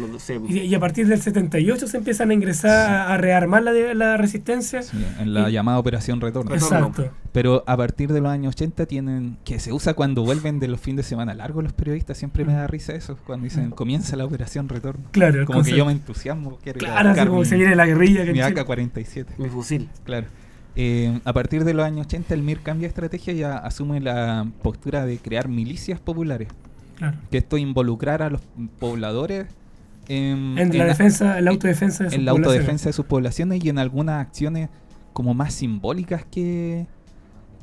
Y, 0.50 0.60
y 0.60 0.76
a 0.76 0.80
partir 0.80 1.08
del 1.08 1.22
78 1.22 1.88
se 1.88 1.98
empiezan 1.98 2.32
a 2.32 2.34
ingresar 2.34 2.72
a, 2.90 3.14
a 3.14 3.18
rearmar 3.18 3.64
la, 3.64 4.18
resistencia. 4.18 4.82
Sí, 4.82 4.98
en 5.20 5.34
la 5.34 5.50
Y- 5.50 5.54
llamada 5.54 5.80
Operación 5.80 6.20
Retorno. 6.22 6.54
Exacto. 6.54 7.10
Pero 7.32 7.64
a 7.68 7.78
partir 7.78 8.12
de 8.12 8.20
los 8.22 8.32
años 8.32 8.56
80 8.56 8.86
tienen 8.88 9.38
que 9.46 9.60
se 9.60 9.72
usa 9.72 9.94
cuando 9.94 10.24
vuelven 10.24 10.60
de 10.60 10.68
los 10.68 10.80
fines 10.80 10.98
de 11.06 11.10
semana 11.10 11.34
largos 11.36 11.64
los 11.64 11.74
periodistas. 11.74 12.18
Siempre 12.18 12.44
me 12.46 12.54
da 12.54 12.66
risa 12.68 12.94
eso 12.94 13.18
cuando 13.28 13.44
dicen 13.44 13.70
comienza 13.70 14.16
la 14.16 14.26
Operación 14.26 14.70
Retorno. 14.70 15.04
Claro, 15.12 15.27
Como 15.46 15.64
que 15.64 15.76
yo 15.76 15.86
me 15.86 15.92
entusiasmo. 15.92 16.58
Quiero 16.64 16.80
Claro, 16.80 17.10
así 17.12 17.26
como 17.28 17.40
mi- 17.40 17.46
se 17.46 17.56
viene 17.56 17.76
la 17.76 17.86
guerrilla. 17.86 18.24
que 18.26 18.32
mi 18.34 18.40
Chile. 18.40 18.62
AK-47. 18.62 19.26
mi 19.38 19.50
fusil. 19.50 19.90
Claro. 20.04 20.28
Eh, 20.76 21.20
a 21.26 21.34
partir 21.34 21.64
de 21.64 21.74
los 21.74 21.86
años 21.86 22.06
80 22.06 22.34
el 22.36 22.44
MIR 22.44 22.62
cambia 22.62 22.88
estrategia 22.88 23.34
y 23.34 23.44
a- 23.44 23.58
asume 23.58 24.00
la 24.00 24.48
postura 24.62 25.06
de 25.06 25.18
crear 25.18 25.48
milicias 25.48 26.00
populares. 26.00 26.50
Claro. 26.98 27.18
Que 27.32 27.38
esto 27.40 27.58
involucrar 27.58 28.22
a 28.22 28.30
los 28.30 28.42
pobladores 28.80 29.48
en, 30.08 30.58
En 30.58 30.78
la 30.78 30.84
en- 30.84 30.88
defensa, 30.88 31.38
en 31.40 31.46
la 31.46 31.52
autodefensa 31.52 32.04
de 32.06 32.10
sus 32.12 32.20
en 32.20 32.26
la 32.26 32.32
poblaciones. 32.32 32.58
autodefensa 32.60 32.90
de 32.90 32.94
sus 32.94 33.06
poblaciones 33.06 33.64
y 33.66 33.70
en 33.70 33.78
algunas 33.80 34.22
acciones 34.26 34.70
como 35.14 35.34
más 35.34 35.54
simbólicas 35.54 36.26
que, 36.30 36.86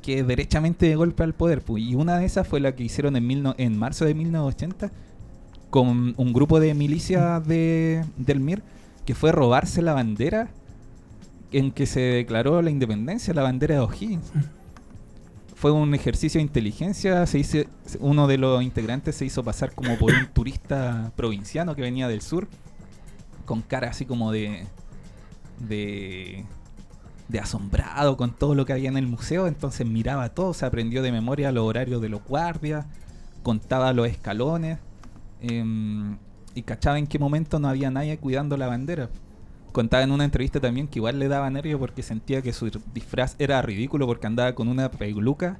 que 0.02 0.22
derechamente 0.24 0.86
de 0.86 0.96
golpe 0.96 1.22
al 1.22 1.34
poder. 1.34 1.62
pu. 1.62 1.78
Y 1.78 1.94
una 1.94 2.18
de 2.18 2.26
esas 2.26 2.46
fue 2.46 2.60
la 2.60 2.74
que 2.74 2.82
hicieron 2.84 3.16
en, 3.16 3.26
mil 3.26 3.42
no- 3.42 3.54
en 3.58 3.78
marzo 3.78 4.04
de 4.04 4.14
1980 4.14 4.90
con 5.74 6.14
un 6.16 6.32
grupo 6.32 6.60
de 6.60 6.72
milicias 6.72 7.44
de, 7.48 8.04
del 8.16 8.38
MIR 8.38 8.62
que 9.04 9.16
fue 9.16 9.32
robarse 9.32 9.82
la 9.82 9.92
bandera 9.92 10.48
en 11.50 11.72
que 11.72 11.86
se 11.86 11.98
declaró 11.98 12.62
la 12.62 12.70
independencia, 12.70 13.34
la 13.34 13.42
bandera 13.42 13.74
de 13.74 13.80
O'Higgins. 13.80 14.30
Fue 15.56 15.72
un 15.72 15.92
ejercicio 15.92 16.38
de 16.38 16.42
inteligencia, 16.42 17.26
se 17.26 17.40
hizo, 17.40 17.58
uno 17.98 18.28
de 18.28 18.38
los 18.38 18.62
integrantes 18.62 19.16
se 19.16 19.24
hizo 19.24 19.42
pasar 19.42 19.74
como 19.74 19.98
por 19.98 20.12
un 20.12 20.26
turista 20.32 21.10
provinciano 21.16 21.74
que 21.74 21.82
venía 21.82 22.06
del 22.06 22.22
sur, 22.22 22.46
con 23.44 23.60
cara 23.60 23.90
así 23.90 24.04
como 24.04 24.30
de, 24.30 24.66
de, 25.58 26.44
de 27.28 27.38
asombrado 27.40 28.16
con 28.16 28.32
todo 28.32 28.54
lo 28.54 28.64
que 28.64 28.74
había 28.74 28.90
en 28.90 28.96
el 28.96 29.08
museo, 29.08 29.48
entonces 29.48 29.84
miraba 29.84 30.28
todo, 30.28 30.54
se 30.54 30.66
aprendió 30.66 31.02
de 31.02 31.10
memoria 31.10 31.50
los 31.50 31.64
horarios 31.64 32.00
de 32.00 32.10
los 32.10 32.22
guardias, 32.22 32.86
contaba 33.42 33.92
los 33.92 34.06
escalones 34.06 34.78
em, 35.48 36.16
y 36.54 36.62
cachaba 36.62 36.98
en 36.98 37.06
qué 37.06 37.18
momento 37.18 37.58
no 37.58 37.68
había 37.68 37.90
nadie 37.90 38.16
cuidando 38.18 38.56
la 38.56 38.66
bandera. 38.66 39.08
Contaba 39.72 40.04
en 40.04 40.12
una 40.12 40.24
entrevista 40.24 40.60
también 40.60 40.86
que 40.86 41.00
igual 41.00 41.18
le 41.18 41.26
daba 41.26 41.50
nervio 41.50 41.78
porque 41.80 42.02
sentía 42.02 42.42
que 42.42 42.52
su 42.52 42.70
disfraz 42.94 43.34
era 43.40 43.60
ridículo 43.60 44.06
porque 44.06 44.26
andaba 44.28 44.54
con 44.54 44.68
una 44.68 44.88
peluca 44.90 45.58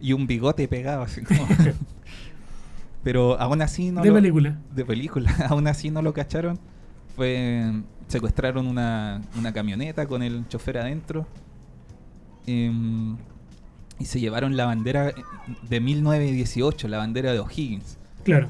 y 0.00 0.12
un 0.14 0.26
bigote 0.26 0.66
pegado 0.66 1.02
así 1.02 1.22
como... 1.22 1.46
Pero 3.04 3.40
aún 3.40 3.62
así 3.62 3.90
no 3.90 4.02
de 4.02 4.08
lo- 4.08 4.14
película. 4.14 4.58
de 4.74 4.84
película. 4.84 5.34
Aún 5.48 5.66
así 5.66 5.90
no 5.90 6.02
lo 6.02 6.12
cacharon. 6.12 6.58
Fue 7.16 7.72
secuestraron 8.06 8.66
una, 8.66 9.20
una 9.36 9.52
camioneta 9.52 10.06
con 10.06 10.22
el 10.22 10.46
chofer 10.48 10.78
adentro. 10.78 11.26
em, 12.46 13.16
y 13.98 14.04
se 14.04 14.20
llevaron 14.20 14.56
la 14.56 14.66
bandera 14.66 15.12
de 15.68 15.80
1918, 15.80 16.88
la 16.88 16.98
bandera 16.98 17.32
de 17.32 17.40
O'Higgins. 17.40 17.98
Claro. 18.24 18.48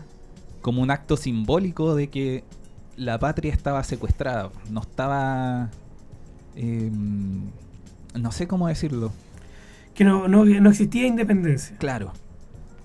Como 0.63 0.83
un 0.83 0.91
acto 0.93 1.17
simbólico 1.19 1.95
de 1.97 2.11
que 2.11 2.45
la 2.97 3.19
patria 3.21 3.53
estaba 3.53 3.85
secuestrada, 3.85 4.53
no 4.71 4.83
estaba... 4.83 5.77
em, 6.55 7.53
no 8.15 8.33
sé 8.33 8.49
cómo 8.49 8.69
decirlo. 8.69 9.17
Que 9.95 10.05
no, 10.05 10.29
no, 10.29 10.45
no 10.45 10.71
existía 10.71 11.07
independencia. 11.07 11.79
Claro. 11.79 12.17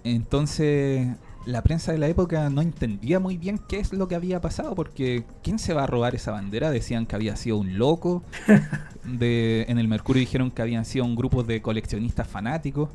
Entonces, 0.04 1.18
la 1.46 1.64
prensa 1.64 1.92
de 1.92 1.98
la 1.98 2.08
época 2.08 2.50
no 2.50 2.62
entendía 2.62 3.20
muy 3.20 3.38
bien 3.38 3.60
qué 3.60 3.80
es 3.80 3.94
lo 3.94 4.08
que 4.08 4.16
había 4.16 4.42
pasado, 4.42 4.76
porque 4.76 5.26
¿quién 5.44 5.60
se 5.60 5.74
va 5.74 5.84
a 5.84 5.88
robar 5.88 6.16
esa 6.16 6.32
bandera? 6.32 6.72
Decían 6.72 7.06
que 7.08 7.16
había 7.16 7.36
sido 7.38 7.58
un 7.58 7.78
loco. 7.78 8.24
De, 9.04 9.66
en 9.70 9.80
el 9.80 9.88
Mercurio 9.88 10.20
dijeron 10.22 10.52
que 10.52 10.62
habían 10.62 10.86
sido 10.86 11.06
un 11.06 11.16
grupo 11.16 11.44
de 11.44 11.62
coleccionistas 11.62 12.28
fanáticos. 12.28 12.90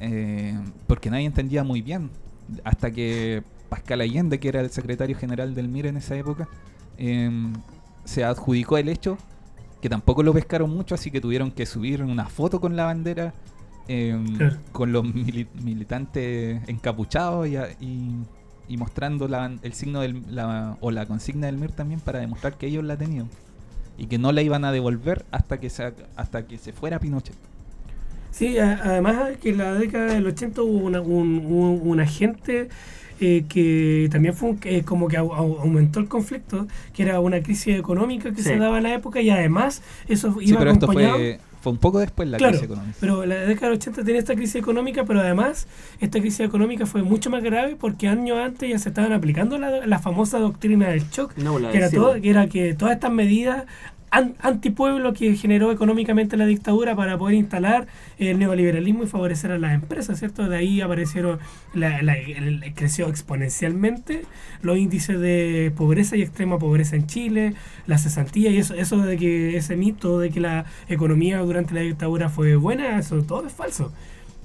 eh, 0.00 0.58
porque 0.86 1.10
nadie 1.10 1.26
entendía 1.26 1.64
muy 1.64 1.82
bien. 1.82 2.10
Hasta 2.64 2.90
que 2.92 3.44
Pascal 3.68 4.00
Allende, 4.00 4.38
que 4.40 4.48
era 4.48 4.60
el 4.60 4.70
secretario 4.70 5.16
general 5.16 5.54
del 5.54 5.68
MIR 5.68 5.86
en 5.86 5.96
esa 5.98 6.16
época, 6.16 6.48
em, 6.96 7.52
se 8.04 8.24
adjudicó 8.24 8.78
el 8.78 8.88
hecho, 8.88 9.18
que 9.82 9.88
tampoco 9.88 10.22
lo 10.22 10.32
pescaron 10.32 10.70
mucho, 10.70 10.94
así 10.94 11.10
que 11.10 11.20
tuvieron 11.20 11.50
que 11.50 11.66
subir 11.66 12.02
una 12.02 12.26
foto 12.26 12.60
con 12.60 12.74
la 12.76 12.84
bandera, 12.86 13.34
em, 13.86 14.36
Claro. 14.36 14.56
con 14.72 14.92
los 14.92 15.04
mili- 15.04 15.46
militantes 15.62 16.60
encapuchados 16.68 17.46
y, 17.48 17.56
y- 17.84 18.24
y 18.68 18.76
mostrando 18.76 19.28
la 19.28 19.50
el 19.62 19.72
signo 19.72 20.00
del, 20.00 20.22
la- 20.28 20.76
o 20.80 20.90
la 20.90 21.06
consigna 21.06 21.46
del 21.46 21.56
MIR 21.56 21.72
también 21.72 22.00
para 22.00 22.18
demostrar 22.18 22.58
que 22.58 22.66
ellos 22.66 22.84
la 22.84 22.96
tenían 22.98 23.28
y 23.96 24.06
que 24.06 24.18
no 24.18 24.30
la 24.32 24.42
iban 24.42 24.64
a 24.64 24.72
devolver 24.72 25.24
hasta 25.30 25.58
que 25.58 25.70
se, 25.70 25.92
hasta 26.16 26.46
que 26.46 26.58
se 26.58 26.72
fuera 26.72 26.98
Pinochet. 26.98 27.34
Sí, 28.30 28.58
a- 28.58 28.80
además 28.84 29.36
que 29.40 29.50
en 29.50 29.58
la 29.58 29.72
década 29.74 30.12
del 30.12 30.26
80 30.26 30.62
hubo 30.62 30.78
una- 30.86 31.00
un, 31.00 31.38
un- 31.46 31.80
un 31.82 32.00
agente 32.00 32.68
eh, 33.20 33.44
que 33.48 34.08
también 34.10 34.34
fue 34.34 34.50
un- 34.50 34.60
eh, 34.64 34.82
como 34.84 35.08
que 35.08 35.18
au- 35.18 35.32
au- 35.32 35.60
aumentó 35.60 36.00
el 36.00 36.08
conflicto, 36.08 36.66
que 36.94 37.02
era 37.02 37.20
una 37.20 37.42
crisis 37.42 37.76
económica 37.76 38.30
que 38.30 38.42
Sí. 38.42 38.50
se 38.50 38.56
daba 38.58 38.76
en 38.78 38.84
la 38.84 38.94
época 38.94 39.20
y 39.20 39.30
además 39.30 39.82
eso 40.08 40.32
Sí, 40.38 40.50
iba 40.50 40.58
pero 40.58 40.70
esto 40.72 40.86
acompañado... 40.86 41.16
fue, 41.16 41.40
fue 41.60 41.72
un 41.72 41.78
poco 41.78 41.98
después 41.98 42.28
la 42.28 42.38
Claro, 42.38 42.52
crisis 42.52 42.66
económica. 42.66 42.96
pero 43.00 43.26
la 43.26 43.34
década 43.34 43.66
del 43.68 43.76
80 43.78 44.04
tenía 44.04 44.20
esta 44.20 44.36
crisis 44.36 44.54
económica, 44.54 45.04
pero 45.04 45.20
además 45.20 45.66
esta 46.00 46.20
crisis 46.20 46.40
económica 46.40 46.86
fue 46.86 47.02
mucho 47.02 47.30
más 47.30 47.42
grave 47.42 47.74
porque 47.78 48.06
años 48.06 48.38
antes 48.38 48.70
ya 48.70 48.78
se 48.78 48.90
estaban 48.90 49.12
aplicando 49.12 49.58
la, 49.58 49.84
la 49.84 49.98
famosa 49.98 50.38
doctrina 50.38 50.88
del 50.88 51.02
shock, 51.10 51.36
No, 51.36 51.56
que 51.58 51.76
era, 51.76 51.90
todo, 51.90 52.20
que 52.20 52.30
era 52.30 52.46
que 52.48 52.74
todas 52.74 52.94
estas 52.94 53.10
medidas 53.10 53.64
antipueblo 54.10 55.12
que 55.12 55.36
generó 55.36 55.70
económicamente 55.70 56.36
la 56.36 56.46
dictadura 56.46 56.96
para 56.96 57.18
poder 57.18 57.34
instalar 57.34 57.86
el 58.18 58.38
neoliberalismo 58.38 59.02
y 59.04 59.06
favorecer 59.06 59.50
a 59.52 59.58
las 59.58 59.74
empresas, 59.74 60.18
¿cierto? 60.18 60.48
De 60.48 60.56
ahí 60.56 60.80
aparecieron, 60.80 61.38
la, 61.74 62.00
creció 62.74 63.08
exponencialmente 63.08 64.22
los 64.62 64.78
índices 64.78 65.20
de 65.20 65.72
pobreza 65.76 66.16
y 66.16 66.22
extrema 66.22 66.58
pobreza 66.58 66.96
en 66.96 67.06
Chile, 67.06 67.54
la 67.86 67.98
cesantía 67.98 68.50
y 68.50 68.58
eso, 68.58 68.74
eso 68.74 68.98
de 68.98 69.16
que 69.16 69.56
ese 69.56 69.76
mito 69.76 70.18
de 70.18 70.30
que 70.30 70.40
la 70.40 70.64
economía 70.88 71.38
durante 71.38 71.74
la 71.74 71.80
dictadura 71.80 72.28
fue 72.28 72.56
buena, 72.56 72.98
eso 72.98 73.22
todo 73.22 73.46
es 73.46 73.52
falso. 73.52 73.92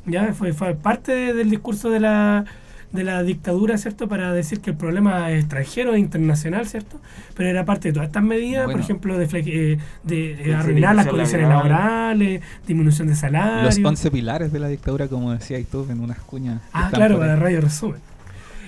Ya 0.06 0.34
fue, 0.34 0.52
fue 0.54 0.76
parte 0.76 1.14
de- 1.14 1.34
del 1.34 1.50
discurso 1.50 1.90
de 1.90 2.02
la 2.02 2.46
de 2.94 3.04
la 3.04 3.24
dictadura, 3.24 3.78
¿cierto? 3.78 4.08
Para 4.08 4.32
decir 4.32 4.62
que 4.62 4.70
el 4.70 4.78
problema 4.78 5.32
es 5.32 5.42
extranjero 5.42 5.96
e 5.96 6.00
internacional, 6.00 6.68
¿cierto? 6.68 7.02
Pero 7.36 7.50
era 7.50 7.66
parte 7.66 7.90
de 7.90 7.94
todas 7.94 8.08
estas 8.08 8.24
medidas, 8.24 8.70
por 8.70 8.80
ejemplo, 8.80 9.18
de, 9.18 9.26
eh, 9.26 9.80
de, 10.04 10.50
eh, 10.50 10.56
arruinar 10.56 10.96
las 10.96 11.08
condiciones 11.08 11.50
laboral. 11.50 11.72
laborales, 11.72 12.42
disminución 12.66 13.08
de 13.08 13.14
Los 13.14 13.20
salarios. 13.20 13.80
11 13.84 14.12
pilares 14.12 14.52
de 14.54 14.60
la 14.60 14.68
dictadura, 14.68 15.08
como 15.08 15.34
decías 15.34 15.66
tú, 15.70 15.86
en 15.90 16.00
unas 16.00 16.20
cuñas. 16.20 16.62
Ah, 16.72 16.90
claro, 16.94 17.18
para 17.18 17.36
radio 17.36 17.62
resumen. 17.62 18.00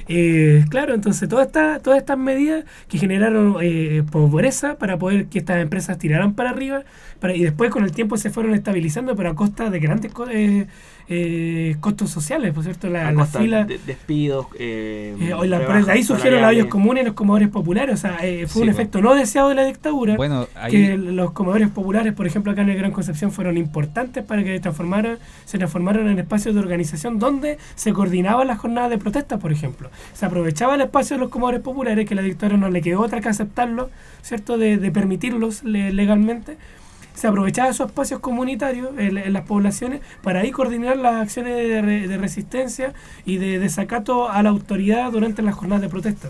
Eh, 0.07 0.65
claro, 0.69 0.93
entonces 0.93 1.27
todas 1.27 1.47
estas 1.47 1.81
todas 1.81 1.97
estas 1.97 2.17
medidas 2.17 2.63
que 2.88 2.99
generaron 2.99 3.57
eh, 3.61 4.03
pobreza 4.11 4.75
para 4.75 4.97
poder 4.99 5.25
que 5.27 5.39
estas 5.39 5.57
empresas 5.57 5.97
tiraran 5.97 6.35
para 6.35 6.51
arriba 6.51 6.83
y 7.33 7.43
después 7.43 7.71
con 7.71 7.83
el 7.83 7.91
tiempo 7.93 8.17
se 8.17 8.29
fueron 8.29 8.53
estabilizando, 8.53 9.15
pero 9.15 9.29
a 9.29 9.35
costa 9.35 9.69
de 9.69 9.79
grandes 9.79 10.11
co- 10.11 10.29
eh, 10.29 10.67
eh, 11.07 11.75
costos 11.79 12.09
sociales, 12.09 12.51
por 12.53 12.63
cierto, 12.63 12.89
la, 12.89 13.07
A 13.07 13.11
la 13.11 13.19
costa 13.19 13.39
fila... 13.39 13.63
de- 13.63 13.77
despidos. 13.85 14.47
Eh, 14.57 15.15
Eh, 15.19 15.33
hoy 15.33 15.47
la- 15.47 15.59
rebajas 15.59 15.85
de 15.85 15.91
ahí 15.93 16.03
surgieron 16.03 16.41
los 16.41 16.49
hoyos 16.49 16.67
comunes 16.67 17.03
y 17.03 17.05
los 17.05 17.13
comedores 17.15 17.47
populares. 17.49 17.93
O 17.95 17.97
sea, 17.97 18.17
eh, 18.23 18.47
fue 18.47 18.61
Sí, 18.61 18.63
un 18.63 18.69
efecto 18.69 19.01
no 19.01 19.13
deseado 19.15 19.49
de 19.49 19.55
la 19.55 19.65
dictadura. 19.65 20.15
Bueno, 20.17 20.47
ahí 20.55 20.71
que 20.71 20.97
los 20.97 21.31
comedores 21.31 21.69
populares, 21.69 22.13
por 22.13 22.25
ejemplo, 22.27 22.51
acá 22.51 22.61
en 22.63 22.69
el 22.69 22.77
Gran 22.77 22.91
Concepción, 22.91 23.31
fueron 23.31 23.57
importantes 23.57 24.23
para 24.23 24.43
que 24.43 24.59
transformara, 24.59 25.17
se 25.45 25.57
transformaran 25.57 26.07
en 26.07 26.19
espacios 26.19 26.55
de 26.55 26.59
organización 26.61 27.19
donde 27.19 27.57
se 27.75 27.93
coordinaban 27.93 28.47
las 28.47 28.57
jornadas 28.57 28.89
de 28.89 28.97
protesta, 28.97 29.38
por 29.38 29.51
ejemplo. 29.51 29.89
Se 30.13 30.25
aprovechaba 30.25 30.75
el 30.75 30.81
espacio 30.81 31.17
de 31.17 31.21
los 31.21 31.29
comedores 31.29 31.61
populares, 31.61 32.07
que 32.07 32.15
la 32.15 32.21
dictadura 32.23 32.57
no 32.57 32.69
le 32.69 32.81
quedó 32.81 33.01
otra 33.01 33.21
que 33.21 33.29
aceptarlo, 33.29 33.89
¿cierto? 34.23 34.57
De, 34.57 34.77
de 34.77 34.91
permitirlos 34.91 35.63
le- 35.63 35.93
legalmente. 35.93 36.57
Se 37.15 37.28
aprovechaba 37.28 37.69
esos 37.69 37.88
espacios 37.88 38.19
comunitarios 38.19 38.89
en, 38.97 39.17
en 39.17 39.34
las 39.34 39.43
poblaciones 39.45 40.01
para 40.21 40.41
ahí 40.41 40.51
coordinar 40.51 40.97
las 40.97 41.15
acciones 41.15 41.56
de, 41.56 41.82
re- 41.82 42.08
de 42.08 42.17
resistencia 42.17 42.93
y 43.25 43.38
de 43.38 43.58
desacato 43.58 44.30
a 44.30 44.43
la 44.43 44.49
autoridad 44.49 45.12
durante 45.12 45.41
las 45.41 45.56
jornadas 45.56 45.82
de 45.82 45.89
protesta. 45.89 46.30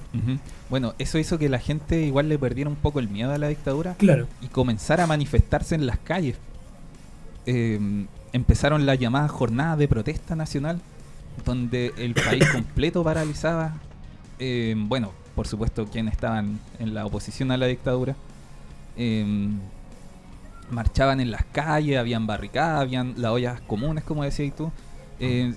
Bueno, 0.69 0.93
eso 0.99 1.17
hizo 1.17 1.37
que 1.37 1.49
la 1.49 1.59
gente 1.59 2.01
igual 2.01 2.29
le 2.29 2.37
perdiera 2.39 2.69
un 2.69 2.75
poco 2.75 2.99
el 2.99 3.09
miedo 3.09 3.31
a 3.33 3.37
la 3.37 3.47
dictadura 3.47 3.95
Claro. 3.97 4.27
y 4.41 4.47
comenzara 4.47 5.03
a 5.03 5.07
manifestarse 5.07 5.75
en 5.75 5.85
las 5.87 5.97
calles. 5.97 6.37
Eh, 7.45 7.79
empezaron 8.33 8.85
las 8.85 8.99
llamadas 8.99 9.31
jornadas 9.31 9.77
de 9.77 9.87
protesta 9.87 10.35
nacional, 10.35 10.81
donde 11.45 11.93
el 11.97 12.13
país 12.13 12.45
completo 12.51 13.03
paralizaba. 13.03 13.73
eh, 14.39 14.75
bueno, 14.77 15.11
por 15.35 15.47
supuesto, 15.47 15.85
quienes 15.87 16.13
estaban 16.13 16.59
en 16.79 16.93
la 16.93 17.05
oposición 17.05 17.51
a 17.51 17.57
la 17.57 17.65
dictadura. 17.65 18.15
eh, 18.97 19.47
marchaban 20.71 21.19
en 21.19 21.31
las 21.31 21.45
calles, 21.45 21.97
habían 21.97 22.27
barricadas, 22.27 22.81
habían 22.81 23.13
las 23.17 23.31
ollas 23.31 23.61
comunes, 23.61 24.03
como 24.03 24.23
decías 24.23 24.55
tú. 24.55 24.71
eh, 25.19 25.53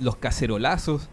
los 0.00 0.16
cacerolazos, 0.16 1.08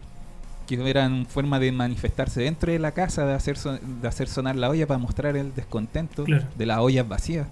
que 0.66 0.88
eran 0.90 1.26
forma 1.26 1.58
de 1.58 1.72
manifestarse 1.72 2.42
dentro 2.42 2.70
de 2.70 2.78
la 2.78 2.92
casa, 2.92 3.24
de 3.24 3.32
hacer, 3.34 3.56
de 3.58 4.06
hacer 4.08 4.28
sonar 4.28 4.56
la 4.56 4.68
olla 4.68 4.86
para 4.86 4.98
mostrar 4.98 5.36
el 5.36 5.54
descontento 5.54 6.24
Claro. 6.24 6.44
de 6.56 6.66
las 6.66 6.78
ollas 6.78 7.08
vacías. 7.08 7.46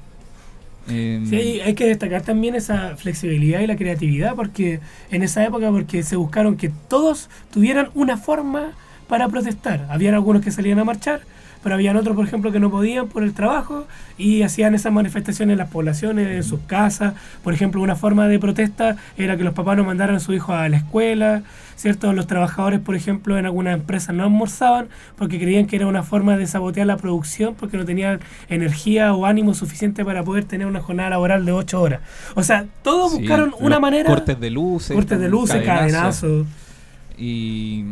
Em, 0.88 1.26
Sí, 1.28 1.36
hay- 1.36 1.60
hay 1.60 1.74
que 1.74 1.86
destacar 1.86 2.22
también 2.22 2.54
esa 2.54 2.96
flexibilidad 2.96 3.60
y 3.60 3.66
la 3.66 3.76
creatividad 3.76 4.34
porque 4.34 4.80
en 5.10 5.22
esa 5.22 5.42
época 5.44 5.70
porque 5.70 6.02
se 6.02 6.16
buscaron 6.16 6.56
que 6.56 6.70
todos 6.88 7.30
tuvieran 7.52 7.88
una 7.94 8.18
forma 8.18 8.72
para 9.08 9.28
protestar. 9.28 9.86
Habían 9.90 10.14
algunos 10.14 10.42
que 10.42 10.50
salían 10.50 10.78
a 10.78 10.84
marchar, 10.84 11.22
pero 11.64 11.76
habían 11.76 11.96
otros, 11.96 12.14
por 12.14 12.26
ejemplo, 12.26 12.52
que 12.52 12.60
no 12.60 12.70
podían 12.70 13.08
por 13.08 13.24
el 13.24 13.32
trabajo 13.32 13.86
y 14.18 14.42
hacían 14.42 14.74
esas 14.74 14.92
manifestaciones 14.92 15.54
en 15.54 15.58
las 15.58 15.70
poblaciones, 15.70 16.28
en 16.28 16.44
sus 16.44 16.60
casas. 16.60 17.14
Por 17.42 17.54
ejemplo, 17.54 17.80
una 17.80 17.96
forma 17.96 18.28
de 18.28 18.38
protesta 18.38 18.96
era 19.16 19.38
que 19.38 19.44
los 19.44 19.54
papás 19.54 19.78
no 19.78 19.84
mandaran 19.84 20.16
a 20.16 20.20
su 20.20 20.34
hijo 20.34 20.52
a 20.52 20.68
la 20.68 20.76
escuela, 20.76 21.42
¿cierto? 21.74 22.12
Los 22.12 22.26
trabajadores, 22.26 22.80
por 22.80 22.96
ejemplo, 22.96 23.38
en 23.38 23.46
algunas 23.46 23.78
empresas 23.78 24.14
no 24.14 24.24
almorzaban 24.24 24.88
porque 25.16 25.40
creían 25.40 25.66
que 25.66 25.76
era 25.76 25.86
una 25.86 26.02
forma 26.02 26.36
de 26.36 26.46
sabotear 26.46 26.86
la 26.86 26.98
producción 26.98 27.54
porque 27.54 27.78
no 27.78 27.86
tenían 27.86 28.20
energía 28.50 29.14
o 29.14 29.24
ánimo 29.24 29.54
suficiente 29.54 30.04
para 30.04 30.22
poder 30.22 30.44
tener 30.44 30.66
una 30.66 30.80
jornada 30.80 31.08
laboral 31.08 31.46
de 31.46 31.52
8 31.52 31.80
horas. 31.80 32.00
O 32.34 32.42
sea, 32.42 32.66
todos 32.82 33.12
sí, 33.12 33.20
buscaron 33.20 33.54
una 33.58 33.80
manera... 33.80 34.10
Cortes 34.10 34.38
de 34.38 34.50
luces. 34.50 34.94
cortes 34.94 35.18
de 35.18 35.30
luces, 35.30 35.64
cadenazos. 35.64 36.44
cadenazos. 36.44 36.46
Y 37.16 37.84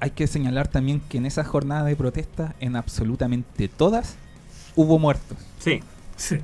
hay 0.00 0.10
que 0.10 0.26
señalar 0.26 0.68
también 0.68 1.00
que 1.08 1.18
en 1.18 1.26
esa 1.26 1.44
jornada 1.44 1.84
de 1.84 1.94
protesta, 1.96 2.54
en 2.60 2.74
absolutamente 2.76 3.68
todas, 3.68 4.16
hubo 4.76 4.98
muertos. 4.98 5.36
Sí. 5.58 5.80
Sí. 6.16 6.38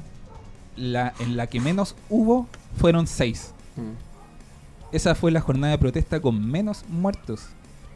La, 0.76 1.14
en 1.20 1.36
la 1.36 1.46
que 1.46 1.60
menos 1.60 1.96
hubo 2.10 2.48
fueron 2.78 3.06
seis. 3.06 3.52
Mm. 3.76 4.94
Esa 4.94 5.14
fue 5.14 5.30
la 5.30 5.40
jornada 5.40 5.72
de 5.72 5.78
protesta 5.78 6.20
con 6.20 6.46
menos 6.50 6.84
muertos, 6.88 7.46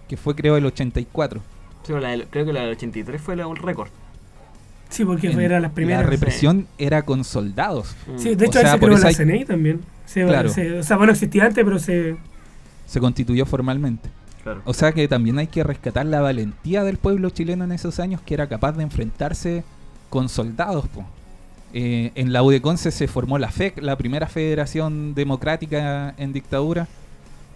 que 0.08 0.16
fue 0.16 0.34
creo 0.34 0.56
el 0.56 0.66
84. 0.66 1.40
Sí, 1.40 1.44
pero 1.86 2.00
la 2.00 2.08
del- 2.10 2.26
creo 2.28 2.44
que 2.44 2.52
la 2.52 2.60
del 2.62 2.70
83 2.72 3.20
fue 3.20 3.36
la- 3.36 3.46
un 3.46 3.56
récord. 3.56 3.90
Sí, 4.88 5.04
porque 5.04 5.30
En- 5.30 5.40
eran 5.40 5.62
las 5.62 5.72
primeras. 5.72 6.02
La 6.04 6.10
represión 6.10 6.66
era 6.78 7.02
con 7.02 7.22
soldados. 7.24 7.94
Mm. 8.06 8.18
Sí, 8.18 8.34
de 8.34 8.44
O 8.44 8.48
hecho 8.48 8.58
ahí 8.58 8.64
sea, 8.64 8.72
se 8.72 8.78
por 8.78 8.88
creó 8.88 8.96
eso 8.98 9.04
la 9.04 9.08
hay- 9.10 9.14
CNI 9.14 9.44
también. 9.44 9.80
Se- 10.04 10.26
Claro. 10.26 10.48
se- 10.48 10.78
o 10.80 10.82
sea, 10.82 10.96
bueno, 10.96 11.12
existía 11.12 11.44
antes, 11.44 11.64
pero 11.64 11.78
se... 11.78 12.16
Se 12.86 12.98
constituyó 12.98 13.46
formalmente. 13.46 14.08
Claro. 14.42 14.62
O 14.64 14.72
sea 14.72 14.92
que 14.92 15.06
también 15.08 15.38
hay 15.38 15.46
que 15.46 15.62
rescatar 15.62 16.06
la 16.06 16.20
valentía 16.20 16.84
del 16.84 16.96
pueblo 16.96 17.30
chileno 17.30 17.64
en 17.64 17.72
esos 17.72 18.00
años 18.00 18.20
que 18.22 18.34
era 18.34 18.48
capaz 18.48 18.72
de 18.72 18.82
enfrentarse 18.82 19.64
con 20.08 20.28
soldados. 20.28 20.86
po. 20.88 21.04
Eh, 21.72 22.10
en 22.14 22.32
la 22.32 22.42
UDECONCE 22.42 22.90
se 22.90 23.06
formó 23.06 23.38
la 23.38 23.50
FEC, 23.50 23.80
la 23.80 23.96
primera 23.96 24.26
federación 24.26 25.14
democrática 25.14 26.14
en 26.18 26.32
dictadura. 26.32 26.88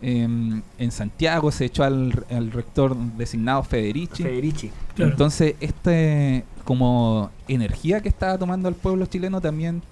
Em, 0.02 0.62
en 0.78 0.92
Santiago 0.92 1.50
se 1.50 1.64
echó 1.64 1.82
al, 1.82 2.26
al 2.30 2.52
rector 2.52 2.96
designado 3.16 3.62
Federici. 3.62 4.22
Federici. 4.22 4.70
Claro. 4.94 5.12
Entonces, 5.12 5.54
este 5.60 6.44
como 6.64 7.30
energía 7.48 8.00
que 8.00 8.08
estaba 8.08 8.38
tomando 8.38 8.68
el 8.68 8.74
pueblo 8.74 9.06
chileno 9.06 9.40
también 9.40 9.82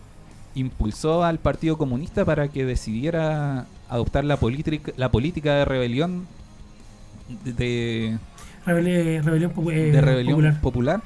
impulsó 0.54 1.24
al 1.24 1.38
Partido 1.38 1.78
Comunista 1.78 2.24
para 2.24 2.48
que 2.48 2.64
decidiera 2.64 3.66
adoptar 3.88 4.24
la, 4.24 4.36
política 4.36 4.92
la 4.96 5.10
política 5.10 5.54
de 5.54 5.64
rebelión 5.64 6.26
de, 7.44 8.18
Rebelión, 8.66 9.24
rebelión, 9.24 9.52
popu- 9.54 9.72
eh, 9.72 9.90
de 9.92 10.00
rebelión 10.00 10.36
popular. 10.36 10.60
popular. 10.60 11.02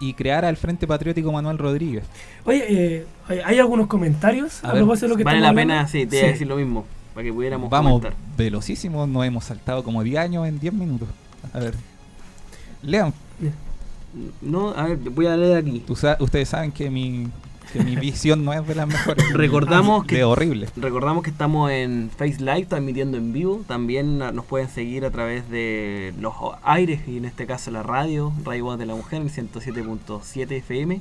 y 0.00 0.14
creara 0.14 0.48
el 0.48 0.56
Frente 0.56 0.86
Patriótico 0.86 1.32
Manuel 1.32 1.58
Rodríguez. 1.58 2.04
Oye, 2.44 2.64
eh, 2.68 3.06
¿hay- 3.28 3.40
¿hay 3.44 3.58
algunos 3.58 3.88
comentarios 3.88 4.62
A 4.64 4.68
a, 4.68 4.72
ver, 4.74 4.82
propósito 4.82 5.06
de 5.06 5.10
lo 5.10 5.16
que 5.16 5.24
Vale 5.24 5.40
la 5.40 5.48
hablando? 5.48 5.74
pena, 5.74 5.88
sí, 5.88 6.06
te 6.06 6.18
iba 6.18 6.28
a 6.28 6.30
decir 6.30 6.46
lo 6.46 6.54
mismo, 6.56 6.84
para 7.14 7.24
que 7.24 7.32
pudiéramos 7.32 7.68
Vamos 7.68 8.00
comentar. 8.00 8.14
velocísimo, 8.36 9.08
nos 9.08 9.24
hemos 9.26 9.44
saltado 9.44 9.82
como 9.82 10.04
10 10.04 10.18
años 10.20 10.46
en 10.46 10.60
10 10.60 10.72
minutos. 10.72 11.08
A 11.52 11.58
ver. 11.58 11.74
Lean, 12.82 13.12
No, 14.40 14.70
a 14.70 14.84
ver, 14.84 14.98
voy 14.98 15.26
a 15.26 15.36
leer 15.36 15.58
aquí. 15.58 15.84
ustedes 15.88 16.48
saben 16.48 16.70
que 16.72 16.88
mi, 16.90 17.28
que 17.72 17.82
mi 17.82 17.96
visión 17.96 18.44
no 18.44 18.52
es 18.52 18.66
de 18.66 18.74
las 18.74 18.86
mejores. 18.88 19.24
Recordamos 19.32 20.04
que- 20.04 20.16
De 20.16 20.24
horrible. 20.24 20.68
Recordamos 20.76 21.22
que 21.22 21.30
estamos 21.30 21.70
en 21.70 22.10
Face 22.16 22.38
Live 22.40 22.66
transmitiendo 22.66 23.16
en 23.16 23.32
vivo. 23.32 23.62
También 23.66 24.20
ah, 24.22 24.32
nos 24.32 24.44
pueden 24.44 24.68
seguir 24.68 25.04
a 25.04 25.10
través 25.10 25.48
de 25.50 26.14
los 26.20 26.34
aires 26.62 27.00
y 27.06 27.16
en 27.18 27.24
este 27.24 27.46
caso 27.46 27.70
la 27.70 27.82
radio, 27.82 28.32
Radio 28.44 28.64
Voz 28.64 28.78
de 28.78 28.86
la 28.86 28.94
Mujer, 28.94 29.22
el 29.22 29.30
107.7 29.30 30.50
FM. 30.52 31.00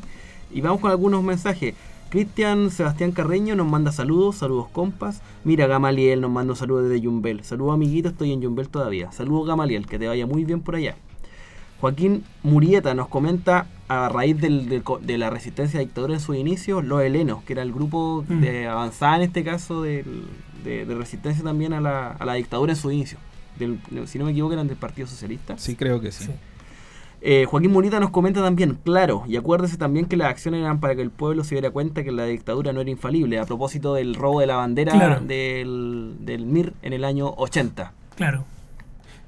Y 0.52 0.62
vamos 0.62 0.80
con 0.82 0.92
algunos 0.92 1.24
mensajes. 1.24 1.76
Cristian 2.10 2.72
Sebastián 2.72 3.12
Carreño 3.12 3.56
nos 3.56 3.68
manda 3.68 3.92
saludos, 3.92 4.38
saludos 4.38 4.68
compas. 4.72 5.22
Mira, 5.44 5.68
Gamaliel 5.68 6.22
nos 6.22 6.32
manda 6.32 6.54
un 6.54 6.58
saludo 6.58 6.84
desde 6.84 7.02
Yumbel. 7.02 7.44
Saludos 7.44 7.74
amiguito, 7.74 8.08
estoy 8.10 8.32
en 8.32 8.42
Yumbel 8.42 8.70
todavía. 8.70 9.12
Saludos 9.12 9.46
Gamaliel, 9.48 9.86
que 9.88 10.00
te 10.00 10.08
vaya 10.08 10.26
muy 10.26 10.46
bien 10.46 10.62
por 10.62 10.76
allá. 10.76 10.96
Joaquín 11.80 12.24
Murieta 12.44 12.94
nos 12.94 13.08
comenta 13.08 13.68
a 13.88 14.10
raíz 14.10 14.40
del- 14.42 14.68
del 14.68 14.84
co- 14.84 15.00
de 15.00 15.18
la 15.18 15.30
resistencia 15.30 15.80
a 15.80 15.84
dictadura 15.84 16.14
en 16.14 16.20
su 16.20 16.34
inicio, 16.34 16.82
los 16.82 17.02
helenos, 17.02 17.44
que 17.44 17.54
era 17.54 17.62
el 17.62 17.72
grupo 17.72 18.26
Mm. 18.28 18.42
de 18.42 18.68
avanzada 18.68 19.18
en 19.18 19.22
este 19.24 19.44
caso 19.44 19.84
del- 19.84 20.26
de, 20.64 20.86
de 20.86 20.96
resistencia 20.96 21.44
también 21.44 21.74
a 21.74 21.80
la, 21.82 22.10
a 22.12 22.26
la 22.26 22.34
dictadura 22.34 22.74
en 22.74 22.78
su 22.78 22.92
inicio. 22.92 23.18
Del- 23.60 23.80
si 24.08 24.20
no 24.20 24.26
me 24.26 24.32
equivoco 24.32 24.54
eran 24.54 24.68
del 24.68 24.78
Partido 24.78 25.08
Socialista. 25.08 25.58
Sí, 25.58 25.76
creo 25.76 26.02
que 26.02 26.12
sí. 26.12 26.26
Sí. 26.26 26.32
Eh, 27.22 27.46
Joaquín 27.50 27.72
Murieta 27.72 28.00
nos 28.00 28.12
comenta 28.12 28.42
también, 28.44 28.78
claro, 28.84 29.24
y 29.28 29.38
acuérdese 29.38 29.78
también 29.78 30.06
que 30.06 30.18
las 30.18 30.30
acciones 30.30 30.62
eran 30.62 30.80
para 30.80 30.96
que 30.96 31.02
el 31.02 31.10
pueblo 31.10 31.44
se 31.44 31.56
diera 31.56 31.72
cuenta 31.72 32.04
que 32.04 32.12
la 32.12 32.26
dictadura 32.26 32.74
no 32.74 32.82
era 32.82 32.92
infalible, 32.92 33.40
a 33.40 33.46
propósito 33.46 33.96
del 33.96 34.14
robo 34.14 34.40
de 34.42 34.46
la 34.48 34.58
bandera 34.58 34.92
Claro. 34.92 35.22
del, 35.22 36.16
del 36.20 36.46
MIR 36.46 36.74
en 36.84 36.94
el 36.94 37.04
año 37.04 37.34
80. 37.38 37.92
Claro. 38.16 38.46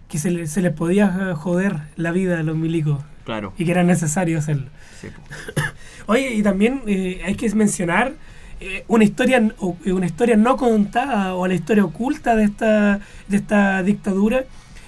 Que 0.09 0.17
se, 0.17 0.31
le- 0.31 0.47
se 0.47 0.61
les 0.61 0.73
podía 0.73 1.05
eh, 1.31 1.33
joder 1.35 1.77
la 1.95 2.11
vida 2.11 2.39
a 2.39 2.43
los 2.43 2.57
milicos 2.57 3.01
Claro. 3.25 3.53
y 3.57 3.63
que 3.65 3.71
era 3.71 3.83
necesario 3.83 4.39
hacerlo. 4.39 4.67
sí. 4.99 5.07
Oye, 6.07 6.33
y 6.33 6.41
también 6.41 6.81
eh, 6.87 7.21
hay 7.23 7.35
que 7.35 7.47
mencionar 7.53 8.13
eh, 8.59 8.83
una 8.87 9.03
historia 9.03 9.41
una 9.85 10.05
historia 10.07 10.35
no 10.35 10.57
contada 10.57 11.35
o 11.35 11.45
la 11.47 11.53
historia 11.53 11.85
oculta 11.85 12.35
de 12.35 12.45
esta 12.45 12.99
de 13.27 13.37
esta 13.37 13.83
dictadura 13.83 14.45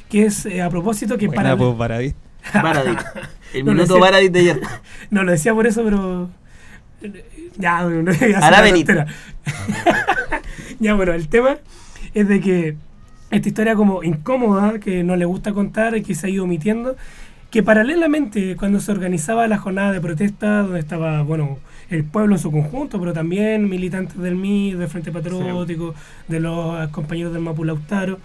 que 0.10 0.26
es 0.26 0.46
eh, 0.48 0.62
a 0.64 0.70
propósito 0.70 1.18
que 1.20 1.28
Buena, 1.28 1.56
para 1.56 1.58
pues. 1.58 1.78
Baradit. 1.78 2.16
El 3.54 3.66
No, 3.66 3.74
minuto. 3.74 4.00
Baradit 4.00 4.32
de 4.34 4.40
ayer. 4.40 4.62
no 5.12 5.24
lo 5.24 5.32
decía 5.32 5.54
por 5.54 5.68
eso 5.68 5.84
pero 5.84 6.30
ya, 7.58 7.84
bueno, 7.84 8.02
no 8.02 8.12
voy 8.20 8.34
a 8.34 8.38
hacer 8.40 8.44
Ahora 8.44 8.62
venid. 8.62 8.86
tontera. 8.88 9.06
ya 10.80 10.94
bueno 10.96 11.14
el 11.14 11.28
tema 11.28 11.58
es 12.16 12.28
de 12.28 12.42
que 12.42 12.76
esta 13.32 13.48
historia 13.48 13.76
como 13.76 14.04
incómoda 14.04 14.80
que 14.80 15.04
no 15.04 15.16
le 15.16 15.26
gusta 15.26 15.54
contar 15.54 15.96
y 15.98 16.04
que 16.04 16.16
se 16.16 16.28
ha 16.28 16.30
ido 16.30 16.44
omitiendo 16.44 16.96
que 17.50 17.64
paralelamente 17.64 18.56
cuando 18.56 18.80
se 18.80 18.92
organizaba 18.92 19.48
la 19.48 19.58
jornada 19.58 19.92
de 19.92 20.00
protesta 20.00 20.62
donde 20.62 20.80
estaba 20.80 21.22
bueno 21.24 21.58
el 21.90 22.04
pueblo 22.06 22.36
en 22.36 22.40
su 22.40 22.52
conjunto 22.52 23.00
pero 23.00 23.14
también 23.14 23.68
militantes 23.70 24.18
del 24.18 24.36
MI 24.36 24.74
del 24.74 24.88
Frente 24.88 25.12
Patriótico 25.12 25.94
de 26.28 26.40
los 26.40 26.90
compañeros 26.90 27.34
del 27.34 27.42
Mapu 27.42 27.64
Lautaro 27.64 28.20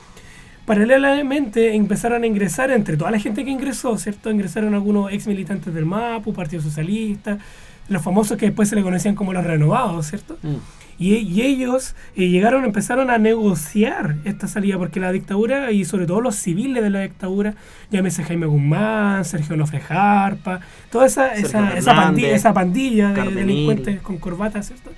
paralelamente 0.64 1.74
empezaron 1.74 2.22
a 2.24 2.26
ingresar 2.26 2.70
entre 2.70 2.96
toda 2.96 3.10
la 3.10 3.18
gente 3.18 3.44
que 3.44 3.50
ingresó 3.50 3.96
cierto 3.98 4.30
ingresaron 4.30 4.74
algunos 4.74 5.12
ex 5.12 5.26
militantes 5.26 5.72
del 5.72 5.86
Mapu 5.86 6.32
Partido 6.32 6.62
Socialista 6.62 7.38
los 7.88 8.02
famosos 8.02 8.36
que 8.36 8.46
después 8.46 8.68
se 8.68 8.74
le 8.74 8.82
conocían 8.82 9.14
como 9.14 9.32
los 9.32 9.44
renovados 9.44 10.06
cierto 10.06 10.36
Mm. 10.42 10.56
Y, 10.98 11.14
y 11.16 11.42
ellos 11.42 11.94
eh, 12.16 12.28
llegaron, 12.28 12.64
empezaron 12.64 13.10
a 13.10 13.18
negociar 13.18 14.16
esta 14.24 14.48
salida, 14.48 14.78
porque 14.78 14.98
la 15.00 15.12
dictadura, 15.12 15.70
y 15.70 15.84
sobre 15.84 16.06
todo 16.06 16.20
los 16.20 16.36
civiles 16.36 16.82
de 16.82 16.90
la 16.90 17.00
dictadura, 17.00 17.54
llámese 17.90 18.24
Jaime 18.24 18.46
Guzmán, 18.46 19.24
Sergio 19.24 19.56
Nofre 19.56 19.80
Jarpa, 19.80 20.60
toda 20.90 21.06
esa, 21.06 21.34
esa, 21.34 21.76
esa, 21.76 21.94
pandilla, 21.94 22.34
esa 22.34 22.54
pandilla 22.54 23.12
de 23.12 23.30
delincuentes 23.30 24.00
con 24.00 24.16
corbata, 24.18 24.62
¿cierto? 24.62 24.90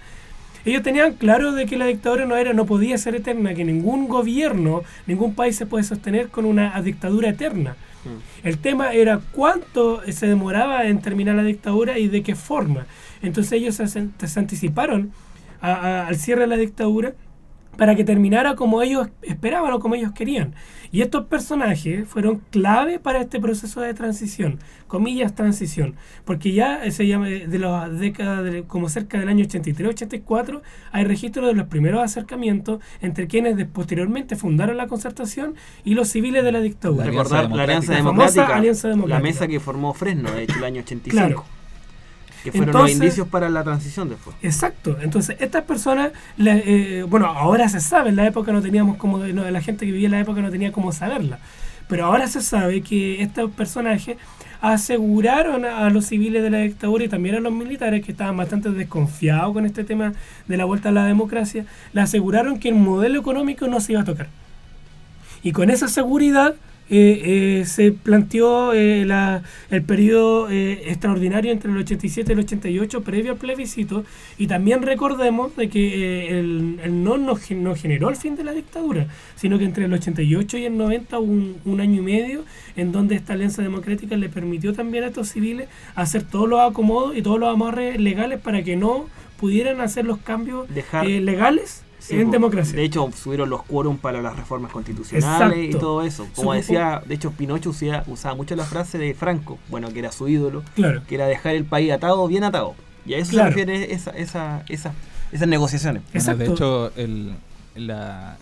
Ellos 0.65 0.83
tenían 0.83 1.15
claro 1.15 1.53
de 1.53 1.67
que 1.67 1.79
la 1.79 1.87
dictadura 1.87 2.27
no 2.27 2.37
era, 2.37 2.53
no 2.53 2.67
podía 2.67 2.99
ser 2.99 3.15
eterna, 3.15 3.55
que 3.55 3.65
ningún 3.65 4.07
gobierno, 4.07 4.83
ningún 5.07 5.35
país 5.35 5.57
se 5.57 5.67
puede 5.67 5.85
sostener 5.85 6.29
con 6.29 6.45
una 6.45 6.81
dictadura 6.83 7.31
eterna. 7.31 7.77
Mm. 8.05 8.47
El 8.47 8.59
tema 8.59 8.93
era 8.93 9.21
cuánto 9.33 10.03
se 10.11 10.27
demoraba 10.27 10.87
en 10.87 11.01
terminar 11.01 11.37
la 11.37 11.43
dictadura 11.43 11.99
y 11.99 12.09
de 12.09 12.23
qué 12.23 12.35
forma. 12.35 12.87
Entonces 13.23 13.53
ellos 13.53 13.77
se 13.77 14.39
anticiparon 14.39 15.13
a- 15.61 15.73
a- 15.73 16.07
al 16.09 16.17
cierre 16.17 16.43
de 16.43 16.47
la 16.49 16.57
dictadura 16.57 17.15
para 17.77 17.95
que 17.95 18.03
terminara 18.03 18.57
como 18.57 18.83
ellos 18.83 19.09
esperaban 19.23 19.73
o 19.73 19.79
como 19.79 19.95
ellos 19.95 20.11
querían. 20.13 20.53
Y 20.91 21.03
estos 21.03 21.27
personajes 21.27 22.09
fueron 22.09 22.41
clave 22.51 22.99
para 22.99 23.21
este 23.21 23.39
proceso 23.39 23.81
de 23.81 23.95
transición, 23.95 24.59
comillas 24.89 25.35
transición, 25.37 25.95
porque 26.25 26.53
ya 26.53 26.83
eh, 26.85 26.91
se 26.91 27.07
llama 27.07 27.29
eh, 27.29 27.47
de 27.47 27.59
las 27.61 27.97
décadas, 28.01 28.43
de- 28.43 28.65
como 28.65 28.89
cerca 28.89 29.21
del 29.21 29.29
año 29.29 29.45
83-84, 29.45 30.61
hay 30.93 31.05
registro 31.05 31.47
de 31.47 31.53
los 31.55 31.67
primeros 31.69 32.03
acercamientos 32.03 32.81
entre 33.01 33.29
quienes 33.29 33.57
de- 33.57 33.67
posteriormente 33.67 34.35
fundaron 34.35 34.77
la 34.77 34.87
concertación 34.89 35.55
y 35.85 35.95
los 35.95 36.09
civiles 36.09 36.43
de 36.43 36.51
la 36.53 36.61
dictadura. 36.61 37.05
La 37.05 37.11
Recordar 37.13 37.45
Alianza 37.45 37.57
la 37.57 37.63
Alianza 37.63 37.93
Democrática. 37.95 38.01
La 38.03 38.03
famosa 38.03 38.33
Democrática, 38.41 38.59
Alianza 38.59 38.89
Democrática. 38.89 39.19
la 39.19 39.23
mesa 39.23 39.47
que 39.47 39.61
formó 39.61 39.95
Fresno, 39.95 40.31
de 40.33 40.43
hecho, 40.43 40.59
el 40.59 40.65
año 40.65 40.81
85. 40.83 41.11
Claro. 41.27 41.45
Que 42.45 42.53
fueron 42.53 42.69
Entonces- 42.69 42.97
los 42.97 43.05
indicios 43.05 43.29
para 43.29 43.49
la 43.49 43.65
transición 43.65 44.09
después. 44.09 44.37
Exacto, 44.43 44.97
entonces 45.03 45.37
estas 45.41 45.65
personas, 45.65 46.13
eh, 46.39 47.05
bueno, 47.09 47.27
ahora 47.27 47.69
se 47.69 47.81
sabe, 47.81 48.11
en 48.11 48.17
la 48.17 48.27
época 48.27 48.53
no 48.53 48.63
teníamos 48.63 48.97
como, 48.97 49.19
no, 49.19 49.51
la 49.51 49.61
gente 49.61 49.87
que 49.87 49.93
vivía 49.93 50.07
en 50.07 50.13
la 50.13 50.21
época 50.21 50.41
no 50.41 50.51
tenía 50.51 50.71
cómo 50.73 50.93
saberla, 50.93 51.39
pero 51.89 52.07
ahora 52.07 52.27
se 52.27 52.41
sabe 52.41 52.83
que 52.83 53.23
estos 53.23 53.51
personajes 53.51 54.17
aseguraron 54.61 55.65
a 55.65 55.89
los 55.91 56.07
civiles 56.07 56.43
de 56.43 56.51
la 56.51 56.59
dictadura 56.59 57.05
y 57.05 57.09
también 57.09 57.37
a 57.37 57.41
los 57.41 57.53
militares 57.53 58.05
que 58.05 58.13
estaban 58.13 58.37
bastante 58.37 58.71
desconfiados 58.71 59.53
con 59.53 59.65
este 59.65 59.85
tema 59.85 60.13
de 60.49 60.57
la 60.57 60.65
vuelta 60.65 60.89
a 60.89 60.93
la 60.93 61.05
democracia, 61.07 61.65
le 61.93 62.01
aseguraron 62.01 62.59
que 62.59 62.69
el 62.69 62.75
modelo 62.75 63.21
económico 63.21 63.69
no 63.69 63.81
se 63.81 63.93
iba 63.93 64.03
a 64.03 64.05
tocar. 64.05 64.29
Y 65.43 65.53
con 65.53 65.71
esa 65.71 65.87
seguridad 65.89 66.55
eh, 66.91 67.61
eh, 67.61 67.65
se 67.67 67.93
planteó 67.93 68.73
eh, 68.73 69.05
la- 69.05 69.43
el 69.71 69.83
periodo 69.83 70.51
eh, 70.51 70.83
extraordinario 70.87 71.53
entre 71.53 71.71
el 71.71 71.77
87 71.79 72.31
y 72.31 72.35
el 72.35 72.39
88 72.41 73.03
previo 73.03 73.33
al 73.33 73.39
plebiscito 73.39 74.05
y 74.39 74.47
también 74.47 74.83
recordemos 74.83 75.55
de 75.57 75.69
que 75.69 76.27
eh, 76.29 76.39
el, 76.39 76.81
el 76.83 77.03
no, 77.05 77.19
no 77.19 77.37
gen- 77.37 77.63
no 77.63 77.75
generó 77.75 78.09
el 78.09 78.17
fin 78.17 78.37
de 78.37 78.45
la 78.45 78.53
dictadura, 78.53 79.07
sino 79.37 79.59
que 79.59 79.65
entre 79.65 79.85
el 79.85 79.93
88 79.93 80.59
y 80.59 80.65
el 80.65 80.77
90 80.79 81.19
hubo 81.19 81.31
un, 81.33 81.57
un 81.65 81.81
año 81.81 82.01
y 82.01 82.05
medio 82.05 82.45
en 82.77 82.93
donde 82.93 83.17
esta 83.17 83.35
alianza 83.35 83.63
democrática 83.63 84.17
le 84.17 84.29
permitió 84.29 84.73
también 84.73 85.05
a 85.05 85.09
estos 85.09 85.29
civiles 85.29 85.69
hacer 85.95 86.23
todos 86.23 86.49
los 86.49 86.61
acomodos 86.61 87.17
y 87.17 87.23
todos 87.23 87.39
los 87.39 87.53
amarres 87.53 88.01
legales 88.01 88.41
para 88.41 88.63
que 88.63 88.77
no 88.77 89.07
pudieran 89.39 89.81
hacer 89.81 90.05
los 90.05 90.19
cambios 90.19 90.69
Dejar- 90.69 91.07
eh, 91.07 91.21
legales 91.21 91.83
Sí, 92.09 92.21
en 92.21 92.31
democracia. 92.31 92.75
De 92.77 92.85
hecho, 92.85 93.11
subieron 93.17 93.51
los 93.51 93.63
quórum 93.65 93.99
para 93.99 94.23
las 94.23 94.37
reformas 94.37 94.73
constitucionales 94.73 95.75
y 95.75 95.79
todo 95.79 96.03
eso. 96.03 96.27
Como 96.35 96.53
Supo- 96.53 96.57
decía, 96.57 97.03
de 97.07 97.15
hecho, 97.15 97.31
Pinocho 97.33 97.71
usaba, 97.71 98.05
usaba 98.07 98.35
mucho 98.35 98.57
la 98.57 98.65
frase 98.65 98.99
de 98.99 99.15
Franco, 99.15 99.59
bueno, 99.69 99.93
que 99.93 99.99
era 99.99 100.11
su 100.13 100.29
ídolo, 100.29 100.63
claro. 100.75 101.03
que 101.07 101.15
era 101.15 101.27
dejar 101.27 101.55
el 101.55 101.65
país 101.65 101.93
atado, 101.93 102.27
bien 102.29 102.45
atado. 102.45 102.75
Y 103.07 103.15
a 103.15 103.19
eso 103.19 103.31
Claro. 103.33 103.53
se 103.53 103.57
refiere 103.65 103.93
esa, 103.93 104.11
esa, 104.13 104.63
esa- 104.69 104.93
esas 105.33 105.49
negociaciones. 105.49 106.03
Bueno, 106.13 106.37
de 106.37 106.47
hecho, 106.47 106.93
el, 106.97 107.35
la, 107.77 108.37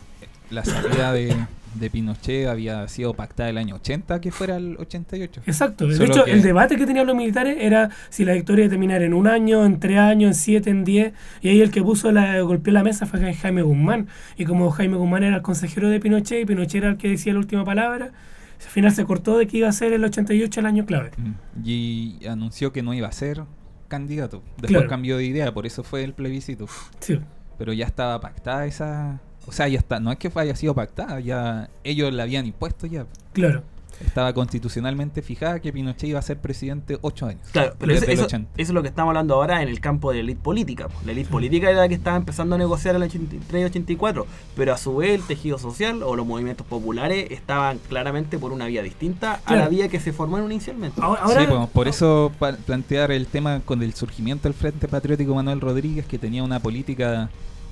la 0.51 0.64
salida 0.64 1.12
de, 1.12 1.37
de 1.79 1.91
Pinochet 1.91 2.49
había 2.49 2.87
sido 2.89 3.14
pactada 3.14 3.49
el 3.51 3.59
año 3.59 3.77
80, 3.77 4.20
que 4.20 4.31
fuera 4.31 4.57
el 4.57 4.77
88. 4.79 5.43
Exacto. 5.47 5.87
De 5.87 5.95
Solo 5.97 6.12
hecho, 6.12 6.24
que- 6.24 6.33
el 6.33 6.43
debate 6.43 6.77
que 6.77 6.87
tenían 6.87 7.07
los 7.07 7.16
militares 7.16 7.57
era 7.61 7.91
si 8.09 8.24
la 8.24 8.33
victoria 8.35 8.64
iba 8.64 8.68
a 8.68 8.70
terminar 8.70 9.03
en 9.03 9.14
un 9.14 9.27
año, 9.27 9.64
en 9.64 9.79
tres 9.81 9.99
años, 9.99 10.29
en 10.31 10.35
siete, 10.35 10.70
en 10.70 10.85
diez. 10.85 11.12
Y 11.43 11.49
ahí 11.49 11.61
el 11.61 11.70
que 11.70 11.83
puso 11.83 12.11
la, 12.12 12.41
golpeó 12.41 12.72
la 12.72 12.83
mesa 12.83 13.07
fue 13.07 13.35
Jaime 13.35 13.62
Guzmán. 13.62 14.09
Y 14.37 14.45
como 14.45 14.70
Jaime 14.70 14.97
Guzmán 14.97 15.22
era 15.24 15.37
el 15.37 15.43
consejero 15.43 15.89
de 15.89 16.01
Pinochet 16.01 16.43
y 16.43 16.45
Pinochet 16.47 16.83
era 16.83 16.89
el 16.91 16.97
que 16.97 17.09
decía 17.09 17.33
la 17.33 17.39
última 17.41 17.64
palabra, 17.64 18.07
al 18.07 18.70
final 18.70 18.91
se 18.93 19.05
cortó 19.05 19.37
de 19.39 19.47
que 19.47 19.59
iba 19.59 19.68
a 19.68 19.72
ser 19.72 19.93
el 19.93 20.03
88 20.05 20.61
el 20.61 20.66
año 20.66 20.87
clave. 20.87 21.11
Mm. 21.16 21.33
Y 21.64 22.27
anunció 22.27 22.72
que 22.72 22.83
no 22.83 22.95
iba 22.95 23.09
a 23.09 23.12
ser 23.12 23.43
candidato. 23.89 24.43
Después 24.57 24.70
Claro. 24.70 24.89
cambió 24.89 25.16
de 25.16 25.24
idea, 25.24 25.53
por 25.53 25.66
eso 25.66 25.85
fue 25.85 26.03
el 26.05 26.12
plebiscito. 26.14 26.66
Sí. 27.01 27.18
Pero 27.59 27.72
ya 27.72 27.87
estaba 27.87 28.20
pactada 28.20 28.66
esa... 28.66 29.20
O 29.47 29.53
sea, 29.53 29.68
ya 29.68 29.78
está, 29.78 30.01
no 30.01 30.11
es 30.12 30.18
que 30.18 30.30
haya 30.34 30.57
sido 30.57 30.74
pactada, 30.74 31.20
ya 31.20 31.70
ellos 31.84 32.12
la 32.12 32.24
habían 32.24 32.47
impuesto 32.47 32.86
ya. 32.86 33.07
Claro. 33.32 33.62
estaba 34.05 34.34
constitucionalmente 34.34 35.22
fijada 35.22 35.59
que 35.61 35.72
Pinochet 35.72 36.11
iba 36.11 36.18
a 36.18 36.22
ser 36.22 36.38
presidente 36.38 36.99
ocho 37.01 37.24
años. 37.24 37.40
Claro, 37.53 37.74
pero 37.78 37.92
eso, 37.92 38.01
desde 38.03 38.12
el 38.12 38.18
eso- 38.18 38.26
80. 38.26 38.51
eso 38.59 38.70
es 38.72 38.74
lo 38.74 38.82
que 38.82 38.88
estamos 38.88 39.09
hablando 39.09 39.32
ahora 39.36 39.62
en 39.62 39.68
el 39.70 39.80
campo 39.80 40.11
de 40.11 40.16
la 40.18 40.20
élite 40.24 40.40
política. 40.42 40.88
po. 40.88 40.99
La 41.07 41.12
élite 41.12 41.30
política 41.30 41.70
era 41.70 41.80
la 41.80 41.88
que 41.88 41.94
estaba 41.94 42.18
empezando 42.18 42.57
a 42.57 42.59
negociar 42.59 42.94
en 42.94 43.03
el 43.03 43.09
83 43.09 43.62
y 43.62 43.64
84, 43.64 44.26
pero 44.55 44.74
a 44.74 44.76
su 44.76 44.97
vez 44.97 45.12
el 45.14 45.22
tejido 45.22 45.57
social 45.59 46.03
o 46.03 46.14
los 46.14 46.26
movimientos 46.26 46.66
populares 46.66 47.30
estaban 47.30 47.78
claramente 47.88 48.38
por 48.38 48.53
una 48.53 48.66
vía 48.66 48.82
distinta 48.82 49.40
a 49.47 49.57
la 49.57 49.66
vía 49.70 49.88
que 49.88 49.99
se 49.99 50.12
formó 50.12 50.38
inicialmente. 50.40 51.01
Ahora, 51.01 51.22
ahora- 51.22 51.40
Sí, 51.40 51.47
pues, 51.49 51.68
por 51.70 51.88
eso 51.88 52.32
plantear 52.66 53.11
el 53.12 53.26
tema 53.26 53.61
con 53.64 53.82
el 53.82 53.94
surgimiento 53.94 54.42
del 54.47 54.53
Frente 54.53 54.88
Patriótico 54.88 55.34
Manuel 55.34 55.62
Rodríguez, 55.62 56.05
que 56.05 56.18
tenía 56.18 56.42
una 56.44 56.61
política 56.61 57.30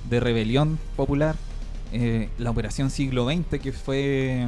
de 0.09 0.19
rebelión 0.19 0.79
popular, 0.95 1.35
eh, 1.95 2.29
la 2.37 2.49
Operación 2.51 2.89
Siglo 2.91 3.25
XX, 3.29 3.59
que 3.61 3.71
fue 3.71 4.47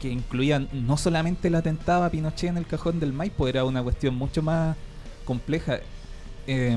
que 0.00 0.10
incluía 0.10 0.66
no 0.72 0.96
solamente 0.96 1.48
el 1.48 1.54
atentado 1.54 2.04
a 2.04 2.10
Pinochet 2.10 2.48
en 2.50 2.56
el 2.56 2.66
cajón 2.66 3.00
del 3.00 3.12
Maipo, 3.12 3.46
era 3.48 3.64
una 3.64 3.82
cuestión 3.82 4.14
mucho 4.14 4.42
más 4.42 4.76
compleja. 5.26 5.78
Eh, 6.46 6.76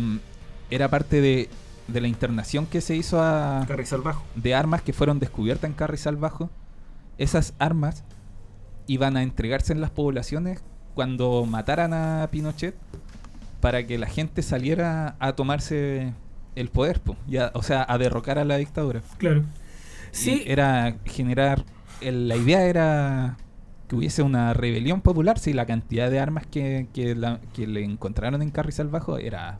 era 0.70 0.90
parte 0.90 1.22
de, 1.22 1.50
de 1.88 2.02
la 2.02 2.08
internación 2.10 2.66
que 2.66 2.82
se 2.82 2.96
hizo 2.96 3.22
a, 3.22 3.64
Carrizal 3.68 4.02
Bajo. 4.02 4.24
de 4.36 4.54
armas 4.56 4.82
que 4.82 4.92
fueron 4.94 5.20
descubiertas 5.20 5.70
en 5.70 5.74
Carrizal 5.76 6.18
Bajo, 6.18 6.50
esas 7.18 7.54
armas 7.60 8.04
iban 8.88 9.16
a 9.16 9.24
entregarse 9.24 9.72
en 9.72 9.80
las 9.82 9.90
poblaciones 9.92 10.62
cuando 10.94 11.46
mataran 11.46 11.94
a 11.94 12.28
Pinochet 12.30 12.76
para 13.62 13.88
que 13.88 13.98
la 13.98 14.08
gente 14.08 14.42
saliera 14.42 15.16
a 15.20 15.34
tomarse 15.34 16.14
el 16.56 16.68
poder, 16.70 17.00
po, 17.00 17.16
y 17.28 17.38
a- 17.38 17.52
o 17.54 17.64
sea, 17.64 17.86
a 17.88 17.98
derrocar 17.98 18.38
a 18.38 18.44
la 18.44 18.58
dictadura. 18.58 19.02
Claro. 19.18 19.44
Y 20.14 20.16
Sí, 20.16 20.44
era 20.46 20.98
generar, 21.06 21.66
el- 22.02 22.28
la 22.28 22.36
idea 22.38 22.66
era 22.66 23.38
que 23.88 23.96
hubiese 23.96 24.22
una 24.24 24.54
rebelión 24.54 25.02
popular, 25.02 25.40
si 25.40 25.54
la 25.54 25.66
cantidad 25.66 26.10
de 26.12 26.20
armas 26.20 26.46
que, 26.48 26.88
que, 26.94 27.16
la- 27.16 27.40
que 27.54 27.68
le 27.68 27.84
encontraron 27.84 28.42
en 28.42 28.52
Carrizal 28.52 28.88
Bajo 28.90 29.18
era 29.18 29.60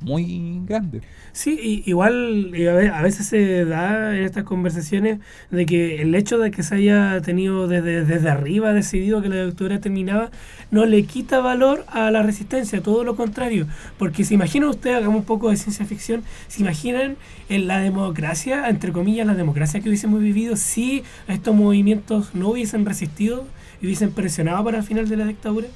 muy 0.00 0.60
grande. 0.64 1.02
Sí, 1.32 1.58
y- 1.60 1.90
igual 1.90 2.52
y 2.54 2.66
a, 2.66 2.72
ve- 2.74 2.88
a 2.90 3.02
veces 3.02 3.26
se 3.26 3.64
da 3.64 4.16
en 4.16 4.24
estas 4.24 4.44
conversaciones 4.44 5.18
de 5.50 5.66
que 5.66 6.02
el 6.02 6.14
hecho 6.14 6.38
de 6.38 6.50
que 6.52 6.62
se 6.62 6.76
haya 6.76 7.20
tenido 7.20 7.66
desde, 7.68 8.04
desde 8.04 8.28
arriba 8.30 8.72
decidido 8.72 9.20
que 9.22 9.28
la 9.28 9.44
dictadura 9.46 9.80
terminaba 9.80 10.30
no 10.70 10.86
le 10.86 11.02
quita 11.04 11.40
valor 11.40 11.84
a 11.88 12.10
la 12.10 12.22
resistencia, 12.22 12.80
todo 12.82 13.02
lo 13.04 13.16
contrario. 13.16 13.66
Porque 13.98 14.24
se 14.24 14.34
imaginan 14.34 14.68
ustedes, 14.70 14.96
hagamos 14.98 15.18
un 15.20 15.24
poco 15.24 15.50
de 15.50 15.56
ciencia 15.56 15.84
ficción, 15.84 16.22
se 16.46 16.62
imaginan 16.62 17.16
en 17.48 17.66
la 17.66 17.78
democracia, 17.80 18.68
entre 18.68 18.92
comillas, 18.92 19.26
la 19.26 19.34
democracia 19.34 19.80
que 19.80 19.88
hubiésemos 19.88 20.20
vivido 20.20 20.54
si 20.56 21.02
estos 21.26 21.54
movimientos 21.56 22.34
no 22.34 22.50
hubiesen 22.50 22.86
resistido 22.86 23.46
y 23.82 23.86
hubiesen 23.86 24.12
presionado 24.12 24.62
para 24.64 24.78
el 24.78 24.84
final 24.84 25.08
de 25.08 25.16
la 25.16 25.24
dictadura. 25.24 25.66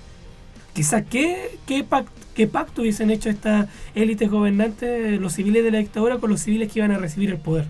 Quizás, 0.72 1.04
¿qué, 1.10 1.58
qué, 1.66 1.84
pac- 1.88 2.06
qué 2.34 2.46
pacto 2.46 2.82
hubiesen 2.82 3.10
hecho 3.10 3.28
estas 3.28 3.68
élites 3.94 4.30
gobernantes, 4.30 5.20
los 5.20 5.34
civiles 5.34 5.64
de 5.64 5.70
la 5.70 5.78
dictadura, 5.78 6.18
con 6.18 6.30
los 6.30 6.40
civiles 6.40 6.72
que 6.72 6.78
iban 6.80 6.92
a 6.92 6.98
recibir 6.98 7.30
el 7.30 7.38
poder? 7.38 7.66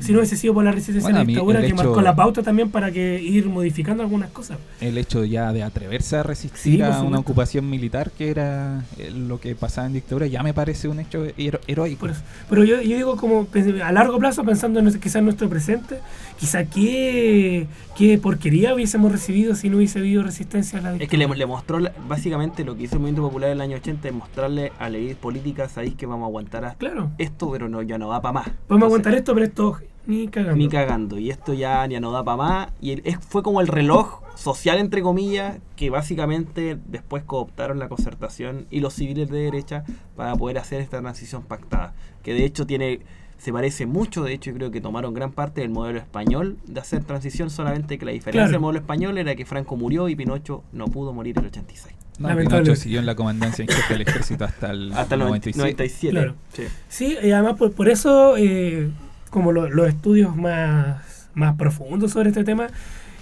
Si 0.00 0.10
no 0.12 0.18
hubiese 0.18 0.36
sido 0.36 0.52
por 0.54 0.64
la 0.64 0.72
resistencia 0.72 1.02
Bueno, 1.02 1.18
de 1.18 1.20
a 1.20 1.24
la 1.24 1.28
dictadura 1.28 1.60
que 1.60 1.66
hecho- 1.66 1.76
marcó 1.76 2.00
la 2.02 2.16
pauta 2.16 2.42
también 2.42 2.70
para 2.70 2.90
que 2.90 3.20
ir 3.22 3.46
modificando 3.46 4.02
algunas 4.02 4.30
cosas. 4.30 4.58
el 4.80 4.98
hecho 4.98 5.24
ya 5.24 5.52
de 5.52 5.62
atreverse 5.62 6.16
a 6.16 6.22
resistir 6.24 6.76
Sí, 6.76 6.82
a 6.82 7.02
una 7.02 7.18
ocupación 7.20 7.70
militar 7.70 8.10
que 8.10 8.30
era 8.30 8.84
eh, 8.98 9.10
lo 9.10 9.38
que 9.38 9.54
pasaba 9.54 9.86
en 9.86 9.92
dictadura 9.92 10.26
ya 10.26 10.42
me 10.42 10.54
parece 10.54 10.88
un 10.88 10.98
hecho 10.98 11.24
hero- 11.36 11.60
heroico. 11.68 12.08
Pero 12.50 12.64
yo, 12.64 12.80
yo 12.82 12.96
digo 12.96 13.16
como 13.16 13.46
a 13.84 13.92
largo 13.92 14.18
plazo, 14.18 14.44
pensando 14.44 14.80
en 14.80 14.92
quizás 14.98 15.16
en 15.16 15.24
nuestro 15.26 15.48
presente, 15.48 15.98
quizá 16.40 16.64
qué, 16.64 17.66
qué 17.96 18.18
porquería 18.18 18.74
hubiésemos 18.74 19.12
recibido 19.12 19.54
si 19.54 19.70
no 19.70 19.76
hubiese 19.76 20.00
habido 20.00 20.22
resistencia 20.22 20.78
a 20.78 20.82
la 20.82 20.88
Es 20.94 20.94
que 20.96 21.16
dictadura. 21.16 21.28
le, 21.34 21.38
le 21.38 21.46
mostró, 21.46 21.78
la- 21.78 21.92
básicamente 22.08 22.64
lo 22.64 22.76
que 22.76 22.84
hizo 22.84 22.94
el 22.96 23.00
movimiento 23.00 23.22
popular 23.22 23.50
en 23.50 23.56
el 23.56 23.60
año 23.60 23.76
80 23.76 24.08
es 24.08 24.14
mostrarle 24.14 24.72
a 24.78 24.88
la 24.88 24.96
élite 24.98 25.14
política, 25.16 25.68
sabéis 25.68 25.94
que 25.94 26.06
vamos 26.06 26.24
a 26.24 26.26
aguantar 26.28 26.64
hasta 26.64 26.78
Claro, 26.78 27.10
esto, 27.18 27.50
pero 27.52 27.68
no, 27.68 27.82
ya 27.82 27.98
no 27.98 28.08
da 28.10 28.20
para 28.20 28.32
más. 28.32 28.44
podemos 28.44 28.62
Entonces, 28.68 28.84
aguantar 28.86 29.14
esto, 29.14 29.34
pero 29.34 29.46
esto 29.46 29.78
ni 30.06 30.28
cagando. 30.28 30.56
Ni 30.56 30.68
cagando. 30.68 31.18
Y 31.18 31.30
esto 31.30 31.54
ya, 31.54 31.86
ya 31.86 32.00
no 32.00 32.10
da 32.12 32.24
para 32.24 32.36
más. 32.36 32.68
Y 32.80 32.92
el- 32.92 33.02
es- 33.04 33.18
fue 33.20 33.42
como 33.42 33.60
el 33.60 33.68
reloj 33.68 34.20
social, 34.34 34.78
entre 34.78 35.02
comillas, 35.02 35.58
que 35.76 35.90
básicamente 35.90 36.78
después 36.86 37.22
cooptaron 37.24 37.78
la 37.78 37.88
concertación 37.88 38.66
y 38.70 38.80
los 38.80 38.94
civiles 38.94 39.30
de 39.30 39.38
derecha 39.40 39.84
para 40.16 40.34
poder 40.36 40.58
hacer 40.58 40.80
esta 40.80 41.00
transición 41.00 41.42
pactada. 41.42 41.94
Que 42.22 42.34
de 42.34 42.44
hecho 42.44 42.66
tiene 42.66 43.00
se 43.38 43.52
parece 43.52 43.86
mucho, 43.86 44.22
de 44.22 44.34
hecho 44.34 44.52
yo 44.52 44.56
creo 44.56 44.70
que 44.70 44.80
tomaron 44.80 45.14
gran 45.14 45.32
parte 45.32 45.62
del 45.62 45.70
modelo 45.70 45.98
español 45.98 46.58
de 46.64 46.78
hacer 46.78 47.02
transición, 47.02 47.50
solamente 47.50 47.98
que 47.98 48.04
la 48.04 48.12
diferencia 48.12 48.42
Claro. 48.42 48.52
del 48.52 48.60
modelo 48.60 48.78
español 48.78 49.18
era 49.18 49.34
que 49.34 49.44
Franco 49.44 49.76
murió 49.76 50.08
y 50.08 50.14
Pinocho 50.14 50.62
no 50.72 50.84
pudo 50.86 51.12
morir 51.12 51.36
en 51.36 51.46
el 51.46 51.50
86. 51.50 51.92
No. 52.20 52.28
Pinocho 52.36 52.76
siguió 52.76 53.00
en 53.00 53.06
la 53.06 53.16
comandancia 53.16 53.64
en 53.64 53.68
jefe 53.68 53.94
del 53.94 54.02
ejército 54.02 54.44
hasta 54.44 54.70
el, 54.70 54.92
Hasta 54.92 55.16
el 55.16 55.20
97. 55.22 55.58
97. 55.58 56.12
Claro. 56.12 56.34
Claro. 56.54 56.70
Sí, 56.88 57.16
y 57.20 57.30
además 57.32 57.54
por, 57.58 57.72
por 57.72 57.88
eso, 57.88 58.36
eh, 58.36 58.90
como 59.32 59.50
lo- 59.50 59.68
los 59.70 59.88
estudios 59.88 60.36
más, 60.36 61.28
más 61.34 61.56
profundos 61.56 62.12
sobre 62.12 62.28
este 62.28 62.44
tema, 62.44 62.68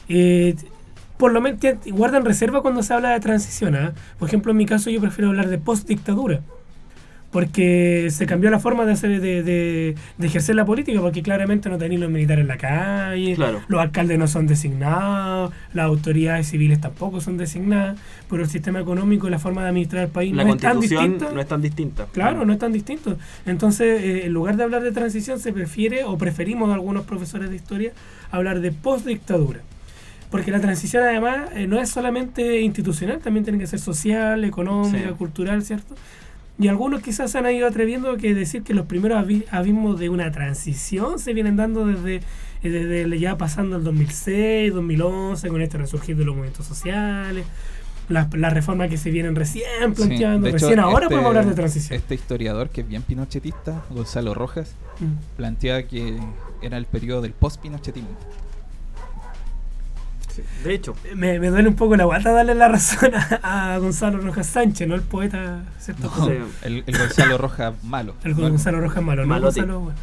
eh, 0.09 0.57
por 1.17 1.33
lo 1.33 1.41
menos 1.41 1.61
guardan 1.87 2.25
reserva 2.25 2.63
cuando 2.63 2.83
se 2.83 2.93
habla 2.93 3.11
de 3.11 3.21
transición. 3.21 3.77
¿ah? 3.77 3.93
Por 4.19 4.27
ejemplo, 4.29 4.51
en 4.51 4.59
mi 4.59 4.67
caso 4.67 4.91
yo 4.91 5.01
prefiero 5.01 5.29
hablar 5.31 5.49
de 5.49 5.59
post-dictadura. 5.59 6.41
Porque 7.31 8.09
se 8.11 8.27
cambió 8.27 8.51
la 8.51 8.59
forma 8.59 8.85
de, 8.85 8.93
hacer, 8.93 9.21
de, 9.21 9.43
de- 9.45 9.95
de 10.19 10.27
ejercer 10.27 10.57
la 10.57 10.65
política, 10.65 11.01
porque 11.01 11.23
claramente 11.23 11.69
no 11.69 11.79
tenéis 11.79 12.01
los 12.01 12.11
militares 12.11 12.43
en 12.43 12.49
la 12.49 12.57
calle, 12.57 13.35
Claro. 13.37 13.61
los 13.69 13.81
alcaldes 13.81 14.19
no 14.19 14.27
son 14.27 14.49
designados, 14.49 15.53
las 15.73 15.87
autoridades 15.87 16.49
civiles 16.49 16.81
tampoco 16.81 17.21
son 17.21 17.37
designadas, 17.37 18.01
pero 18.29 18.43
el 18.43 18.49
sistema 18.49 18.81
económico 18.81 19.29
y 19.29 19.31
la 19.31 19.39
forma 19.39 19.63
de 19.63 19.69
administrar 19.69 20.05
el 20.05 20.11
país 20.11 20.35
La 20.35 20.43
no 20.43 20.55
es 20.55 20.61
tan 20.61 20.81
distinta. 20.81 21.31
no 21.33 21.41
es 21.41 21.47
tan 21.47 21.63
distinta. 21.63 22.07
Claro, 22.13 22.45
no 22.45 22.53
es 22.53 22.59
tan 22.59 22.73
distinto. 22.73 23.17
Entonces, 23.47 24.03
eh, 24.03 24.27
en 24.27 24.33
lugar 24.33 24.57
de 24.57 24.65
hablar 24.65 24.83
de 24.83 24.91
transición, 24.91 25.39
se 25.39 25.53
prefiere, 25.53 26.03
o 26.03 26.19
preferimos 26.19 26.73
algunos 26.73 27.05
profesores 27.05 27.49
de 27.51 27.55
historia, 27.57 27.93
hablar 28.33 28.61
de 28.61 28.73
post-dictadura. 28.73 29.61
Porque 30.33 30.51
la 30.51 30.61
transición, 30.61 31.05
además, 31.05 31.51
eh, 31.55 31.67
no 31.69 31.81
es 31.81 31.91
solamente 31.91 32.61
institucional, 32.61 33.19
también 33.21 33.45
tiene 33.45 33.59
que 33.61 33.67
ser 33.69 33.79
social, 33.79 34.43
económica, 34.45 35.09
Sí. 35.11 35.15
cultural, 35.17 35.63
¿cierto? 35.63 35.95
Y 36.61 36.69
algunos 36.69 37.01
quizás 37.03 37.31
se 37.33 37.39
han 37.39 37.51
ido 37.51 37.67
atreviendo 37.67 38.11
a 38.13 38.17
que 38.19 38.35
decir 38.35 38.63
que 38.63 38.75
los 38.75 38.85
primeros 38.87 39.25
abismos 39.51 39.99
de 39.99 40.09
una 40.11 40.31
transición 40.31 41.19
se 41.19 41.33
vienen 41.33 41.57
dando 41.57 41.87
desde, 41.87 42.17
eh, 42.63 42.69
desde 42.69 43.19
ya 43.19 43.39
pasando 43.39 43.77
el 43.77 43.85
2006, 43.85 44.73
2011, 44.75 45.49
con 45.49 45.63
este 45.63 45.79
resurgir 45.79 46.17
de 46.17 46.25
los 46.27 46.35
movimientos 46.35 46.67
sociales, 46.67 47.47
las, 48.11 48.33
las 48.35 48.53
reformas 48.53 48.91
que 48.91 48.99
se 48.99 49.11
vienen 49.11 49.37
recién 49.37 49.65
Sí, 49.97 50.03
planteando. 50.03 50.49
hecho, 50.49 50.59
recién 50.59 50.81
ahora 50.81 51.05
este- 51.07 51.09
podemos 51.15 51.29
hablar 51.29 51.47
de 51.47 51.55
transición. 51.55 51.97
Este 51.99 52.15
historiador 52.15 52.69
que 52.69 52.83
es 52.83 52.89
bien 52.89 53.03
pinochetista, 53.03 53.83
Gonzalo 53.91 54.35
Rojas, 54.35 54.75
Mm. 55.01 55.37
plantea 55.39 55.87
que 55.89 56.19
era 56.61 56.77
el 56.77 56.85
periodo 56.85 57.23
del 57.23 57.33
post-pinochetismo. 57.33 58.11
Sí. 60.35 60.43
De 60.65 60.75
hecho, 60.75 60.95
Me, 61.15 61.39
me 61.41 61.49
duele 61.49 61.69
un 61.69 61.75
poco 61.77 61.97
la 61.97 62.05
guata 62.05 62.33
darle 62.33 62.55
la 62.55 62.69
razón 62.69 63.11
a, 63.43 63.75
a 63.75 63.79
Gonzalo 63.79 64.19
Rojas 64.19 64.47
Sánchez, 64.47 64.87
no 64.89 64.95
el 64.95 65.03
poeta, 65.03 65.63
¿cierto? 65.79 66.11
No, 66.17 66.29
el, 66.63 66.85
el 66.87 66.99
Gonzalo 66.99 67.37
Rojas 67.39 67.75
malo. 67.83 68.15
El 68.25 68.33
no 68.37 68.43
Gonzalo 68.49 68.81
Rojas 68.81 69.03
malo, 69.03 69.27
no. 69.27 69.41
Gonzalo 69.41 69.81
bueno. 69.81 69.99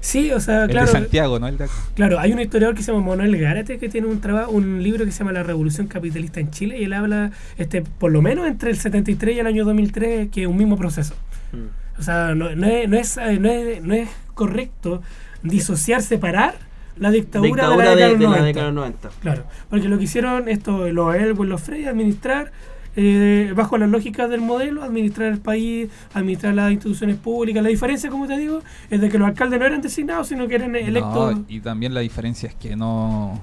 Sí, 0.00 0.30
o 0.32 0.40
sea, 0.40 0.64
el 0.64 0.70
claro, 0.70 0.86
de 0.86 0.92
Santiago, 0.92 1.38
¿no? 1.38 1.48
El 1.48 1.56
de 1.56 1.64
acá. 1.64 1.72
claro, 1.94 2.18
hay 2.20 2.30
un 2.32 2.38
historiador 2.40 2.74
que 2.76 2.82
se 2.82 2.92
llama 2.92 3.06
Manuel 3.06 3.38
Gárate 3.38 3.78
que 3.78 3.88
tiene 3.88 4.06
un 4.06 4.20
trabajo, 4.20 4.50
un 4.52 4.82
libro 4.82 5.04
que 5.06 5.10
se 5.12 5.20
llama 5.20 5.32
La 5.32 5.42
Revolución 5.42 5.86
Capitalista 5.86 6.40
en 6.40 6.50
Chile 6.50 6.78
y 6.78 6.84
él 6.84 6.92
habla, 6.92 7.30
este, 7.56 7.80
por 7.80 8.12
lo 8.12 8.20
menos 8.20 8.46
entre 8.46 8.70
el 8.70 8.76
73 8.78 9.36
y 9.36 9.38
el 9.38 9.46
año 9.46 9.64
2003, 9.64 10.28
que 10.30 10.42
es 10.42 10.46
un 10.46 10.58
mismo 10.58 10.76
proceso. 10.76 11.14
mm, 11.52 12.00
O 12.00 12.02
sea, 12.02 12.34
no, 12.34 12.54
no 12.54 12.66
es, 12.66 12.86
no, 12.88 12.96
es, 12.98 13.16
eh, 13.16 13.38
no, 13.40 13.48
es, 13.50 13.82
no 13.82 13.94
es 13.94 14.10
correcto 14.34 15.00
disociar, 15.42 16.02
separar 16.02 16.54
la 16.96 17.10
dictadura, 17.10 17.48
dictadura 17.50 17.90
de 17.90 17.96
la 18.00 18.06
de, 18.06 18.12
década 18.12 18.12
del 18.12 18.18
de 18.18 18.24
la 18.24 18.30
90. 18.30 18.44
década 18.46 18.66
del 18.66 18.74
90. 18.74 19.08
Claro, 19.20 19.44
porque 19.70 19.88
lo 19.88 19.98
que 19.98 20.04
hicieron 20.04 20.48
esto, 20.48 20.88
los 20.92 21.14
Elwes, 21.14 21.48
los 21.48 21.60
Frey, 21.60 21.84
administrar, 21.86 22.52
eh, 22.96 23.52
bajo 23.56 23.76
la 23.78 23.86
lógica 23.88 24.28
del 24.28 24.40
modelo, 24.40 24.82
administrar 24.84 25.32
el 25.32 25.38
país, 25.40 25.88
administrar 26.12 26.54
las 26.54 26.70
instituciones 26.72 27.16
públicas. 27.16 27.62
La 27.62 27.68
diferencia, 27.68 28.08
como 28.10 28.26
te 28.28 28.36
digo, 28.38 28.62
es 28.90 29.00
de 29.00 29.08
que 29.08 29.18
los 29.18 29.26
alcaldes 29.26 29.58
no 29.58 29.66
eran 29.66 29.82
designados, 29.82 30.28
sino 30.28 30.46
que 30.46 30.54
eran 30.54 30.76
electos. 30.76 31.34
No, 31.36 31.44
y 31.48 31.60
también 31.60 31.92
la 31.94 32.00
diferencia 32.00 32.48
es 32.48 32.54
que 32.54 32.76
no, 32.76 33.40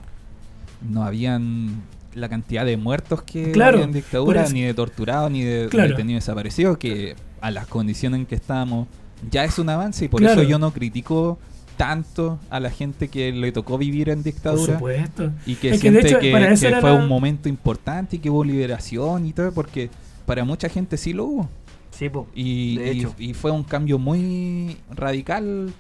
no 0.89 1.03
habían 1.03 1.81
la 2.13 2.27
cantidad 2.29 2.65
de 2.65 2.75
muertos 2.77 3.21
que 3.23 3.51
Claro, 3.51 3.75
había 3.77 3.85
en 3.85 3.93
dictadura, 3.93 4.45
ni 4.49 4.61
de 4.63 4.73
torturados, 4.73 5.31
ni 5.31 5.43
de 5.43 5.67
Claro. 5.69 5.89
detenidos 5.89 6.23
desaparecidos, 6.23 6.77
que 6.77 7.15
a 7.41 7.51
las 7.51 7.67
condiciones 7.67 8.21
en 8.21 8.25
que 8.25 8.35
estábamos 8.35 8.87
ya 9.29 9.43
es 9.45 9.59
un 9.59 9.69
avance 9.69 10.05
y 10.05 10.07
por 10.07 10.19
Claro. 10.21 10.41
eso 10.41 10.49
yo 10.49 10.59
no 10.59 10.71
critico 10.71 11.37
tanto 11.81 12.39
a 12.51 12.59
la 12.59 12.69
gente 12.69 13.07
que 13.07 13.31
le 13.31 13.51
tocó 13.51 13.77
vivir 13.79 14.09
en 14.09 14.17
por 14.19 14.23
dictadura 14.25 14.73
supuesto. 14.73 15.31
y 15.47 15.55
que 15.55 15.71
Es 15.71 15.81
que, 15.81 15.89
de 15.91 16.01
siente 16.01 16.07
hecho, 16.09 16.19
que, 16.19 16.79
fue 16.79 16.89
la- 16.91 16.95
un 16.95 17.07
momento 17.07 17.49
importante 17.49 18.17
y 18.17 18.19
que 18.19 18.29
hubo 18.29 18.43
liberación 18.43 19.25
y 19.25 19.33
todo, 19.33 19.51
porque 19.51 19.89
para 20.27 20.43
mucha 20.45 20.69
gente 20.69 20.95
sí 20.97 21.11
lo 21.13 21.25
hubo. 21.25 21.49
Sí, 21.89 22.07
po. 22.09 22.27
Y, 22.35 22.77
De 22.77 22.93
y- 22.93 22.99
hecho. 22.99 23.15
y 23.17 23.33
fue 23.33 23.49
un 23.51 23.63
cambio 23.63 23.97
muy 23.97 24.77
radical 24.91 25.73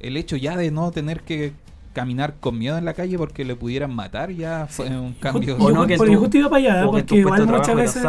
el 0.00 0.16
hecho 0.18 0.36
ya 0.36 0.56
de 0.56 0.70
no 0.70 0.90
tener 0.90 1.22
que 1.22 1.52
caminar 1.94 2.34
con 2.38 2.58
miedo 2.58 2.76
en 2.76 2.84
la 2.84 2.92
calle 2.92 3.16
porque 3.16 3.42
le 3.44 3.56
pudieran 3.56 3.94
matar, 3.94 4.30
ya 4.30 4.66
fue 4.68 4.88
un 4.90 5.14
cambio. 5.14 5.56
O 5.58 5.70
no, 5.70 5.86
que 5.86 5.96
porque 5.96 6.12
tú- 6.12 6.20
justo 6.20 6.36
iba 6.36 6.50
para 6.50 6.74
allá, 6.74 6.84
porque 6.86 7.16
igual 7.16 7.46
muchas 7.46 7.74
veces... 7.74 8.02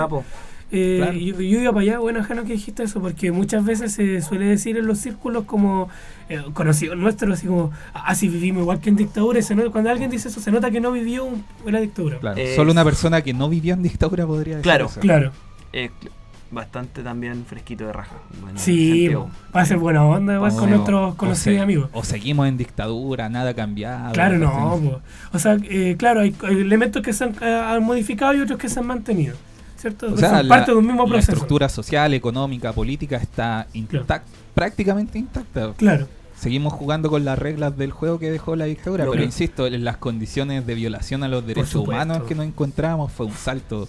Eh, 0.70 0.97
Claro. 0.97 1.13
yo, 1.18 1.36
yo 1.39 1.61
iba 1.61 1.72
para 1.72 1.82
allá, 1.82 1.99
bueno, 1.99 2.22
Jano, 2.24 2.43
que 2.43 2.53
dijiste 2.53 2.84
eso, 2.84 2.99
porque 2.99 3.32
muchas 3.32 3.63
veces 3.63 3.93
se 3.93 4.22
suele 4.22 4.45
decir 4.45 4.76
en 4.78 4.86
los 4.86 4.97
círculos 4.99 5.45
como 5.45 5.88
eh, 6.30 6.41
conocidos 6.53 6.97
nuestros, 6.97 7.38
así 7.39 7.47
como, 7.47 7.72
así 7.93 8.28
vivimos 8.28 8.63
igual 8.63 8.82
que 8.82 8.89
en 8.89 8.97
dictadura. 8.97 9.41
se 9.41 9.55
nota- 9.55 9.70
cuando 9.72 9.89
alguien 9.91 10.09
dice 10.11 10.28
eso, 10.28 10.41
se 10.41 10.51
nota 10.51 10.70
que 10.70 10.82
no 10.82 10.91
vivió 10.91 11.24
un- 11.24 11.45
una 11.65 11.80
dictadura. 11.80 12.20
Claro, 12.20 12.38
Eh, 12.38 12.53
Solo 12.55 12.74
una 12.74 12.84
persona 12.84 13.22
que 13.22 13.34
no 13.34 13.47
vivió 13.47 13.74
en 13.76 13.82
dictadura 13.84 14.28
podría 14.28 14.57
decir 14.57 14.63
Claro. 14.63 14.88
eso. 14.88 14.99
Claro. 14.99 15.32
Eh, 15.72 15.89
cl- 16.01 16.09
bastante 16.51 17.01
también 17.03 17.45
fresquito 17.45 17.86
de 17.88 17.93
raja. 17.93 18.15
Bueno, 18.41 18.57
Sí, 18.59 19.03
Santiago. 19.03 19.30
va 19.55 19.61
a 19.61 19.65
ser 19.65 19.78
buena 19.78 20.03
onda 20.05 20.36
igual 20.36 20.51
O- 20.51 20.55
con 20.57 20.70
nuestros 20.70 21.13
o 21.13 21.18
conocidos 21.18 21.57
se- 21.57 21.61
amigos. 21.61 21.89
O 21.93 22.03
seguimos 22.03 22.47
en 22.47 22.57
dictadura, 22.57 23.30
nada 23.30 23.53
cambiado. 23.53 24.11
Claro, 24.13 24.38
no. 24.38 25.01
O 25.34 25.39
sea, 25.39 25.57
eh, 25.63 25.95
claro, 25.97 26.22
hay, 26.22 26.36
hay 26.43 26.55
elementos 26.59 27.01
que 27.01 27.13
se 27.13 27.24
han, 27.26 27.36
eh, 27.41 27.45
han 27.45 27.84
modificado 27.84 28.34
y 28.34 28.41
otros 28.41 28.59
que 28.59 28.68
se 28.70 28.80
han 28.82 28.86
mantenido. 28.88 29.36
¿Cierto? 29.78 30.14
O 30.14 30.18
sea, 30.18 30.38
Son 30.38 30.48
la, 30.48 30.56
parte 30.56 30.72
de 30.72 30.78
un 30.78 30.86
mismo 30.88 31.04
la 31.04 31.10
proceso. 31.10 31.32
estructura 31.34 31.70
social, 31.70 32.14
económica, 32.14 32.74
política 32.74 33.18
está 33.18 33.68
intacta, 33.74 34.24
prácticamente 34.56 35.20
intacta. 35.20 35.74
Claro. 35.78 36.08
Seguimos 36.40 36.74
jugando 36.74 37.10
con 37.10 37.26
las 37.26 37.38
reglas 37.40 37.78
del 37.78 37.92
juego 37.92 38.20
que 38.20 38.30
dejó 38.32 38.56
la 38.56 38.66
dictadura, 38.66 39.06
pero 39.06 39.18
que- 39.18 39.24
insisto, 39.24 39.66
en 39.68 39.84
las 39.84 39.98
condiciones 39.98 40.66
de 40.68 40.76
violación 40.76 41.24
a 41.24 41.28
los 41.28 41.46
derechos 41.46 41.76
humanos 41.76 42.24
que 42.24 42.36
nos 42.36 42.46
encontramos 42.46 43.12
fue 43.12 43.26
un 43.28 43.34
salto 43.34 43.88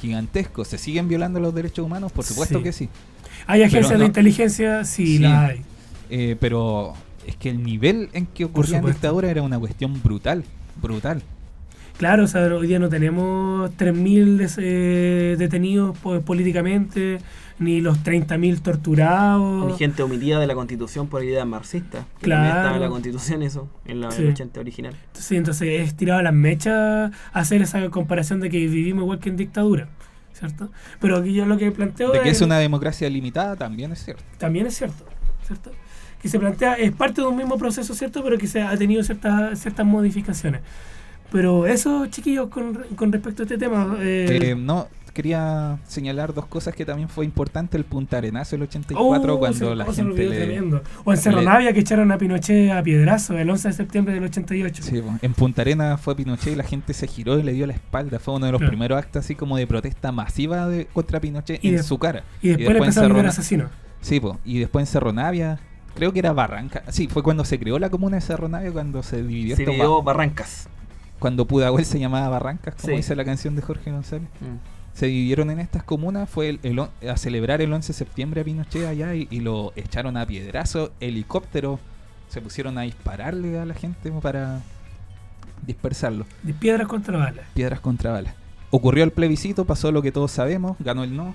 gigantesco. 0.00 0.64
¿Se 0.64 0.78
siguen 0.78 1.08
violando 1.08 1.40
los 1.40 1.54
derechos 1.54 1.84
humanos? 1.84 2.12
Por 2.12 2.24
supuesto 2.24 2.58
Sí. 2.58 2.64
que 2.64 2.72
sí. 2.72 2.88
¿Hay 3.46 3.62
agencias 3.62 3.94
no. 3.94 3.98
de 4.00 4.06
inteligencia? 4.06 4.84
Sí, 4.84 5.06
Sí. 5.06 5.18
la 5.18 5.46
hay. 5.46 5.62
Eh, 6.10 6.36
pero 6.40 6.94
es 7.26 7.36
que 7.36 7.50
el 7.50 7.62
nivel 7.62 8.08
en 8.12 8.26
que 8.26 8.44
ocurría 8.44 8.78
supuesto. 8.78 8.96
dictadura 8.96 9.30
era 9.30 9.42
una 9.42 9.58
cuestión 9.58 10.00
brutal, 10.02 10.44
brutal. 10.80 11.22
Claro, 11.98 12.24
o 12.24 12.26
sea, 12.28 12.42
hoy 12.54 12.68
día 12.68 12.78
no 12.78 12.88
tenemos 12.88 13.70
3.000 13.76 14.36
des- 14.38 14.56
eh, 14.60 15.34
detenidos 15.36 15.98
po- 15.98 16.20
políticamente, 16.20 17.18
ni 17.58 17.80
los 17.80 17.98
30.000 18.04 18.60
torturados. 18.60 19.66
Ni 19.66 19.76
gente 19.76 20.04
omitida 20.04 20.38
de 20.38 20.46
la 20.46 20.54
constitución 20.54 21.08
por 21.08 21.24
ideas 21.24 21.44
marxistas. 21.44 22.04
que 22.20 22.24
Claro. 22.26 22.42
también 22.44 22.56
estaba 22.56 22.76
en 22.76 22.82
la 22.82 22.88
constitución 22.88 23.42
eso, 23.42 23.68
en 23.84 24.00
la 24.00 24.12
Sí. 24.12 24.22
el 24.22 24.28
80 24.28 24.60
original. 24.60 24.94
Sí, 25.12 25.36
entonces 25.36 25.80
es 25.80 25.96
tirado 25.96 26.20
a 26.20 26.22
las 26.22 26.32
mechas 26.34 27.10
hacer 27.32 27.62
esa 27.62 27.88
comparación 27.90 28.38
de 28.38 28.48
que 28.48 28.58
vivimos 28.58 29.02
igual 29.02 29.18
que 29.18 29.30
en 29.30 29.36
dictadura, 29.36 29.88
¿cierto? 30.34 30.70
Pero 31.00 31.16
aquí 31.16 31.32
yo 31.32 31.46
lo 31.46 31.58
que 31.58 31.72
planteo 31.72 32.12
De 32.12 32.20
que 32.20 32.30
es 32.30 32.40
una 32.42 32.58
democracia 32.60 33.10
limitada 33.10 33.56
también 33.56 33.90
es 33.90 34.04
cierto. 34.04 34.22
también 34.38 34.68
es 34.68 34.76
cierto, 34.76 35.04
¿cierto? 35.44 35.72
Que 36.22 36.28
se 36.28 36.38
plantea, 36.38 36.74
es 36.74 36.92
parte 36.92 37.22
de 37.22 37.26
un 37.26 37.36
mismo 37.36 37.58
proceso, 37.58 37.92
¿cierto? 37.94 38.22
Pero 38.22 38.38
que 38.38 38.46
se 38.46 38.62
ha 38.62 38.76
tenido 38.76 39.02
ciertas, 39.02 39.58
ciertas 39.58 39.84
modificaciones. 39.84 40.60
Pero 41.30 41.66
eso, 41.66 42.06
chiquillos, 42.06 42.48
con, 42.48 42.74
con 42.96 43.12
respecto 43.12 43.42
a 43.42 43.44
este 43.44 43.58
tema, 43.58 43.96
eh, 44.00 44.38
Eh, 44.50 44.54
no, 44.54 44.88
quería 45.12 45.78
señalar 45.86 46.32
dos 46.32 46.46
cosas 46.46 46.74
que 46.74 46.84
también 46.86 47.08
fue 47.08 47.24
importante 47.24 47.76
el 47.76 47.84
Punta 47.84 48.18
Arenazo 48.18 48.56
el 48.56 48.62
84 48.62 49.34
oh, 49.34 49.38
cuando 49.38 49.58
se- 49.58 49.74
la 49.74 49.84
oh, 49.84 49.92
gente 49.92 50.12
olvidó 50.12 50.30
le, 50.30 50.36
tremendo. 50.36 50.82
O 51.04 51.12
en 51.12 51.18
Cerro 51.18 51.40
le- 51.40 51.44
Navia 51.46 51.72
que 51.72 51.80
echaron 51.80 52.10
a 52.12 52.18
Pinochet 52.18 52.70
a 52.70 52.82
piedrazo 52.82 53.36
el 53.36 53.50
11 53.50 53.68
de 53.68 53.74
septiembre 53.74 54.14
del 54.14 54.24
88. 54.24 54.82
Sí, 54.82 55.02
en 55.20 55.34
Punta 55.34 55.62
Arena 55.62 55.98
fue 55.98 56.14
Pinochet 56.16 56.52
y 56.52 56.56
la 56.56 56.62
gente 56.64 56.94
se 56.94 57.06
giró 57.08 57.38
y 57.38 57.42
le 57.42 57.52
dio 57.52 57.66
la 57.66 57.72
espalda. 57.74 58.18
Fue 58.20 58.34
uno 58.34 58.46
de 58.46 58.52
los 58.52 58.60
Claro. 58.60 58.70
primeros 58.70 58.98
actos 58.98 59.24
así 59.24 59.34
como 59.34 59.56
de 59.56 59.66
protesta 59.66 60.12
masiva 60.12 60.66
de, 60.68 60.86
contra 60.86 61.20
Pinochet 61.20 61.62
Y 61.64 61.68
en 61.70 61.76
de- 61.76 61.82
su 61.82 61.98
cara. 61.98 62.22
Y 62.40 62.48
después, 62.48 62.68
en 62.68 62.72
le 62.74 62.78
empezaron 62.78 63.26
a 63.26 63.28
asesinos. 63.28 63.70
Sí, 64.00 64.20
po. 64.20 64.38
y 64.44 64.60
después 64.60 64.84
en 64.84 64.86
Cerro 64.86 65.12
Navia, 65.12 65.58
creo 65.96 66.12
que 66.12 66.20
era 66.20 66.32
Barranca. 66.32 66.84
Sí, 66.90 67.08
fue 67.08 67.22
cuando 67.24 67.44
se 67.44 67.58
creó 67.58 67.78
la 67.80 67.90
comuna 67.90 68.16
de 68.16 68.20
Cerro 68.22 68.48
Navia, 68.48 68.70
cuando 68.70 69.02
se 69.02 69.20
dividió 69.24 69.56
Se 69.56 69.62
esto 69.64 69.72
vivió 69.72 69.96
ba- 70.02 70.12
Barrancas. 70.12 70.68
Cuando 71.18 71.46
Pudahuel 71.46 71.84
se 71.84 71.98
llamaba 71.98 72.28
Barrancas, 72.28 72.74
como 72.76 72.88
Sí. 72.88 72.96
dice 72.96 73.16
la 73.16 73.24
canción 73.24 73.56
de 73.56 73.62
Jorge 73.62 73.90
González. 73.90 74.28
Mm. 74.40 74.56
se 74.94 75.06
dividieron 75.06 75.50
en 75.50 75.60
estas 75.60 75.84
comunas, 75.84 76.28
fue 76.28 76.48
el, 76.48 76.60
el 76.64 76.76
on- 76.80 76.90
a 77.08 77.16
celebrar 77.16 77.60
el 77.62 77.72
11 77.72 77.88
de 77.92 77.96
septiembre 77.98 78.40
a 78.40 78.44
Pinochet 78.44 78.84
allá 78.84 79.14
y, 79.14 79.28
y 79.30 79.38
lo 79.40 79.72
echaron 79.76 80.16
a 80.16 80.26
piedrazo, 80.26 80.90
helicóptero, 80.98 81.78
se 82.28 82.40
pusieron 82.40 82.76
a 82.78 82.82
dispararle 82.82 83.60
a 83.60 83.64
la 83.64 83.74
gente 83.74 84.10
para 84.20 84.60
dispersarlo, 85.66 86.26
De 86.42 86.52
piedras 86.54 86.88
contra 86.88 87.16
balas. 87.16 87.44
piedras 87.54 87.78
contra 87.80 88.10
balas. 88.12 88.34
Ocurrió 88.70 89.04
el 89.04 89.12
plebiscito, 89.12 89.64
pasó 89.64 89.92
lo 89.92 90.02
que 90.02 90.12
todos 90.12 90.30
sabemos, 90.32 90.76
ganó 90.80 91.04
el 91.04 91.14
no. 91.16 91.34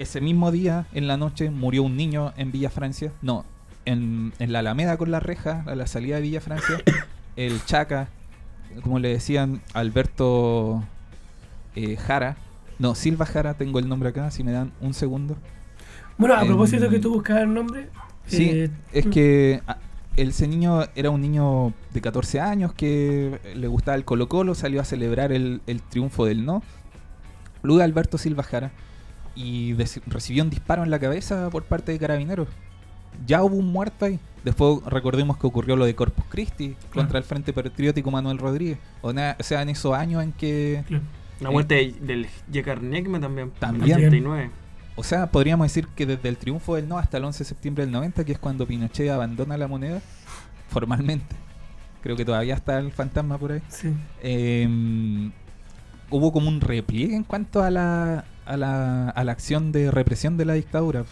Ese 0.00 0.20
mismo 0.20 0.50
día, 0.50 0.86
en 0.92 1.06
la 1.06 1.16
noche, 1.16 1.50
murió 1.50 1.82
un 1.84 1.96
niño 1.96 2.32
en 2.36 2.50
Villa 2.52 2.70
Francia, 2.70 3.12
no, 3.22 3.44
en, 3.84 4.32
en 4.38 4.52
la 4.52 4.58
Alameda 4.60 4.96
con 4.96 5.10
la 5.10 5.20
reja, 5.20 5.64
a 5.66 5.74
la 5.74 5.86
salida 5.86 6.16
de 6.16 6.22
Villa 6.22 6.40
Francia, 6.40 6.80
el 7.36 7.64
Chaca, 7.64 8.08
como 8.82 8.98
le 8.98 9.08
decían, 9.08 9.62
Alberto 9.74 10.82
eh, 11.74 11.96
Jara, 11.96 12.36
no, 12.78 12.94
Silva 12.94 13.26
Jara, 13.26 13.54
tengo 13.54 13.78
el 13.78 13.88
nombre 13.88 14.10
acá, 14.10 14.30
si 14.30 14.44
me 14.44 14.52
dan 14.52 14.72
un 14.80 14.94
segundo. 14.94 15.36
Bueno, 16.16 16.34
a 16.34 16.42
Em, 16.42 16.48
propósito 16.48 16.88
que 16.88 16.98
tú 16.98 17.12
buscabas 17.12 17.42
el 17.42 17.54
nombre. 17.54 17.88
Sí, 18.26 18.50
eh, 18.50 18.70
es 18.92 19.06
que 19.06 19.62
ah, 19.66 19.78
el, 20.16 20.28
ese 20.28 20.46
niño 20.48 20.82
era 20.94 21.10
un 21.10 21.20
niño 21.20 21.72
de 21.92 22.00
14 22.00 22.40
años 22.40 22.72
que 22.74 23.40
le 23.54 23.66
gustaba 23.68 23.96
el 23.96 24.04
Colo 24.04 24.28
Colo, 24.28 24.54
salió 24.54 24.80
a 24.80 24.84
celebrar 24.84 25.32
el, 25.32 25.62
el 25.66 25.82
triunfo 25.82 26.26
del 26.26 26.44
no. 26.44 26.62
Luego 27.62 27.82
Alberto 27.82 28.18
Silva 28.18 28.42
Jara 28.42 28.72
y 29.34 29.74
recibió 30.06 30.42
un 30.42 30.50
disparo 30.50 30.82
en 30.82 30.90
la 30.90 30.98
cabeza 30.98 31.48
por 31.50 31.64
parte 31.64 31.92
de 31.92 31.98
carabineros. 31.98 32.48
Ya 33.26 33.42
hubo 33.42 33.56
un 33.56 33.66
muerto 33.72 34.04
ahí. 34.04 34.18
Después 34.44 34.80
recordemos 34.86 35.36
que 35.36 35.46
ocurrió 35.46 35.76
lo 35.76 35.84
de 35.84 35.94
Corpus 35.94 36.24
Christi 36.28 36.76
contra 36.92 37.18
el 37.18 37.24
Frente 37.24 37.52
Patriótico 37.52 38.10
Manuel 38.10 38.38
Rodríguez. 38.38 38.78
O, 39.02 39.12
na- 39.12 39.36
o 39.38 39.42
sea, 39.42 39.62
en 39.62 39.68
esos 39.68 39.92
años 39.94 40.22
en 40.22 40.32
que 40.32 40.84
claro. 40.86 41.04
La 41.40 41.50
muerte 41.50 41.74
de- 41.74 41.92
del 42.00 42.26
Yekar 42.50 42.82
Nekme 42.82 43.20
también. 43.20 43.50
También. 43.58 43.96
89. 43.96 44.50
O 44.96 45.04
sea, 45.04 45.30
podríamos 45.30 45.64
decir 45.66 45.86
que 45.88 46.06
desde 46.06 46.28
el 46.28 46.36
triunfo 46.36 46.74
del 46.76 46.88
no 46.88 46.98
hasta 46.98 47.18
el 47.18 47.24
11 47.24 47.40
de 47.40 47.44
septiembre 47.44 47.84
del 47.84 47.92
90, 47.92 48.24
que 48.24 48.32
es 48.32 48.38
cuando 48.38 48.66
Pinochet 48.66 49.08
abandona 49.10 49.56
la 49.56 49.68
moneda, 49.68 50.00
formalmente. 50.68 51.36
Creo 52.02 52.16
que 52.16 52.24
todavía 52.24 52.54
está 52.54 52.78
el 52.78 52.90
fantasma 52.92 53.38
por 53.38 53.52
ahí. 53.52 53.62
Sí. 53.68 53.92
eh, 54.22 55.30
hubo 56.10 56.32
como 56.32 56.48
un 56.48 56.60
repliegue 56.60 57.14
en 57.14 57.24
cuanto 57.24 57.62
a 57.62 57.70
la, 57.70 58.24
a 58.46 58.56
la, 58.56 59.10
a 59.10 59.24
la 59.24 59.32
acción 59.32 59.72
de 59.72 59.90
represión 59.90 60.36
de 60.36 60.44
la 60.44 60.54
dictadura. 60.54 61.04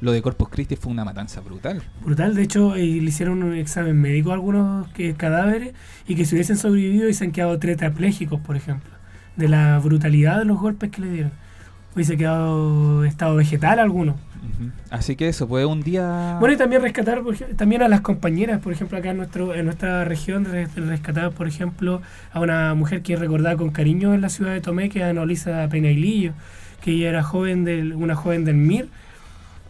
Lo 0.00 0.12
de 0.12 0.22
Corpus 0.22 0.48
Christi 0.48 0.76
fue 0.76 0.92
una 0.92 1.04
matanza 1.04 1.40
brutal. 1.40 1.82
Brutal, 2.04 2.34
de 2.34 2.42
hecho, 2.42 2.76
eh, 2.76 2.84
le 2.86 3.08
hicieron 3.08 3.42
un 3.42 3.54
examen 3.54 4.00
médico 4.00 4.30
a 4.30 4.34
algunos 4.34 4.88
que, 4.92 5.14
cadáveres 5.14 5.74
y 6.06 6.14
que 6.14 6.24
si 6.24 6.34
hubiesen 6.36 6.56
sobrevivido 6.56 7.08
y 7.08 7.14
se 7.14 7.24
han 7.24 7.32
quedado 7.32 7.58
tetraplégicos, 7.58 8.40
por 8.40 8.56
ejemplo, 8.56 8.90
de 9.36 9.48
la 9.48 9.78
brutalidad 9.78 10.38
de 10.38 10.44
los 10.44 10.58
golpes 10.60 10.90
que 10.90 11.00
le 11.00 11.10
dieron. 11.10 11.32
Hubiese 11.94 12.16
quedado 12.16 13.04
estado 13.04 13.34
vegetal 13.34 13.80
algunos. 13.80 14.14
Ujú. 14.14 14.70
Así 14.90 15.16
que 15.16 15.26
eso, 15.28 15.48
fue 15.48 15.64
un 15.64 15.80
día... 15.82 16.36
Bueno, 16.38 16.54
y 16.54 16.56
también 16.58 16.80
rescatar 16.80 17.22
por 17.22 17.36
también 17.36 17.82
a 17.82 17.88
las 17.88 18.02
compañeras, 18.02 18.60
por 18.60 18.72
ejemplo, 18.72 18.96
acá 18.98 19.10
en 19.10 19.16
nuestro 19.16 19.52
en 19.52 19.64
nuestra 19.64 20.04
región, 20.04 20.44
res- 20.44 20.72
rescatar, 20.76 21.32
por 21.32 21.48
ejemplo, 21.48 22.02
a 22.32 22.38
una 22.38 22.72
mujer 22.74 23.02
que 23.02 23.14
es 23.14 23.18
recordada 23.18 23.56
con 23.56 23.70
cariño 23.70 24.14
en 24.14 24.20
la 24.20 24.28
ciudad 24.28 24.52
de 24.52 24.60
Tomé, 24.60 24.90
que 24.90 25.00
es 25.00 25.06
Anolisa 25.06 25.66
Penailillo, 25.68 26.34
que 26.84 26.92
ella 26.92 27.08
era 27.08 27.22
joven 27.24 27.64
del, 27.64 27.94
una 27.94 28.14
joven 28.14 28.44
del 28.44 28.56
MIR, 28.56 28.88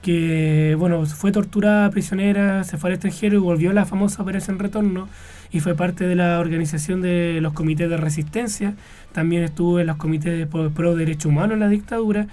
que 0.09 0.75
bueno, 0.79 1.05
fue 1.05 1.33
torturada 1.33 1.91
prisionera, 1.91 2.65
se 2.65 2.79
fue 2.79 2.89
al 2.89 2.95
extranjero 2.95 3.37
y 3.37 3.41
volvió 3.41 3.73
a 3.73 3.75
la 3.75 3.85
famosa 3.85 4.23
Operación 4.23 4.59
Retorno. 4.59 5.07
Y 5.53 5.61
fue 5.61 5.75
parte 5.75 6.07
de 6.07 6.15
la 6.15 6.41
organización 6.41 7.03
de 7.03 7.41
los 7.43 7.53
comités 7.53 7.91
de 7.91 7.99
resistencia, 7.99 8.73
también 9.13 9.43
estuvo 9.43 9.81
en 9.81 9.87
los 9.87 9.99
comités 9.99 10.39
de 10.39 10.47
pro, 10.47 10.97
derechos 10.97 11.27
humanos 11.27 11.53
en 11.53 11.61
la 11.61 11.69
dictadura, 11.69 12.27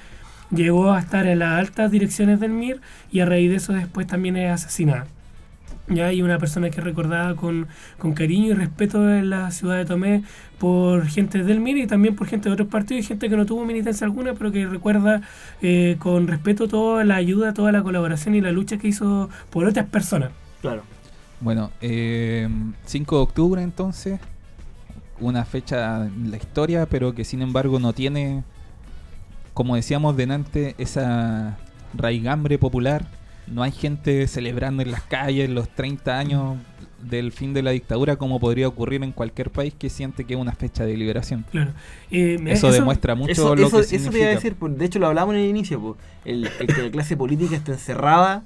llegó 0.52 0.94
a 0.94 1.02
estar 1.02 1.28
en 1.28 1.40
las 1.40 1.60
altas 1.60 1.92
direcciones 1.92 2.40
del 2.40 2.52
MIR 2.52 2.80
y 3.12 3.20
a 3.20 3.26
raíz 3.26 3.50
de 3.50 3.58
eso 3.58 3.74
después 3.74 4.08
también 4.08 4.38
es 4.38 4.54
asesinada. 4.54 5.08
Ya 5.88 6.08
hay 6.08 6.24
una 6.24 6.40
persona 6.40 6.72
que 6.72 6.80
es 6.80 6.84
recordada 6.84 7.36
con, 7.36 7.68
con 8.00 8.14
cariño 8.14 8.48
y 8.48 8.54
respeto 8.54 9.08
en 9.08 9.30
la 9.30 9.52
ciudad 9.52 9.78
de 9.78 9.86
Tomé 9.86 10.24
por 10.58 11.06
gente 11.06 11.44
del 11.44 11.60
MIR 11.60 11.78
y 11.78 11.88
también 11.88 12.16
por 12.16 12.28
gente 12.28 12.50
de 12.50 12.54
otros 12.54 12.70
partidos 12.70 13.06
y 13.06 13.08
gente 13.08 13.30
que 13.30 13.38
no 13.38 13.46
tuvo 13.46 13.66
militancia 13.66 14.06
alguna, 14.06 14.34
pero 14.34 14.52
que 14.52 14.66
recuerda 14.66 15.22
eh, 15.62 15.98
con 16.00 16.28
respeto 16.28 16.68
toda 16.68 17.04
la 17.04 17.18
ayuda, 17.18 17.54
toda 17.54 17.72
la 17.72 17.84
colaboración 17.84 18.34
y 18.34 18.42
la 18.42 18.52
lucha 18.52 18.78
que 18.78 18.88
hizo 18.88 19.30
por 19.52 19.66
otras 19.66 19.86
personas. 19.86 20.32
Claro. 20.62 20.82
Bueno, 21.40 21.70
eh, 21.82 22.50
5 22.86 23.16
de 23.18 23.22
octubre 23.22 23.62
entonces, 23.62 24.20
una 25.20 25.46
fecha 25.46 26.06
en 26.06 26.32
la 26.32 26.38
historia, 26.38 26.88
pero 26.88 27.14
que 27.14 27.24
sin 27.24 27.44
embargo 27.44 27.80
no 27.80 27.94
tiene, 27.94 28.44
como 29.54 29.76
decíamos 29.76 30.18
delante, 30.18 30.74
esa 30.80 31.58
raigambre 31.94 32.58
popular. 32.58 33.06
No 33.48 33.64
hay 33.64 33.72
gente 33.72 34.28
celebrando 34.28 34.82
en 34.84 34.92
las 34.92 35.02
calles 35.04 35.50
los 35.50 35.70
30 35.70 36.18
años 36.18 36.58
del 37.00 37.32
fin 37.32 37.54
de 37.54 37.62
la 37.62 37.72
dictadura 37.72 38.16
como 38.16 38.40
podría 38.40 38.68
ocurrir 38.68 39.04
en 39.04 39.12
cualquier 39.12 39.52
país 39.52 39.74
que 39.78 39.90
siente 39.90 40.26
que 40.26 40.34
es 40.34 40.40
una 40.40 40.54
fecha 40.54 40.86
de 40.86 40.98
liberación. 40.98 41.46
Claro. 41.52 41.72
Eh, 42.10 42.40
Eso, 42.48 42.72
demuestra 42.72 43.14
mucho 43.14 43.32
Eso, 43.32 43.56
lo 43.56 43.68
eso, 43.68 43.78
que 43.78 43.84
eso 43.84 43.90
te 43.90 43.96
iba 43.96 44.00
a 44.00 44.12
significa. 44.12 44.30
decir, 44.30 44.56
pues, 44.56 44.78
de 44.78 44.86
hecho 44.86 44.98
lo 45.00 45.08
hablamos 45.08 45.36
en 45.36 45.42
el 45.42 45.50
inicio, 45.50 45.80
pues, 45.80 45.96
el, 46.26 46.50
el 46.60 46.68
que 46.68 46.82
la 46.82 46.90
clase 46.92 47.16
política 47.16 47.56
está 47.56 47.74
encerrada 47.74 48.44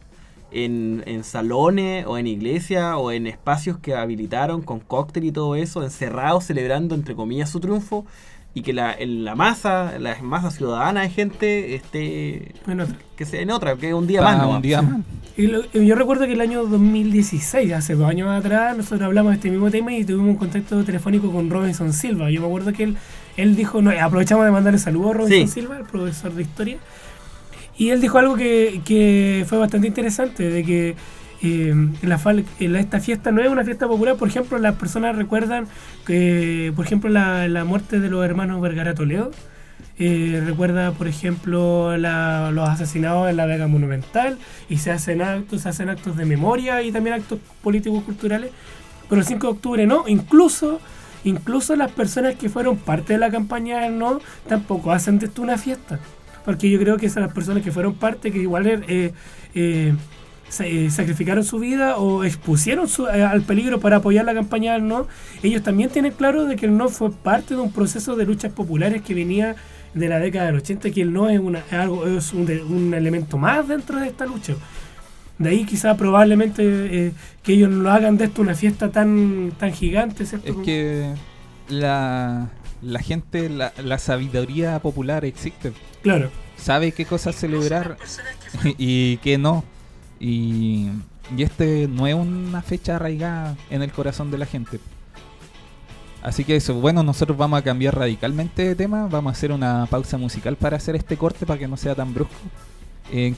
en, 0.51 1.03
en 1.05 1.23
salones 1.23 2.05
o 2.07 2.17
en 2.17 2.27
iglesias 2.27 2.95
o 2.97 3.11
en 3.13 3.27
espacios 3.27 3.77
que 3.77 3.93
habilitaron 3.95 4.61
con 4.61 4.79
cóctel 4.81 5.23
y 5.25 5.31
todo 5.31 5.55
eso, 5.55 5.83
encerrados 5.83 6.43
celebrando 6.45 6.95
entre 6.95 7.15
comillas 7.15 7.49
su 7.51 7.59
triunfo 7.61 8.05
y 8.53 8.61
que 8.61 8.73
la, 8.73 8.93
en 8.93 9.23
la 9.23 9.35
masa, 9.35 9.99
la 9.99 10.15
masa 10.21 10.49
ciudadana 10.51 11.01
de 11.01 11.09
gente 11.09 11.75
esté 11.75 12.53
Bueno, 12.65 12.85
que 13.15 13.25
sea 13.25 13.41
en 13.41 13.51
otra, 13.51 13.75
que 13.75 13.93
un 13.93 14.07
día 14.07 14.21
más. 14.21 14.37
¿no? 14.37 14.49
un 14.55 14.61
día 14.61 14.81
más. 14.81 15.01
Y 15.37 15.47
lo- 15.47 15.63
yo 15.71 15.95
recuerdo 15.95 16.25
que 16.25 16.33
el 16.33 16.41
año 16.41 16.65
2016, 16.65 17.71
hace 17.73 17.95
dos 17.95 18.09
años 18.09 18.29
atrás, 18.29 18.75
nosotros 18.75 19.03
hablamos 19.03 19.31
de 19.31 19.35
este 19.35 19.49
mismo 19.51 19.69
tema 19.71 19.93
y 19.93 20.03
tuvimos 20.03 20.29
un 20.29 20.35
contacto 20.35 20.83
telefónico 20.83 21.31
con 21.31 21.49
Robinson 21.49 21.93
Silva. 21.93 22.29
Yo 22.31 22.41
me 22.41 22.47
acuerdo 22.47 22.73
que 22.73 22.83
él, 22.83 22.97
él 23.37 23.55
dijo, 23.55 23.81
no, 23.81 23.91
aprovechamos 23.91 24.43
de 24.45 24.51
mandarle 24.51 24.79
saludos 24.79 25.11
a 25.11 25.13
Robinson 25.19 25.47
Sí. 25.47 25.53
Silva, 25.61 25.77
el 25.77 25.85
profesor 25.85 26.33
de 26.33 26.41
historia. 26.41 26.77
Y 27.77 27.91
él 27.91 28.01
dijo 28.01 28.17
algo 28.17 28.35
que, 28.35 28.81
que 28.83 29.45
fue 29.47 29.57
bastante 29.57 29.87
interesante, 29.87 30.49
de 30.49 30.63
que 30.65 30.95
eh, 31.41 31.73
esta 32.59 32.99
fiesta 32.99 33.31
no 33.31 33.41
es 33.41 33.49
una 33.49 33.63
fiesta 33.63 33.87
popular. 33.87 34.15
Por 34.15 34.27
ejemplo, 34.27 34.57
las 34.57 34.75
personas 34.75 35.15
recuerdan 35.15 35.67
por 36.75 36.85
ejemplo, 36.85 37.09
la, 37.09 37.47
la 37.47 37.65
muerte 37.65 37.99
de 37.99 38.09
los 38.09 38.25
hermanos 38.25 38.61
Vergara 38.61 38.95
Toledo. 38.95 39.31
Eh, 40.01 40.41
recuerda, 40.45 40.93
por 40.93 41.09
ejemplo, 41.09 41.97
los 41.97 42.69
asesinados 42.69 43.29
en 43.29 43.35
la 43.35 43.45
Vega 43.45 43.67
Monumental 43.67 44.37
y 44.69 44.77
se 44.77 44.91
hacen 44.91 45.21
actos, 45.21 45.63
se 45.63 45.69
hacen 45.69 45.89
actos 45.89 46.15
de 46.15 46.23
memoria 46.23 46.81
y 46.81 46.91
también 46.93 47.15
actos 47.15 47.39
políticos 47.61 48.03
culturales. 48.05 48.51
Pero 49.09 49.19
el 49.19 49.27
5 49.27 49.47
de 49.47 49.53
octubre 49.53 49.85
no, 49.87 50.07
incluso, 50.07 50.79
incluso 51.25 51.75
las 51.75 51.91
personas 51.91 52.35
que 52.35 52.47
fueron 52.47 52.77
parte 52.77 53.13
de 53.13 53.19
la 53.19 53.29
campaña 53.29 53.89
no 53.89 54.21
tampoco 54.47 54.93
hacen 54.93 55.19
de 55.19 55.25
esto 55.25 55.41
una 55.41 55.57
fiesta. 55.57 55.99
Porque 56.45 56.69
yo 56.69 56.79
creo 56.79 56.95
que 56.95 57.07
esas 57.07 57.21
las 57.21 57.33
personas 57.33 57.61
que 57.61 57.71
fueron 57.71 57.95
parte, 57.95 58.31
que 58.31 58.39
igual 58.39 58.67
eh, 58.67 59.13
eh, 59.53 59.93
sacrificaron 60.49 61.43
su 61.43 61.59
vida 61.59 61.97
o 61.97 62.23
expusieron 62.23 62.87
su- 62.87 63.07
eh, 63.07 63.23
al 63.23 63.41
peligro 63.41 63.79
para 63.79 63.97
apoyar 63.97 64.25
la 64.25 64.33
campaña 64.33 64.73
del 64.73 64.87
no, 64.87 65.07
ellos 65.43 65.63
también 65.63 65.89
tienen 65.89 66.11
claro 66.13 66.45
de 66.45 66.55
que 66.55 66.65
el 66.65 66.75
no 66.75 66.89
fue 66.89 67.11
parte 67.11 67.55
de 67.55 67.61
un 67.61 67.71
proceso 67.71 68.15
de 68.15 68.25
luchas 68.25 68.51
populares 68.51 69.01
que 69.01 69.13
venía 69.13 69.55
de 69.93 70.07
la 70.07 70.19
década 70.19 70.47
del 70.47 70.55
80, 70.57 70.91
que 70.91 71.01
el 71.01 71.13
no 71.13 71.29
es, 71.29 71.39
una, 71.39 71.59
es 71.59 71.73
algo, 71.73 72.05
es 72.07 72.33
un, 72.33 72.45
de- 72.45 72.63
un 72.63 72.93
elemento 72.93 73.37
más 73.37 73.67
dentro 73.67 73.99
de 73.99 74.07
esta 74.07 74.25
lucha. 74.25 74.53
De 75.37 75.49
ahí 75.49 75.63
quizá 75.65 75.95
probablemente 75.95 76.63
eh, 76.65 77.11
que 77.43 77.53
ellos 77.53 77.69
no 77.69 77.89
hagan 77.89 78.17
de 78.17 78.25
esto 78.25 78.41
una 78.41 78.55
fiesta 78.55 78.91
tan, 78.91 79.51
tan 79.57 79.71
gigante, 79.71 80.25
¿cierto? 80.25 80.47
Es 80.51 80.57
que 80.65 81.13
la, 81.69 82.49
la 82.81 82.99
gente, 82.99 83.49
la, 83.49 83.71
la 83.83 83.97
sabiduría 83.99 84.79
popular 84.79 85.25
existe. 85.25 85.71
Claro, 86.01 86.29
Sabe 86.57 86.91
qué 86.91 87.05
cosas 87.05 87.35
celebrar 87.35 87.97
y 88.77 89.17
qué 89.17 89.37
no. 89.37 89.63
Y, 90.19 90.89
y 91.35 91.43
este 91.43 91.87
no 91.87 92.07
es 92.07 92.15
una 92.15 92.61
fecha 92.61 92.97
arraigada 92.97 93.55
en 93.69 93.81
el 93.81 93.91
corazón 93.91 94.31
de 94.31 94.37
la 94.37 94.45
gente. 94.45 94.79
Así 96.21 96.43
que 96.43 96.57
eso, 96.57 96.75
bueno, 96.75 97.01
nosotros 97.01 97.37
vamos 97.37 97.59
a 97.59 97.63
cambiar 97.63 97.95
radicalmente 97.97 98.63
de 98.63 98.75
tema. 98.75 99.07
Vamos 99.09 99.31
a 99.31 99.37
hacer 99.37 99.51
una 99.51 99.87
pausa 99.89 100.17
musical 100.17 100.57
para 100.57 100.77
hacer 100.77 100.95
este 100.95 101.15
corte 101.15 101.45
para 101.45 101.59
que 101.59 101.67
no 101.67 101.77
sea 101.77 101.95
tan 101.95 102.13
brusco. 102.13 102.35
Eh, 103.11 103.33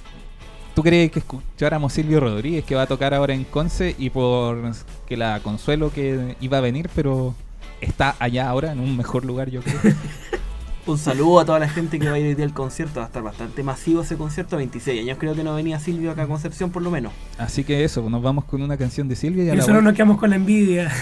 ¿Tú 0.73 0.83
crees 0.83 1.11
que 1.11 1.19
escucháramos 1.19 1.93
Silvio 1.93 2.19
Rodríguez 2.19 2.63
que 2.63 2.75
va 2.75 2.83
a 2.83 2.87
tocar 2.87 3.13
ahora 3.13 3.33
en 3.33 3.43
Conce 3.43 3.95
y 3.99 4.09
por 4.09 4.71
que 5.05 5.17
la 5.17 5.41
consuelo 5.41 5.91
que 5.91 6.37
iba 6.39 6.57
a 6.57 6.61
venir, 6.61 6.89
pero 6.95 7.35
está 7.81 8.15
allá 8.19 8.49
ahora 8.49 8.71
en 8.71 8.79
un 8.79 8.95
mejor 8.95 9.25
lugar, 9.25 9.49
yo 9.49 9.61
creo? 9.61 9.79
Un 10.87 10.97
saludo 10.97 11.39
a 11.39 11.45
toda 11.45 11.59
la 11.59 11.69
gente 11.69 11.99
que 11.99 12.09
va 12.09 12.15
a 12.15 12.19
ir 12.19 12.25
hoy 12.25 12.33
día 12.35 12.43
al 12.45 12.53
concierto. 12.53 12.99
Va 12.99 13.05
a 13.05 13.07
estar 13.07 13.21
bastante 13.21 13.61
masivo 13.63 14.01
ese 14.01 14.17
concierto. 14.17 14.57
26 14.57 15.01
años 15.03 15.17
creo 15.19 15.35
que 15.35 15.43
no 15.43 15.53
venía 15.55 15.79
Silvio 15.79 16.11
acá 16.11 16.23
a 16.23 16.27
Concepción 16.27 16.71
por 16.71 16.81
lo 16.81 16.89
menos. 16.89 17.13
Así 17.37 17.63
que 17.63 17.83
eso, 17.83 18.09
nos 18.09 18.21
vamos 18.21 18.45
con 18.45 18.61
una 18.63 18.77
canción 18.77 19.07
de 19.07 19.15
Silvia 19.15 19.43
y 19.43 19.49
a 19.49 19.53
y 19.53 19.55
la 19.55 19.55
nosotros 19.57 19.75
vuelta- 19.83 19.89
nos 19.91 19.95
quedamos 19.97 20.17
con 20.19 20.29
la 20.31 20.35
envidia. 20.37 20.91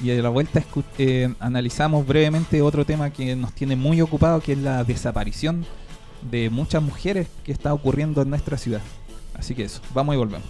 Y 0.00 0.12
a 0.12 0.22
la 0.22 0.28
vuelta 0.28 0.62
eh, 0.98 1.34
analizamos 1.40 2.06
brevemente 2.06 2.62
otro 2.62 2.84
tema 2.86 3.10
que 3.10 3.34
nos 3.34 3.52
tiene 3.52 3.74
muy 3.74 4.00
ocupado, 4.00 4.40
que 4.40 4.52
es 4.52 4.58
la 4.58 4.84
desaparición 4.84 5.66
de 6.30 6.50
muchas 6.50 6.80
mujeres 6.84 7.26
que 7.42 7.50
está 7.50 7.74
ocurriendo 7.74 8.22
en 8.22 8.30
nuestra 8.30 8.58
ciudad. 8.58 8.80
Así 9.36 9.56
que 9.56 9.64
eso, 9.64 9.80
vamos 9.94 10.14
y 10.14 10.18
volvemos. 10.18 10.46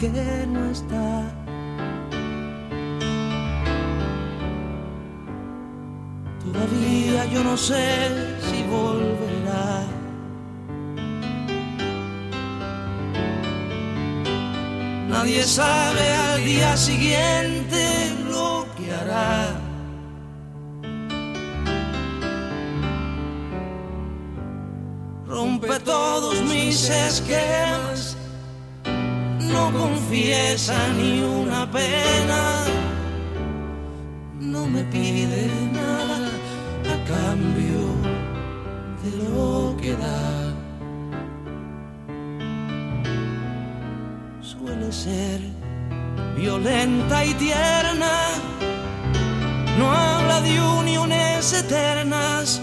Que 0.00 0.46
no 0.46 0.70
está. 0.70 1.30
Todavía 6.42 7.26
yo 7.26 7.44
no 7.44 7.56
sé 7.56 8.36
si 8.40 8.62
volverá. 8.62 9.84
Nadie 15.08 15.42
sabe 15.42 16.06
al 16.32 16.44
día 16.44 16.76
siguiente 16.78 18.14
lo 18.30 18.66
que 18.76 18.94
hará. 18.94 19.70
rompe 25.26 25.78
todos 25.84 26.42
mis 26.42 26.90
esquemas, 26.90 28.16
no 29.52 29.72
confiesa 29.72 30.76
ni 30.96 31.22
una 31.22 31.70
pena, 31.70 32.64
no 34.40 34.66
me 34.66 34.82
pide 34.84 35.48
nada 35.72 36.18
a 36.94 36.96
cambio 37.12 37.82
de 39.02 39.10
lo 39.24 39.76
que 39.80 39.92
da. 39.96 40.54
Suele 44.40 44.92
ser 44.92 45.40
violenta 46.36 47.24
y 47.24 47.34
tierna, 47.34 48.14
no 49.78 49.90
habla 49.90 50.40
de 50.40 50.60
uniones 50.60 51.52
eternas 51.52 52.60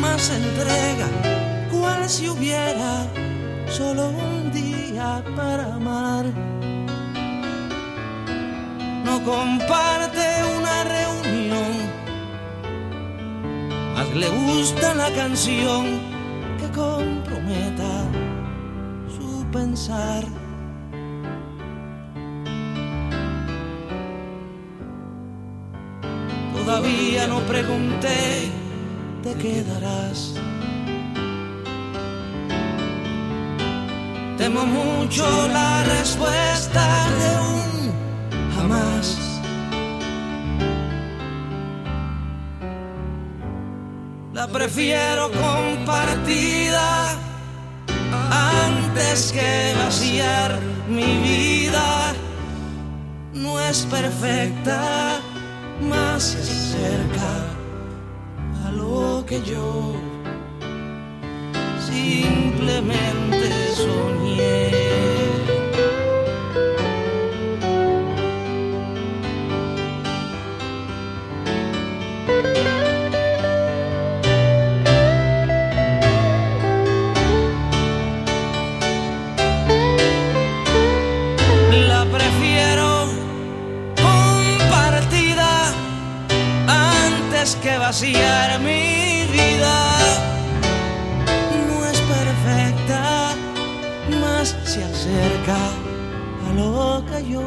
más 0.00 0.30
entrega, 0.30 1.08
cual 1.70 2.08
si 2.08 2.28
hubiera 2.28 3.06
solo 3.68 4.08
un 4.08 4.31
para 5.36 5.74
amar. 5.74 6.24
No 9.04 9.22
comparte 9.24 10.26
una 10.58 10.84
reunión, 10.84 11.72
más 13.94 14.08
le 14.14 14.28
gusta 14.28 14.94
la 14.94 15.10
canción 15.10 16.00
que 16.58 16.68
comprometa 16.70 17.92
su 19.16 19.44
pensar. 19.50 20.24
Todavía 26.54 27.26
no 27.26 27.40
pregunté 27.40 28.50
te 29.22 29.34
quedarás. 29.34 30.34
Temo 34.42 34.66
mucho 34.66 35.24
la 35.52 35.84
respuesta 35.84 36.84
de 37.20 37.30
un 37.54 38.52
jamás. 38.56 39.16
La 44.32 44.48
prefiero 44.48 45.30
compartida 45.30 47.16
antes 48.32 49.30
que 49.30 49.74
vaciar 49.78 50.58
mi 50.88 51.18
vida. 51.28 52.12
No 53.34 53.60
es 53.60 53.86
perfecta, 53.86 55.20
más 55.88 56.20
se 56.20 56.40
acerca 56.40 57.32
a 58.66 58.72
lo 58.72 59.24
que 59.24 59.40
yo 59.42 60.11
simplemente 61.92 63.74
soñé. 63.74 64.70
La 81.88 82.04
prefiero 82.06 83.08
compartida 84.08 85.72
antes 86.68 87.56
que 87.56 87.78
vaciar 87.78 88.60
mi 88.60 89.26
vida. 89.32 90.41
Se 94.72 94.82
acerca 94.82 95.58
a 96.48 96.52
lo 96.54 97.04
que 97.04 97.28
yo 97.30 97.42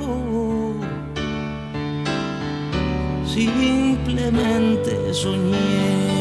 simplemente 3.25 5.11
soñé. 5.11 6.14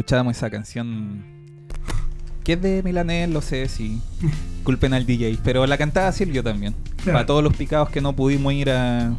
Escuchábamos 0.00 0.36
esa 0.36 0.48
canción 0.48 1.22
que 2.42 2.54
es 2.54 2.62
de 2.62 2.82
Milanés, 2.82 3.28
lo 3.28 3.42
sé, 3.42 3.68
sí. 3.68 4.00
Culpen 4.64 4.94
al 4.94 5.04
DJ, 5.04 5.38
pero 5.44 5.66
la 5.66 5.76
cantaba 5.76 6.10
Silvio 6.12 6.42
también. 6.42 6.74
Claro. 6.96 7.18
Para 7.18 7.26
todos 7.26 7.44
los 7.44 7.54
picados 7.54 7.90
que 7.90 8.00
no 8.00 8.14
pudimos 8.16 8.52
ir 8.54 8.70
a 8.70 9.12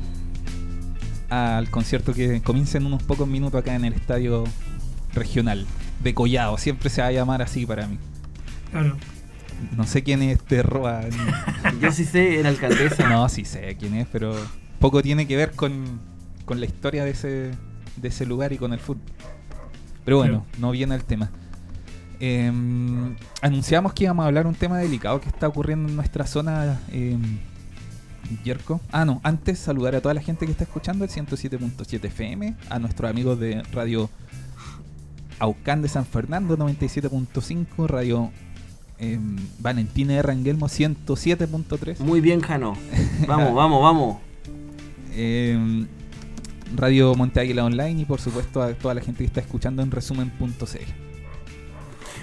al 1.30 1.70
concierto 1.70 2.14
que 2.14 2.42
comienza 2.42 2.78
en 2.78 2.88
unos 2.88 3.04
pocos 3.04 3.28
minutos 3.28 3.62
acá 3.62 3.76
en 3.76 3.86
el 3.86 3.94
estadio 3.94 4.44
regional 5.14 5.66
de 6.04 6.14
Collado. 6.14 6.58
Siempre 6.58 6.90
se 6.90 7.02
va 7.02 7.08
a 7.08 7.12
llamar 7.12 7.42
así 7.42 7.66
para 7.66 7.88
mí. 7.88 7.98
Claro. 8.72 8.98
No 9.78 9.86
sé 9.86 10.04
quién 10.04 10.24
es 10.24 10.40
este 10.40 10.64
Roa. 10.64 11.04
Yo 11.80 11.92
sí 11.92 12.06
sé, 12.06 12.40
era 12.40 12.50
alcaldesa. 12.50 13.08
No, 13.08 13.30
sí 13.30 13.46
sé 13.46 13.78
quién 13.80 13.94
es, 13.94 14.08
pero 14.12 14.36
poco 14.80 15.04
tiene 15.04 15.28
que 15.28 15.38
ver 15.38 15.52
con, 15.52 16.02
con 16.44 16.60
la 16.60 16.66
historia 16.66 17.06
de 17.06 17.12
ese, 17.12 17.52
de 17.98 18.08
ese 18.08 18.26
lugar 18.26 18.52
y 18.52 18.58
con 18.58 18.74
el 18.74 18.80
fútbol. 18.80 19.04
Pero 20.06 20.18
bueno, 20.18 20.46
no 20.60 20.72
viene 20.72 20.96
el 20.96 21.04
tema. 21.04 21.30
Eh, 22.20 22.52
anunciamos 23.42 23.94
que 23.94 24.04
íbamos 24.04 24.24
a 24.24 24.28
hablar 24.28 24.46
un 24.46 24.54
tema 24.54 24.78
delicado 24.78 25.20
que 25.20 25.30
está 25.30 25.48
ocurriendo 25.48 25.90
en 25.90 25.96
nuestra 25.96 26.28
zona, 26.28 26.80
eh, 26.92 27.18
Yerko. 28.44 28.80
Ah, 28.92 29.06
no, 29.06 29.20
antes 29.24 29.60
saludar 29.60 29.96
a 29.96 30.02
toda 30.02 30.14
la 30.14 30.22
gente 30.22 30.46
que 30.46 30.52
está 30.52 30.64
escuchando 30.64 31.04
el 31.04 31.10
107.7 31.10 32.06
FM, 32.06 32.56
a 32.70 32.80
nuestros 32.80 33.10
amigos 33.10 33.40
de 33.40 33.64
Radio 33.74 34.10
Aucán 35.40 35.82
de 35.82 35.90
San 35.90 36.06
Fernando 36.06 36.58
97.5, 36.58 37.88
Radio 37.88 38.32
eh, 39.00 39.20
Valentina 39.60 40.14
de 40.14 40.22
Ranguelmo 40.22 40.68
107.3. 40.68 42.00
Muy 42.00 42.22
bien, 42.22 42.42
Jano. 42.42 42.78
Vamos, 43.28 43.54
vamos, 43.56 43.82
vamos. 43.82 44.18
Eh, 45.14 45.88
Radio 46.76 47.14
Monte 47.16 47.40
Águila 47.40 47.66
Online 47.66 48.02
y 48.02 48.06
por 48.06 48.20
supuesto 48.20 48.62
a 48.62 48.74
toda 48.74 48.94
la 48.94 49.02
gente 49.02 49.20
que 49.20 49.26
está 49.26 49.42
escuchando 49.42 49.82
en 49.82 49.92
resumen.cl. 49.92 51.12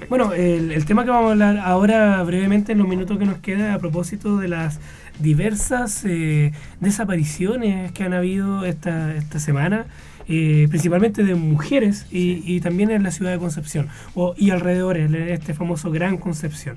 Bueno, 0.08 0.32
el, 0.32 0.70
el 0.70 0.84
tema 0.84 1.04
que 1.04 1.10
vamos 1.10 1.28
a 1.28 1.32
hablar 1.32 1.58
ahora 1.58 2.22
brevemente 2.22 2.72
en 2.72 2.78
los 2.78 2.88
minutos 2.88 3.18
que 3.18 3.26
nos 3.26 3.38
queda 3.38 3.74
a 3.74 3.78
propósito 3.78 4.38
de 4.38 4.48
las 4.48 4.78
diversas 5.18 6.04
eh, 6.04 6.52
desapariciones 6.80 7.92
que 7.92 8.04
han 8.04 8.12
habido 8.12 8.64
esta, 8.64 9.14
esta 9.16 9.40
semana, 9.40 9.86
eh, 10.28 10.66
principalmente 10.68 11.24
de 11.24 11.34
mujeres 11.34 12.06
y, 12.10 12.42
y 12.44 12.60
también 12.60 12.90
en 12.90 13.02
la 13.02 13.10
ciudad 13.10 13.32
de 13.32 13.38
Concepción 13.38 13.88
o, 14.14 14.34
y 14.36 14.50
alrededores, 14.50 15.10
de 15.10 15.32
este 15.32 15.54
famoso 15.54 15.90
Gran 15.90 16.16
Concepción. 16.16 16.76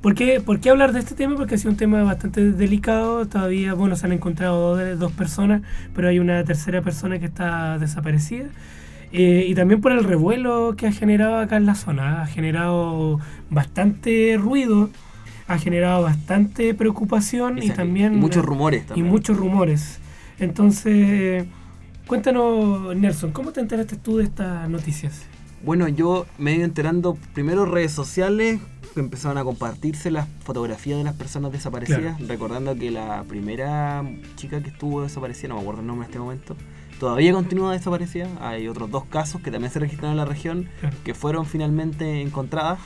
¿Por 0.00 0.14
qué, 0.14 0.40
¿Por 0.40 0.60
qué 0.60 0.70
hablar 0.70 0.92
de 0.92 1.00
este 1.00 1.14
tema? 1.14 1.36
Porque 1.36 1.56
ha 1.56 1.58
sido 1.58 1.70
un 1.70 1.76
tema 1.76 2.02
bastante 2.02 2.52
delicado. 2.52 3.26
Todavía, 3.26 3.74
bueno, 3.74 3.96
se 3.96 4.06
han 4.06 4.12
encontrado 4.12 4.76
dos, 4.76 4.98
dos 4.98 5.12
personas, 5.12 5.60
pero 5.94 6.08
hay 6.08 6.18
una 6.18 6.42
tercera 6.44 6.80
persona 6.80 7.18
que 7.18 7.26
está 7.26 7.78
desaparecida. 7.78 8.46
Eh, 9.12 9.44
y 9.48 9.54
también 9.54 9.80
por 9.80 9.92
el 9.92 10.04
revuelo 10.04 10.74
que 10.76 10.86
ha 10.86 10.92
generado 10.92 11.36
acá 11.36 11.56
en 11.58 11.66
la 11.66 11.74
zona. 11.74 12.22
Ha 12.22 12.26
generado 12.26 13.20
bastante 13.50 14.36
ruido, 14.38 14.88
ha 15.48 15.58
generado 15.58 16.02
bastante 16.02 16.72
preocupación 16.74 17.62
y, 17.62 17.68
también... 17.70 18.14
y 18.14 18.16
muchos 18.16 18.44
rumores 18.44 18.84
Y 18.84 18.86
también. 18.86 19.06
muchos 19.08 19.36
rumores. 19.36 19.98
Entonces, 20.38 21.44
cuéntanos, 22.06 22.96
Nelson, 22.96 23.32
¿cómo 23.32 23.52
te 23.52 23.60
enteraste 23.60 23.96
tú 23.96 24.16
de 24.16 24.24
estas 24.24 24.66
noticias? 24.70 25.26
Bueno, 25.62 25.88
yo 25.88 26.26
me 26.38 26.52
he 26.52 26.56
ido 26.56 26.64
enterando 26.64 27.16
primero 27.34 27.66
redes 27.66 27.92
sociales 27.92 28.60
que 28.94 29.00
empezaron 29.00 29.38
a 29.38 29.44
compartirse 29.44 30.10
las 30.10 30.26
fotografías 30.42 30.98
de 30.98 31.04
las 31.04 31.14
personas 31.14 31.52
desaparecidas, 31.52 32.18
recordando 32.26 32.74
que 32.74 32.90
la 32.90 33.22
primera 33.24 34.02
chica 34.36 34.60
que 34.62 34.70
estuvo 34.70 35.02
desaparecida, 35.02 35.48
no 35.50 35.56
me 35.56 35.60
acuerdo 35.60 35.80
el 35.82 35.86
nombre 35.86 36.06
en 36.06 36.10
este 36.10 36.18
momento, 36.18 36.56
todavía 36.98 37.32
continúa 37.32 37.72
desaparecida. 37.72 38.26
Hay 38.40 38.66
otros 38.68 38.90
dos 38.90 39.04
casos 39.04 39.42
que 39.42 39.50
también 39.50 39.70
se 39.72 39.78
registraron 39.78 40.12
en 40.12 40.16
la 40.16 40.24
región 40.24 40.68
Claro. 40.80 40.96
que 41.04 41.14
fueron 41.14 41.44
finalmente 41.46 42.20
encontradas. 42.22 42.78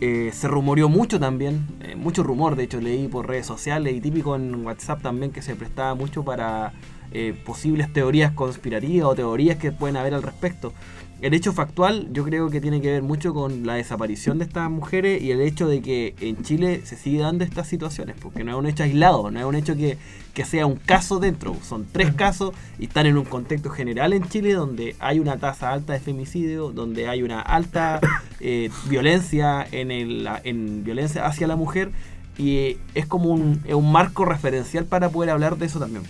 Eh, 0.00 0.30
se 0.32 0.48
rumoreó 0.48 0.88
mucho 0.88 1.18
también, 1.20 1.66
eh, 1.80 1.94
mucho 1.96 2.22
rumor, 2.22 2.56
de 2.56 2.64
hecho 2.64 2.80
leí 2.80 3.06
por 3.08 3.28
redes 3.28 3.46
sociales 3.46 3.94
y 3.94 4.00
típico 4.00 4.34
en 4.36 4.64
WhatsApp 4.66 5.02
también 5.02 5.30
que 5.30 5.40
se 5.42 5.54
prestaba 5.56 5.94
mucho 5.94 6.24
para 6.24 6.72
eh, 7.12 7.32
posibles 7.44 7.92
teorías 7.92 8.32
conspirativas 8.32 9.08
o 9.08 9.14
teorías 9.14 9.56
que 9.56 9.72
pueden 9.72 9.96
haber 9.96 10.14
al 10.14 10.22
respecto. 10.22 10.72
El 11.20 11.32
hecho 11.32 11.52
factual 11.52 12.08
yo 12.12 12.24
creo 12.24 12.50
que 12.50 12.60
tiene 12.60 12.80
que 12.80 12.90
ver 12.90 13.02
mucho 13.02 13.32
con 13.32 13.66
la 13.66 13.74
desaparición 13.74 14.38
de 14.38 14.44
estas 14.44 14.70
mujeres 14.70 15.22
y 15.22 15.30
el 15.30 15.40
hecho 15.40 15.66
de 15.68 15.80
que 15.80 16.14
en 16.20 16.42
Chile 16.42 16.82
se 16.84 16.96
sigue 16.96 17.20
dando 17.20 17.44
estas 17.44 17.66
situaciones, 17.66 18.16
porque 18.20 18.44
no 18.44 18.52
es 18.52 18.58
un 18.58 18.66
hecho 18.66 18.82
aislado, 18.82 19.30
no 19.30 19.38
es 19.38 19.46
un 19.46 19.54
hecho 19.54 19.74
que, 19.74 19.96
que 20.34 20.44
sea 20.44 20.66
un 20.66 20.76
caso 20.76 21.20
dentro, 21.20 21.56
son 21.62 21.86
tres 21.90 22.12
casos 22.12 22.52
y 22.78 22.86
están 22.86 23.06
en 23.06 23.16
un 23.16 23.24
contexto 23.24 23.70
general 23.70 24.12
en 24.12 24.28
Chile 24.28 24.52
donde 24.52 24.96
hay 24.98 25.18
una 25.18 25.38
tasa 25.38 25.72
alta 25.72 25.94
de 25.94 26.00
femicidio, 26.00 26.72
donde 26.72 27.08
hay 27.08 27.22
una 27.22 27.40
alta 27.40 28.00
eh, 28.40 28.70
violencia 28.90 29.66
en, 29.72 29.90
el, 29.90 30.28
en 30.42 30.84
violencia 30.84 31.24
hacia 31.24 31.46
la 31.46 31.56
mujer 31.56 31.90
y 32.36 32.76
es 32.94 33.06
como 33.06 33.30
un, 33.30 33.62
es 33.64 33.74
un 33.74 33.90
marco 33.90 34.24
referencial 34.24 34.84
para 34.84 35.08
poder 35.08 35.30
hablar 35.30 35.56
de 35.56 35.66
eso 35.66 35.78
también. 35.78 36.02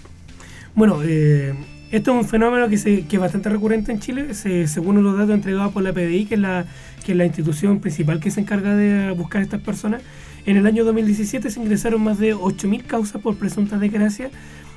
Bueno, 0.74 1.00
eh, 1.04 1.54
esto 1.96 2.10
es 2.12 2.22
un 2.24 2.28
fenómeno 2.28 2.68
que, 2.68 2.76
se, 2.78 3.06
que 3.06 3.16
es 3.16 3.20
bastante 3.20 3.48
recurrente 3.48 3.92
en 3.92 4.00
Chile, 4.00 4.34
se- 4.34 4.66
según 4.68 5.02
los 5.02 5.16
datos 5.16 5.34
entregados 5.34 5.72
por 5.72 5.82
la 5.82 5.92
PDI, 5.92 6.26
que 6.26 6.34
es 6.34 6.40
la, 6.40 6.64
que 7.04 7.12
es 7.12 7.18
la 7.18 7.24
institución 7.24 7.80
principal 7.80 8.20
que 8.20 8.30
se 8.30 8.40
encarga 8.40 8.74
de 8.74 9.10
buscar 9.12 9.40
a 9.40 9.44
estas 9.44 9.60
personas. 9.60 10.02
En 10.46 10.56
el 10.56 10.66
año 10.66 10.84
2017 10.84 11.50
se 11.50 11.60
ingresaron 11.60 12.02
más 12.02 12.18
de 12.18 12.34
8.000 12.34 12.84
causas 12.84 13.22
por 13.22 13.36
presuntas 13.36 13.80
desgracias, 13.80 14.30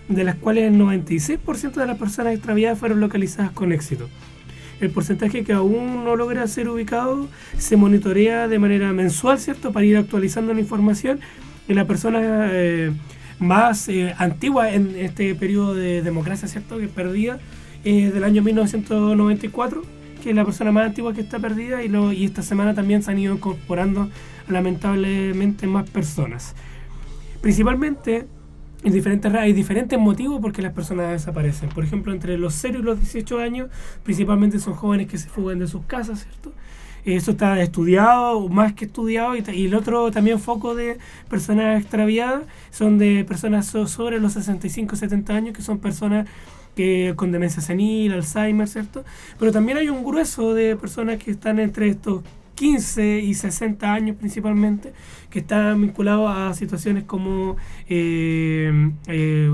de 0.08 0.24
las 0.24 0.36
cuales 0.36 0.64
el 0.72 0.80
96% 0.80 1.74
de 1.74 1.86
las 1.86 1.98
personas 1.98 2.34
extraviadas 2.34 2.80
fueron 2.80 3.00
localizadas 3.02 3.52
con 3.52 3.72
éxito. 3.74 4.08
El 4.80 4.92
porcentaje 4.92 5.44
que 5.44 5.54
aún 5.54 6.06
no 6.06 6.16
logra 6.16 6.48
ser 6.48 6.70
ubicado 6.70 7.28
se 7.58 7.76
monitorea 7.78 8.48
de 8.48 8.60
manera 8.60 8.94
mensual, 8.94 9.40
¿cierto? 9.40 9.72
Para 9.72 9.86
ir 9.86 9.98
actualizando 9.98 10.54
la 10.54 10.60
información. 10.60 11.20
Y 11.68 11.74
la 11.74 11.86
persona 11.86 12.48
eh, 12.52 12.92
más 13.40 13.88
eh, 13.90 14.14
antigua 14.18 14.72
en 14.72 14.96
este 14.96 15.36
periodo 15.36 15.76
de 15.76 16.02
democracia, 16.02 16.48
¿cierto? 16.48 16.78
Que 16.78 16.86
es 16.86 16.92
perdida, 16.92 17.40
eh, 17.84 18.12
del 18.12 18.24
año 18.24 18.42
1994, 18.42 19.84
que 20.24 20.32
es 20.32 20.36
la 20.36 20.46
persona 20.46 20.72
más 20.72 20.88
antigua 20.88 21.14
que 21.14 21.22
está 21.22 21.40
perdida. 21.40 21.84
Y, 21.84 22.26
esta 22.26 22.42
semana 22.42 22.74
también 22.74 23.04
se 23.04 23.12
han 23.12 23.20
ido 23.20 23.34
incorporando 23.34 24.10
lamentablemente 24.48 25.68
más 25.68 25.90
personas. 25.90 26.56
Principalmente 27.42 28.28
en 28.84 28.94
diferentes 28.94 29.34
hay 29.34 29.54
diferentes 29.54 29.98
motivos 30.00 30.40
por 30.40 30.54
qué 30.54 30.62
las 30.62 30.74
personas 30.74 31.12
desaparecen. 31.12 31.70
Por 31.70 31.84
ejemplo, 31.84 32.14
entre 32.14 32.38
los 32.38 32.54
0 32.56 32.80
y 32.80 32.84
los 32.84 33.00
18 33.00 33.40
años, 33.40 33.70
principalmente 34.04 34.60
son 34.60 34.74
jóvenes 34.74 35.08
que 35.08 35.18
se 35.18 35.30
fugan 35.30 35.60
de 35.60 35.68
sus 35.68 35.84
casas, 35.86 36.24
¿cierto? 36.24 36.54
Eso 37.06 37.32
está 37.32 37.62
estudiado, 37.62 38.48
más 38.50 38.74
que 38.74 38.86
estudiado, 38.86 39.36
y, 39.36 39.44
el 39.66 39.76
otro 39.76 40.12
también 40.12 40.40
foco 40.40 40.76
de 40.76 40.98
personas 41.30 41.82
extraviadas 41.82 42.44
son 42.72 42.98
de 42.98 43.24
personas 43.26 43.66
so- 43.68 43.88
sobre 43.88 44.20
los 44.20 44.34
65, 44.34 44.96
70 44.96 45.34
años, 45.36 45.56
que 45.56 45.62
son 45.62 45.80
personas 45.80 46.28
que 46.76 47.14
con 47.16 47.32
demencia 47.32 47.62
senil, 47.62 48.14
Alzheimer, 48.14 48.68
¿cierto? 48.68 49.04
Pero 49.40 49.52
también 49.52 49.78
hay 49.80 49.90
un 49.90 50.04
grueso 50.04 50.54
de 50.54 50.76
personas 50.76 51.18
que 51.18 51.32
están 51.32 51.60
entre 51.60 51.90
estos 51.90 52.24
15 52.56 53.20
y 53.20 53.34
60 53.36 53.94
años 53.94 54.16
principalmente, 54.18 54.94
que 55.30 55.40
están 55.40 55.82
vinculados 55.82 56.30
a 56.36 56.54
situaciones 56.54 57.04
como 57.04 57.56
eh, 57.88 58.92
eh, 59.08 59.50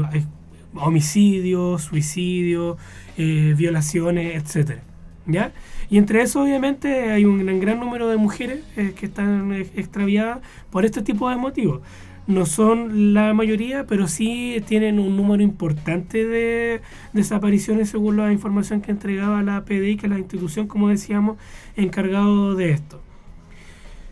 homicidios, 0.76 1.84
suicidios, 1.84 2.78
eh, 3.18 3.54
violaciones, 3.58 4.36
etcétera. 4.42 4.82
¿Ya? 5.26 5.54
Y 5.90 5.98
entre 5.98 6.22
eso, 6.22 6.42
obviamente, 6.42 7.12
hay 7.12 7.26
un 7.26 7.46
gran, 7.46 7.60
gran 7.60 7.80
número 7.80 8.10
de 8.10 8.18
mujeres 8.18 8.60
eh, 8.76 8.94
que 8.96 9.06
están 9.06 9.54
eh, 9.54 9.68
extraviadas 9.76 10.40
por 10.70 10.86
este 10.86 11.02
tipo 11.02 11.30
de 11.30 11.38
motivos. 11.38 11.82
No 12.26 12.46
son 12.46 13.14
la 13.14 13.34
mayoría, 13.34 13.86
pero 13.86 14.08
sí 14.08 14.62
tienen 14.66 14.98
un 14.98 15.18
número 15.18 15.44
importante 15.44 16.26
de 16.26 16.82
desapariciones 17.12 17.90
según 17.90 18.18
la 18.18 18.32
información 18.32 18.82
que 18.82 18.92
entregaba 18.92 19.44
la 19.44 19.66
PDI, 19.66 19.98
que 19.98 20.08
es 20.08 20.10
la 20.10 20.20
institución, 20.20 20.68
como 20.68 20.88
decíamos, 20.88 21.38
encargado 21.76 22.56
de 22.56 22.72
esto. 22.72 23.02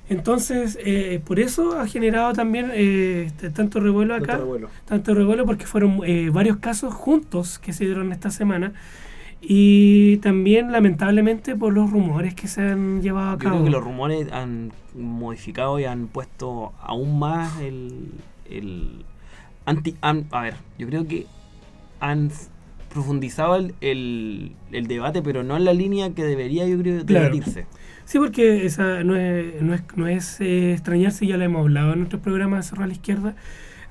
Entonces, 0.10 0.78
eh, 0.84 1.22
por 1.26 1.40
eso 1.40 1.80
ha 1.80 1.88
generado 1.88 2.34
también 2.34 2.70
eh, 2.74 3.24
este, 3.28 3.50
tanto 3.50 3.80
revuelo 3.80 4.14
acá 4.14 4.42
tanto 4.84 5.14
revuelo 5.14 5.46
porque 5.46 5.66
fueron 5.66 6.02
varios 6.34 6.58
casos 6.58 6.94
juntos 6.94 7.60
que 7.60 7.72
se 7.72 7.86
dieron 7.86 8.12
esta 8.12 8.30
semana 8.30 8.74
y 9.42 10.18
también 10.18 10.72
lamentablemente 10.72 11.56
por 11.56 11.74
los 11.74 11.90
rumores 11.90 12.36
que 12.36 12.48
se 12.48 12.62
han 12.62 13.02
llevado 13.02 13.32
a 13.32 13.34
Yo 13.34 13.40
cabo. 13.40 13.56
creo 13.56 13.66
que 13.66 13.72
los 13.72 13.84
rumores 13.84 14.32
han 14.32 14.72
modificado 14.96 15.80
y 15.80 15.86
han 15.86 16.08
puesto 16.08 16.74
aún 16.82 17.18
más 17.20 17.60
el. 17.60 18.10
el 18.50 19.04
anti, 19.66 19.96
a 20.02 20.42
ver, 20.42 20.56
yo 20.78 20.88
creo 20.88 21.08
que 21.08 21.26
han 22.00 22.32
profundizado 22.92 23.56
el, 23.56 23.74
el, 23.80 24.52
el 24.72 24.88
debate, 24.88 25.22
pero 25.22 25.44
no 25.44 25.56
en 25.56 25.66
la 25.66 25.74
línea 25.74 26.14
que 26.14 26.24
debería, 26.24 26.68
yo 26.68 26.78
creo, 26.80 27.06
Claro. 27.06 27.26
debatirse. 27.30 27.66
Sí, 28.06 28.18
porque 28.20 28.66
esa 28.66 29.04
no 29.04 29.16
es, 29.16 29.62
no 29.62 29.74
es, 29.74 29.82
no 29.96 30.08
es 30.08 30.42
eh, 30.42 30.74
extrañarse, 30.74 31.26
ya 31.26 31.38
lo 31.38 31.46
hemos 31.46 31.62
hablado 31.62 31.94
en 31.94 32.00
nuestros 32.00 32.22
programas 32.22 32.66
de 32.66 32.70
Cerro 32.70 32.84
a 32.84 32.88
la 32.88 32.94
Izquierda, 32.94 33.36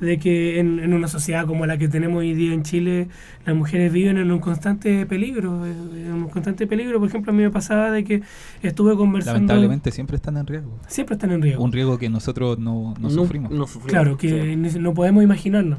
de 0.01 0.19
que 0.19 0.59
en, 0.59 0.79
en 0.79 0.95
una 0.95 1.09
sociedad 1.09 1.47
como 1.47 1.67
la 1.67 1.77
que 1.79 1.89
tenemos 1.89 2.19
hoy 2.21 2.35
día 2.35 2.53
en 2.53 2.63
Chile, 2.63 3.09
las 3.45 3.55
mujeres 3.55 3.93
viven 3.93 4.17
en 4.19 4.31
un 4.31 4.39
constante 4.39 5.05
peligro, 5.07 5.67
eh, 5.67 5.71
en 5.71 6.13
un 6.13 6.29
constante 6.29 6.67
peligro. 6.67 6.99
Por 6.99 7.09
ejemplo, 7.09 7.33
a 7.33 7.35
mí 7.37 7.43
me 7.43 7.51
pasaba 7.51 7.91
de 7.91 8.05
que 8.05 8.23
estuve 8.63 8.97
conversando... 8.97 9.39
Lamentablemente 9.39 9.91
siempre 9.91 10.17
están 10.17 10.37
en 10.37 10.47
riesgo. 10.47 10.79
Siempre 10.89 11.15
están 11.15 11.33
en 11.33 11.43
riesgo. 11.43 11.63
Un 11.63 11.73
riesgo 11.73 11.99
que 11.99 12.09
nosotros 12.09 12.59
no, 12.59 12.95
no 12.99 13.11
sufrimos. 13.11 13.51
no 13.51 13.67
sufrimos, 13.67 13.91
Claro, 13.91 14.17
que 14.17 14.57
sí. 14.71 14.79
no 14.79 14.95
podemos 14.95 15.23
imaginarnos. 15.23 15.79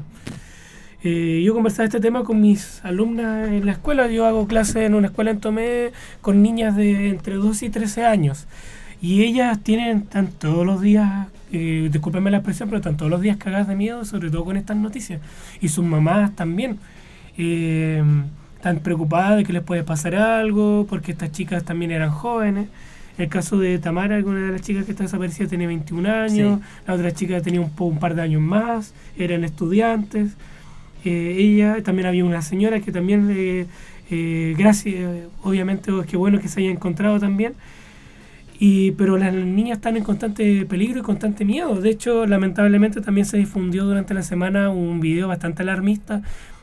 Eh, 1.04 1.42
yo 1.44 1.52
conversaba 1.52 1.86
este 1.86 1.98
tema 1.98 2.22
con 2.22 2.40
mis 2.40 2.84
alumnas 2.84 3.48
en 3.48 3.66
la 3.66 3.72
escuela. 3.72 4.06
Yo 4.08 4.24
hago 4.24 4.46
clases 4.46 4.76
en 4.76 4.94
una 4.94 5.08
escuela 5.08 5.32
en 5.32 5.40
Tomé 5.40 5.90
con 6.20 6.42
niñas 6.42 6.76
de 6.76 7.08
entre 7.08 7.34
12 7.34 7.66
y 7.66 7.70
13 7.70 8.04
años. 8.04 8.46
Y 9.00 9.24
ellas 9.24 9.58
tienen, 9.64 9.98
están 9.98 10.28
todos 10.28 10.64
los 10.64 10.80
días, 10.80 11.26
eh, 11.52 11.88
discúlpenme 11.92 12.30
la 12.30 12.38
expresión, 12.38 12.68
pero 12.68 12.78
están 12.78 12.96
todos 12.96 13.10
los 13.10 13.20
días 13.20 13.36
cagadas 13.36 13.68
de 13.68 13.76
miedo, 13.76 14.04
sobre 14.04 14.30
todo 14.30 14.44
con 14.44 14.56
estas 14.56 14.76
noticias. 14.76 15.20
Y 15.60 15.68
sus 15.68 15.84
mamás 15.84 16.34
también. 16.34 16.78
Eh, 17.36 18.02
están 18.56 18.78
preocupadas 18.78 19.36
de 19.36 19.44
que 19.44 19.52
les 19.52 19.62
puede 19.62 19.82
pasar 19.82 20.14
algo, 20.14 20.86
porque 20.88 21.12
estas 21.12 21.32
chicas 21.32 21.64
también 21.64 21.90
eran 21.90 22.10
jóvenes. 22.10 22.68
El 23.18 23.28
caso 23.28 23.58
de 23.58 23.78
Tamara, 23.78 24.18
que 24.18 24.24
una 24.24 24.46
de 24.46 24.52
las 24.52 24.62
chicas 24.62 24.84
que 24.84 24.92
está 24.92 25.04
desaparecida, 25.04 25.48
tenía 25.48 25.66
21 25.66 26.08
años. 26.08 26.60
La 26.86 26.94
otra 26.94 27.12
chica 27.12 27.40
tenía 27.42 27.60
un, 27.60 27.70
un 27.76 27.98
par 27.98 28.14
de 28.14 28.22
años 28.22 28.40
más. 28.40 28.94
Eran 29.18 29.44
estudiantes. 29.44 30.36
Eh, 31.04 31.36
ella, 31.38 31.82
también 31.82 32.06
había 32.06 32.24
una 32.24 32.42
señora 32.42 32.80
que 32.80 32.92
también, 32.92 33.28
eh, 34.10 34.54
gracias, 34.56 35.10
obviamente, 35.42 35.90
oh, 35.90 36.04
qué 36.04 36.16
bueno 36.16 36.40
que 36.40 36.48
se 36.48 36.60
haya 36.60 36.70
encontrado 36.70 37.18
también. 37.18 37.54
Y, 38.64 38.92
pero 38.92 39.18
las 39.18 39.34
niñas 39.34 39.78
están 39.78 39.96
en 39.96 40.04
constante 40.04 40.64
peligro 40.66 41.00
y 41.00 41.02
constante 41.02 41.44
miedo. 41.44 41.80
De 41.80 41.90
hecho, 41.90 42.26
lamentablemente 42.26 43.00
también 43.00 43.24
se 43.26 43.36
difundió 43.36 43.84
durante 43.84 44.14
la 44.14 44.22
semana 44.22 44.70
un 44.70 45.00
video 45.00 45.26
bastante 45.26 45.62
alarmista 45.62 46.22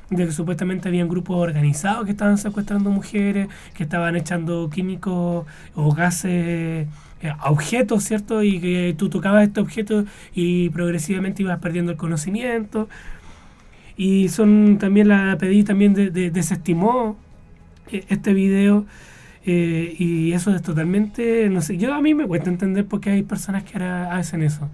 de 0.09 0.25
que 0.25 0.31
supuestamente 0.31 0.87
habían 0.87 1.09
grupos 1.09 1.35
organizados 1.37 2.05
que 2.05 2.11
estaban 2.11 2.37
secuestrando 2.37 2.89
mujeres, 2.89 3.49
que 3.73 3.83
estaban 3.83 4.15
echando 4.15 4.69
químicos 4.69 5.45
o 5.75 5.91
gases 5.93 6.31
eh, 6.31 6.87
a 7.37 7.51
objetos, 7.51 8.01
¿cierto? 8.05 8.43
Y 8.43 8.61
que 8.61 8.95
tú 8.97 9.09
tocabas 9.09 9.43
este 9.45 9.59
objeto 9.59 10.05
y 10.33 10.69
progresivamente 10.69 11.43
ibas 11.43 11.59
perdiendo 11.59 11.91
el 11.91 11.97
conocimiento. 11.97 12.87
Y 13.97 14.29
son 14.29 14.77
también 14.79 15.09
la 15.09 15.37
PDI 15.37 15.63
también 15.65 15.93
de- 15.93 16.11
de- 16.11 16.31
desestimó 16.31 17.17
eh, 17.91 18.05
este 18.07 18.33
video 18.33 18.85
eh, 19.45 19.95
y 19.97 20.33
eso 20.33 20.53
es 20.53 20.61
totalmente, 20.61 21.49
no 21.49 21.61
sé, 21.61 21.77
yo 21.77 21.93
a 21.93 22.01
mí 22.01 22.13
me 22.13 22.27
cuesta 22.27 22.49
entender 22.49 22.85
por 22.85 22.99
qué 22.99 23.11
hay 23.11 23.23
personas 23.23 23.63
que 23.63 23.73
ahora 23.73 24.15
hacen 24.15 24.43
eso, 24.43 24.69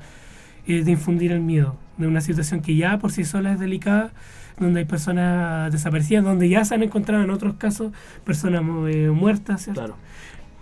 eh, 0.68 0.84
de 0.84 0.91
infundir 0.91 1.32
el 1.32 1.41
miedo 1.41 1.78
de 1.97 2.07
una 2.07 2.22
situación 2.22 2.61
que 2.61 2.76
ya 2.76 2.97
por 2.97 3.11
sí 3.11 3.24
sola 3.24 3.53
es 3.53 3.59
delicada, 3.59 4.11
donde 4.59 4.80
hay 4.82 4.86
personas 4.86 5.72
desaparecidas, 5.72 6.24
donde 6.24 6.49
ya 6.49 6.63
se 6.66 6.76
han 6.76 6.84
encontrado 6.84 7.24
en 7.24 7.30
otros 7.30 7.55
casos 7.55 7.91
personas 8.24 8.63
eh, 8.89 9.11
muertas, 9.11 9.63
¿cierto? 9.63 9.82
Claro. 9.82 9.95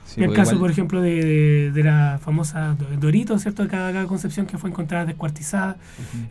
Sí, 0.05 0.19
el 0.21 0.27
pues 0.27 0.37
caso, 0.37 0.51
igual- 0.51 0.61
por 0.61 0.71
ejemplo, 0.71 1.01
de, 1.01 1.23
de- 1.23 1.71
de 1.71 1.83
la 1.83 2.19
famosa 2.23 2.75
Do- 2.75 2.85
Dorito, 2.99 3.39
¿cierto? 3.39 3.63
Acá, 3.63 3.87
acá 3.87 4.05
Concepción, 4.05 4.45
que 4.45 4.57
fue 4.57 4.69
encontrada 4.69 5.05
descuartizada. 5.05 5.77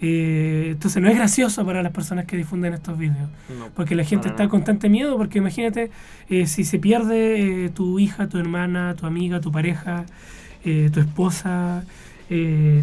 Eh, 0.01 0.69
entonces 0.73 1.03
no 1.03 1.09
es 1.09 1.17
gracioso 1.17 1.65
para 1.65 1.83
las 1.83 1.93
personas 1.93 2.27
que 2.27 2.37
difunden 2.37 2.75
estos 2.75 2.97
vídeos. 2.99 3.29
No, 3.59 3.69
Porque 3.75 3.95
la 3.95 4.05
gente 4.05 4.29
está 4.29 4.43
nada. 4.45 4.51
constante 4.51 4.89
miedo, 4.89 5.17
porque 5.17 5.39
imagínate 5.39 5.91
eh, 6.29 6.47
si 6.47 6.65
se 6.65 6.79
pierde 6.79 7.65
eh, 7.65 7.69
tu 7.71 7.99
hija, 7.99 8.29
tu 8.29 8.39
hermana, 8.39 8.95
tu 8.95 9.07
amiga, 9.07 9.41
tu 9.41 9.51
pareja, 9.51 10.05
tu 10.63 11.01
esposa, 11.01 11.83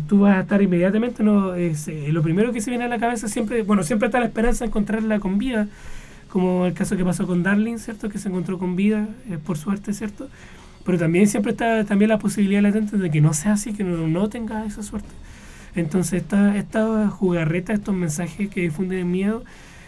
tú 0.08 0.20
vas 0.20 0.36
a 0.38 0.42
estar 0.42 0.62
inmediatamente, 0.62 1.24
no 1.24 1.56
es, 1.56 1.90
lo 2.10 2.22
primero 2.22 2.52
que 2.52 2.60
se 2.62 2.70
viene 2.72 2.86
a 2.86 2.88
la 2.90 3.00
cabeza 3.00 3.28
siempre, 3.30 3.64
bueno, 3.64 3.84
siempre 3.84 4.08
está 4.08 4.20
la 4.20 4.26
esperanza 4.26 4.66
de 4.66 4.68
encontrarla 4.68 5.20
con 5.20 5.38
vida, 5.38 5.68
como 6.30 6.66
el 6.66 6.74
caso 6.74 6.98
que 6.98 7.06
pasó 7.06 7.26
con 7.26 7.42
Darling, 7.42 7.78
¿cierto? 7.78 8.10
Que 8.10 8.18
se 8.20 8.28
encontró 8.28 8.60
con 8.60 8.76
vida, 8.76 9.08
por 9.46 9.58
suerte, 9.58 9.94
¿cierto? 9.94 10.28
Pero 10.86 10.98
también 10.98 11.28
siempre 11.28 11.52
está 11.52 11.84
también 11.86 12.10
la 12.10 12.20
posibilidad 12.20 12.62
latente 12.62 12.98
de 12.98 13.12
que 13.12 13.22
no 13.22 13.34
sea 13.34 13.54
así, 13.54 13.74
que 13.74 13.84
no, 13.84 14.08
no 14.08 14.30
tenga 14.30 14.66
esa 14.66 14.84
suerte. 14.84 15.10
Entonces, 15.76 16.22
esta, 16.22 16.58
esta 16.58 17.10
jugarreta, 17.10 17.74
estos 17.74 17.94
mensajes 17.94 18.50
que 18.50 18.62
difunden 18.62 19.10
miedo, 19.12 19.44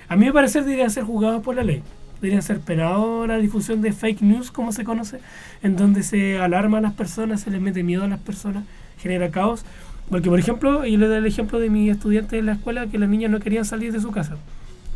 a 0.07 0.15
mí 0.15 0.25
me 0.25 0.33
parece 0.33 0.59
que 0.59 0.65
deberían 0.65 0.91
ser 0.91 1.03
juzgados 1.03 1.41
por 1.43 1.55
la 1.55 1.63
ley. 1.63 1.81
Deberían 2.21 2.43
ser 2.43 2.59
penados 2.59 3.27
la 3.27 3.37
difusión 3.37 3.81
de 3.81 3.93
fake 3.93 4.21
news, 4.21 4.51
como 4.51 4.71
se 4.71 4.83
conoce, 4.83 5.19
en 5.63 5.75
donde 5.75 6.03
se 6.03 6.37
alarma 6.37 6.77
a 6.77 6.81
las 6.81 6.93
personas, 6.93 7.41
se 7.41 7.49
les 7.49 7.61
mete 7.61 7.81
miedo 7.81 8.03
a 8.03 8.07
las 8.07 8.19
personas, 8.19 8.63
genera 8.99 9.31
caos. 9.31 9.65
Porque, 10.09 10.29
por 10.29 10.37
ejemplo, 10.37 10.85
yo 10.85 10.97
le 10.97 11.07
doy 11.07 11.17
el 11.17 11.25
ejemplo 11.25 11.59
de 11.59 11.69
mi 11.69 11.89
estudiante 11.89 12.35
de 12.35 12.41
la 12.43 12.53
escuela, 12.53 12.87
que 12.87 12.99
las 12.99 13.09
niñas 13.09 13.31
no 13.31 13.39
querían 13.39 13.65
salir 13.65 13.91
de 13.91 14.01
su 14.01 14.11
casa. 14.11 14.37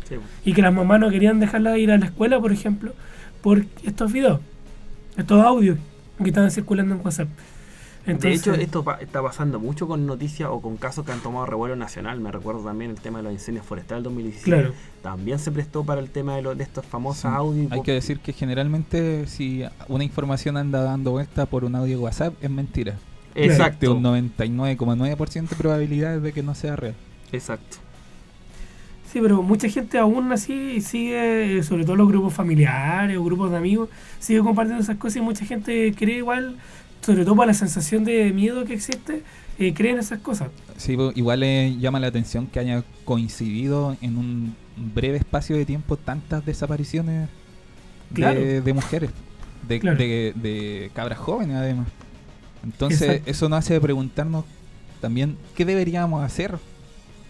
Sí, 0.08 0.16
Y 0.44 0.52
que 0.52 0.62
las 0.62 0.72
mamás 0.72 1.00
no 1.00 1.10
querían 1.10 1.40
dejarla 1.40 1.76
ir 1.78 1.90
a 1.90 1.98
la 1.98 2.06
escuela, 2.06 2.38
por 2.38 2.52
ejemplo, 2.52 2.92
por 3.42 3.64
estos 3.84 4.12
videos, 4.12 4.40
estos 5.16 5.44
audios 5.44 5.78
que 6.22 6.28
estaban 6.28 6.50
circulando 6.50 6.94
en 6.94 7.00
WhatsApp. 7.04 7.28
Entonces, 8.08 8.44
de 8.44 8.52
hecho, 8.52 8.62
esto 8.62 8.84
pa- 8.84 8.98
está 9.00 9.20
pasando 9.20 9.58
mucho 9.58 9.88
con 9.88 10.06
noticias 10.06 10.48
o 10.52 10.60
con 10.60 10.76
casos 10.76 11.04
que 11.04 11.10
han 11.10 11.18
tomado 11.18 11.44
revuelo 11.44 11.74
nacional. 11.74 12.20
Me 12.20 12.30
recuerdo 12.30 12.60
también 12.62 12.92
el 12.92 13.00
tema 13.00 13.18
de 13.18 13.24
los 13.24 13.32
incendios 13.32 13.66
forestales 13.66 14.04
2017. 14.04 14.44
Claro. 14.44 14.74
También 15.02 15.40
se 15.40 15.50
prestó 15.50 15.82
para 15.82 16.00
el 16.00 16.08
tema 16.10 16.36
de, 16.36 16.42
los 16.42 16.56
de 16.56 16.62
estos 16.62 16.86
famosos 16.86 17.22
Sí. 17.22 17.28
audios. 17.28 17.72
Hay 17.72 17.82
que 17.82 17.90
decir 17.92 18.20
que 18.20 18.32
generalmente 18.32 19.26
si 19.26 19.64
una 19.88 20.04
información 20.04 20.56
anda 20.56 20.82
dando 20.82 21.10
vuelta 21.10 21.46
por 21.46 21.64
un 21.64 21.74
audio 21.74 21.98
WhatsApp 22.00 22.34
es 22.40 22.50
mentira. 22.50 22.94
De 23.34 23.46
Exacto. 23.46 23.92
un 23.94 24.02
99,9% 24.04 25.48
de 25.48 25.56
probabilidades 25.56 26.22
de 26.22 26.32
que 26.32 26.42
no 26.44 26.54
sea 26.54 26.76
real. 26.76 26.94
Exacto. 27.32 27.78
Sí, 29.16 29.22
pero 29.22 29.40
mucha 29.42 29.66
gente 29.70 29.96
aún 29.96 30.30
así 30.30 30.82
sigue, 30.82 31.62
sobre 31.62 31.84
todo 31.86 31.96
los 31.96 32.06
grupos 32.06 32.34
familiares 32.34 33.16
o 33.16 33.24
grupos 33.24 33.50
de 33.50 33.56
amigos, 33.56 33.88
sigue 34.18 34.40
compartiendo 34.40 34.82
esas 34.82 34.98
cosas 34.98 35.16
y 35.16 35.20
mucha 35.22 35.46
gente 35.46 35.94
cree 35.96 36.18
igual, 36.18 36.58
sobre 37.00 37.24
todo 37.24 37.34
por 37.34 37.46
la 37.46 37.54
sensación 37.54 38.04
de 38.04 38.30
miedo 38.34 38.66
que 38.66 38.74
existe, 38.74 39.22
eh, 39.58 39.72
creen 39.72 39.98
esas 39.98 40.18
cosas. 40.18 40.50
Sí, 40.76 40.98
po, 40.98 41.12
igual 41.14 41.40
le 41.40 41.78
llama 41.78 41.98
la 41.98 42.08
atención 42.08 42.46
que 42.46 42.58
haya 42.60 42.84
coincidido 43.06 43.96
en 44.02 44.18
un 44.18 44.54
breve 44.76 45.16
espacio 45.16 45.56
de 45.56 45.64
tiempo 45.64 45.96
tantas 45.96 46.44
desapariciones 46.44 47.30
Claro. 48.12 48.38
de, 48.38 48.60
de 48.60 48.72
mujeres, 48.74 49.10
de, 49.66 49.80
Claro. 49.80 49.96
de- 49.96 50.34
de 50.36 50.90
cabras 50.92 51.18
jóvenes 51.18 51.56
además. 51.56 51.86
Entonces 52.62 53.00
Exacto. 53.00 53.30
eso 53.30 53.48
nos 53.48 53.60
hace 53.60 53.80
preguntarnos 53.80 54.44
también 55.00 55.38
qué 55.54 55.64
deberíamos 55.64 56.22
hacer 56.22 56.58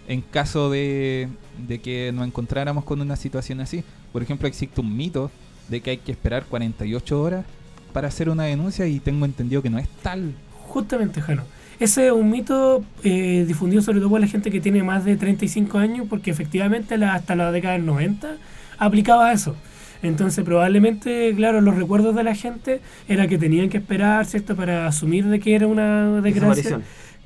en 0.09 0.21
caso 0.23 0.71
de, 0.71 1.29
de 1.67 1.81
que 1.81 2.13
nos 2.15 2.27
encontráramos 2.27 2.85
con 2.85 3.01
una 3.01 3.17
situación 3.17 3.61
así. 3.61 3.83
Por 4.13 4.23
ejemplo, 4.23 4.47
existe 4.49 4.81
un 4.81 4.97
mito 4.97 5.31
de 5.69 5.81
que 5.81 5.91
hay 5.91 5.97
que 5.99 6.13
esperar 6.13 6.45
48 6.47 7.21
horas 7.21 7.45
para 7.93 8.09
hacer 8.09 8.29
una 8.29 8.45
denuncia 8.45 8.87
y 8.87 9.01
tengo 9.01 9.25
entendido 9.25 9.63
que 9.63 9.71
no 9.71 9.79
es 9.79 9.89
tal. 10.03 10.33
Justamente, 10.69 11.21
Jano. 11.21 11.43
Ese 11.81 12.07
es 12.07 12.13
un 12.13 12.31
mito 12.31 12.85
eh, 13.05 13.45
difundido 13.47 13.83
sobre 13.83 13.99
todo 14.01 14.09
por 14.11 14.21
la 14.21 14.27
gente 14.27 14.51
que 14.51 14.61
tiene 14.61 14.83
más 14.83 15.05
de 15.05 15.17
35 15.17 15.77
años, 15.79 16.07
porque 16.09 16.31
efectivamente 16.31 16.97
la- 16.97 17.15
hasta 17.15 17.35
la 17.37 17.53
década 17.53 17.75
del 17.75 17.85
90 17.85 18.37
aplicaba 18.79 19.33
eso. 19.33 19.55
Entonces 20.03 20.45
probablemente, 20.45 21.33
claro, 21.37 21.61
los 21.61 21.75
recuerdos 21.77 22.15
de 22.15 22.23
la 22.23 22.35
gente 22.35 22.81
era 23.09 23.27
que 23.29 23.39
tenían 23.39 23.69
que 23.71 23.79
esperar, 23.79 24.25
¿cierto?, 24.27 24.55
para 24.57 24.87
asumir 24.87 25.27
de 25.27 25.41
que 25.41 25.55
era 25.55 25.67
una 25.67 26.21
desgracia. 26.21 26.63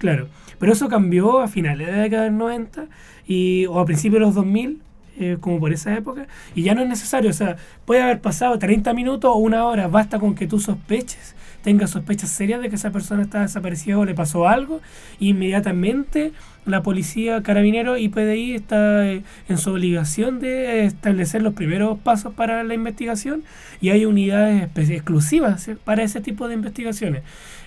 Claro, 0.00 0.28
pero 0.58 0.72
eso 0.72 0.88
cambió 0.88 1.40
a 1.40 1.46
finales 1.46 1.86
de 1.86 1.92
la 1.92 1.98
década 1.98 2.22
del 2.22 2.38
90 2.38 2.86
y, 3.28 3.66
o 3.66 3.78
a 3.78 3.84
principios 3.84 4.20
de 4.20 4.26
los 4.26 4.34
2000, 4.34 4.80
eh, 5.18 5.36
como 5.38 5.60
por 5.60 5.74
esa 5.74 5.94
época, 5.94 6.26
y 6.54 6.62
ya 6.62 6.74
no 6.74 6.80
es 6.80 6.88
necesario, 6.88 7.28
o 7.28 7.34
sea, 7.34 7.56
puede 7.84 8.00
haber 8.00 8.22
pasado 8.22 8.58
30 8.58 8.94
minutos 8.94 9.30
o 9.30 9.36
una 9.36 9.66
hora, 9.66 9.88
basta 9.88 10.18
con 10.18 10.34
que 10.34 10.46
tú 10.46 10.58
sospeches, 10.58 11.36
tengas 11.62 11.90
sospechas 11.90 12.30
serias 12.30 12.62
de 12.62 12.70
que 12.70 12.76
esa 12.76 12.90
persona 12.90 13.22
está 13.22 13.42
desaparecida 13.42 13.98
o 13.98 14.06
le 14.06 14.14
pasó 14.14 14.48
algo, 14.48 14.80
y 15.18 15.28
inmediatamente 15.28 16.32
la 16.64 16.82
policía, 16.82 17.42
carabinero 17.42 17.98
y 17.98 18.08
PDI 18.08 18.54
está 18.54 19.06
eh, 19.06 19.22
en 19.50 19.58
su 19.58 19.72
obligación 19.72 20.40
de 20.40 20.84
establecer 20.84 21.42
los 21.42 21.52
primeros 21.52 21.98
pasos 21.98 22.32
para 22.32 22.64
la 22.64 22.72
investigación 22.72 23.44
y 23.82 23.90
hay 23.90 24.06
unidades 24.06 24.70
exclusivas 24.90 25.68
para 25.84 26.02
ese 26.02 26.22
tipo 26.22 26.48
de 26.48 26.54
investigaciones. 26.54 27.22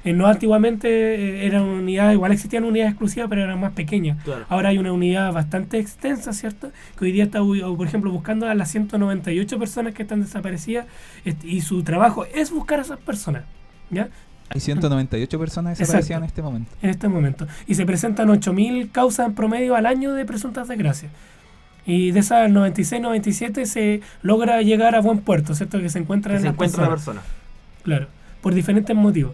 Eh, 0.06 0.12
no 0.14 0.28
antiguamente 0.28 0.88
eh, 0.90 1.46
eran 1.46 1.64
unidades, 1.64 2.14
igual 2.16 2.32
existían 2.34 2.66
unidades 2.66 2.92
exclusivas, 2.92 3.30
pero 3.30 3.42
eran 3.44 3.60
más 3.60 3.72
pequeñas. 3.72 4.22
Claro. 4.24 4.46
Ahora 4.50 4.70
hay 4.70 4.78
una 4.78 4.92
unidad 4.92 5.32
bastante 5.32 5.80
extensa, 5.80 6.34
¿cierto? 6.34 6.72
Que 6.98 7.06
hoy 7.06 7.12
día 7.14 7.24
está, 7.24 7.40
por 7.40 7.88
ejemplo, 7.88 8.12
buscando 8.12 8.48
a 8.48 8.54
las 8.54 8.70
198 8.72 9.58
personas 9.60 9.94
que 9.94 10.04
están 10.04 10.22
desaparecidas 10.22 10.88
este, 11.24 11.48
y 11.48 11.62
su 11.62 11.84
trabajo 11.84 12.26
es 12.34 12.52
buscar 12.52 12.80
a 12.80 12.82
esas 12.82 13.00
personas, 13.00 13.44
¿ya? 13.90 14.10
Hay 14.50 14.60
198 14.60 15.40
personas 15.40 15.80
Exacto. 15.80 15.94
desaparecidas 15.98 16.18
en 16.20 16.26
este 16.26 16.42
momento. 16.42 16.72
En 16.82 16.90
este 16.90 17.08
momento. 17.08 17.48
Y 17.66 17.76
se 17.76 17.86
presentan 17.86 18.28
8.000 18.28 18.92
causas 18.92 19.28
en 19.28 19.34
promedio 19.36 19.76
al 19.76 19.86
año 19.86 20.14
de 20.14 20.26
presuntas 20.26 20.68
desgracias. 20.68 21.12
Y 21.86 22.12
de 22.12 22.20
esas 22.20 22.50
96-97 22.52 23.66
se 23.66 24.02
logra 24.22 24.62
llegar 24.62 24.96
a 24.96 25.02
buen 25.02 25.20
puerto, 25.20 25.56
¿cierto? 25.56 25.80
Que 25.80 25.90
se 25.90 26.00
encuentra 26.00 26.32
Que 26.32 26.36
en 26.38 26.42
se 26.42 26.46
las 26.48 26.54
encuentra 26.54 26.84
la 26.84 26.90
personas. 26.90 27.24
persona. 27.24 27.40
Claro, 27.84 28.08
por 28.42 28.54
diferentes 28.54 28.96
motivos. 28.96 29.34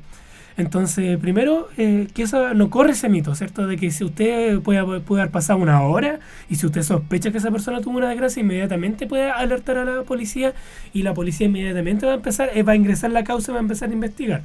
Entonces, 0.59 1.17
primero, 1.17 1.69
eh, 1.77 2.07
que 2.13 2.23
eso 2.23 2.53
no 2.53 2.69
corre 2.69 2.91
ese 2.91 3.09
mito, 3.09 3.33
¿cierto? 3.33 3.65
De 3.65 3.77
que 3.77 3.89
si 3.89 4.03
usted 4.03 4.59
puede, 4.59 4.79
haber 4.79 5.31
pasado 5.31 5.57
una 5.57 5.81
hora 5.81 6.19
y 6.49 6.55
si 6.55 6.65
usted 6.65 6.83
sospecha 6.83 7.31
que 7.31 7.39
esa 7.39 7.49
persona 7.49 7.81
tuvo 7.81 7.97
una 7.97 8.09
desgracia, 8.09 8.41
inmediatamente 8.41 9.07
puede 9.07 9.31
alertar 9.31 9.77
a 9.77 9.85
la 9.85 10.03
policía 10.03 10.53
y 10.93 11.03
la 11.03 11.13
policía 11.13 11.47
inmediatamente 11.47 12.05
va 12.05 12.11
a 12.11 12.15
empezar, 12.15 12.51
eh, 12.53 12.61
va 12.61 12.73
a 12.73 12.75
ingresar 12.75 13.09
la 13.11 13.23
causa 13.23 13.51
y 13.51 13.53
va 13.53 13.59
a 13.59 13.63
empezar 13.63 13.89
a 13.89 13.93
investigar. 13.93 14.43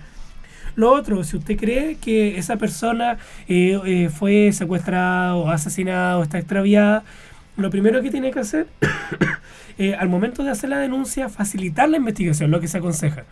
Lo 0.76 0.92
otro, 0.92 1.22
si 1.22 1.36
usted 1.36 1.56
cree 1.56 1.96
que 1.96 2.38
esa 2.38 2.56
persona 2.56 3.18
eh, 3.48 3.78
eh, 3.84 4.08
fue 4.08 4.52
secuestrada 4.52 5.36
o 5.36 5.50
asesinada 5.50 6.18
o 6.18 6.22
está 6.22 6.38
extraviada, 6.38 7.04
lo 7.56 7.70
primero 7.70 8.02
que 8.02 8.10
tiene 8.10 8.32
que 8.32 8.40
hacer, 8.40 8.66
eh, 9.78 9.94
al 9.94 10.08
momento 10.08 10.42
de 10.42 10.50
hacer 10.50 10.70
la 10.70 10.78
denuncia, 10.78 11.28
facilitar 11.28 11.88
la 11.88 11.98
investigación, 11.98 12.50
lo 12.50 12.60
que 12.60 12.68
se 12.68 12.78
aconseja. 12.78 13.24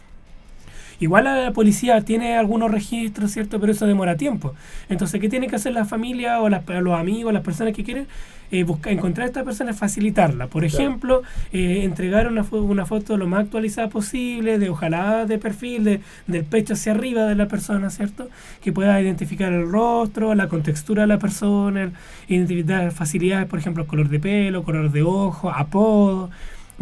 Igual 1.03 1.24
la 1.24 1.53
policía 1.53 2.00
tiene 2.03 2.36
algunos 2.36 2.70
registros, 2.70 3.30
¿cierto? 3.32 3.59
Pero 3.61 3.72
eso 3.72 3.86
demora 3.86 4.16
tiempo. 4.16 4.55
Entonces, 4.88 5.20
¿qué 5.20 5.28
tiene 5.28 5.48
que 5.48 5.57
hacer 5.57 5.72
la 5.72 5.84
familia 5.84 6.40
o 6.40 6.48
las- 6.48 6.62
los 6.68 6.98
amigos, 6.98 7.32
las 7.32 7.42
personas 7.42 7.74
que 7.74 7.82
quieren 7.84 8.07
eh, 8.55 8.64
buscar, 8.64 8.92
encontrar 8.92 9.24
a 9.24 9.28
esta 9.28 9.44
persona? 9.44 9.72
Facilitarla. 9.72 10.46
Por 10.46 10.64
ejemplo, 10.64 11.22
eh, 11.53 11.84
entregar 11.84 12.28
una, 12.28 12.44
fo- 12.44 12.62
una 12.62 12.84
foto 12.86 13.16
lo 13.16 13.26
más 13.26 13.40
actualizada 13.44 13.88
posible, 13.88 14.59
de 14.59 14.68
ojalá 14.68 15.24
de 15.26 15.38
perfil, 15.38 15.84
de, 15.84 16.00
del 16.26 16.44
pecho 16.44 16.74
hacia 16.74 16.92
arriba 16.92 17.24
de 17.24 17.34
la 17.34 17.48
persona, 17.48 17.88
¿cierto? 17.90 18.28
Que 18.62 18.70
pueda 18.72 19.00
identificar 19.00 19.53
el 19.53 19.68
rostro, 19.70 20.34
la 20.34 20.48
contextura 20.48 21.03
de 21.03 21.09
la 21.09 21.18
persona, 21.18 21.92
identificar 22.28 22.92
facilidades, 22.92 23.46
por 23.48 23.59
ejemplo, 23.59 23.86
color 23.86 24.09
de 24.09 24.20
pelo, 24.20 24.62
color 24.64 24.92
de 24.92 25.03
ojo, 25.03 25.50
apodo 25.50 26.30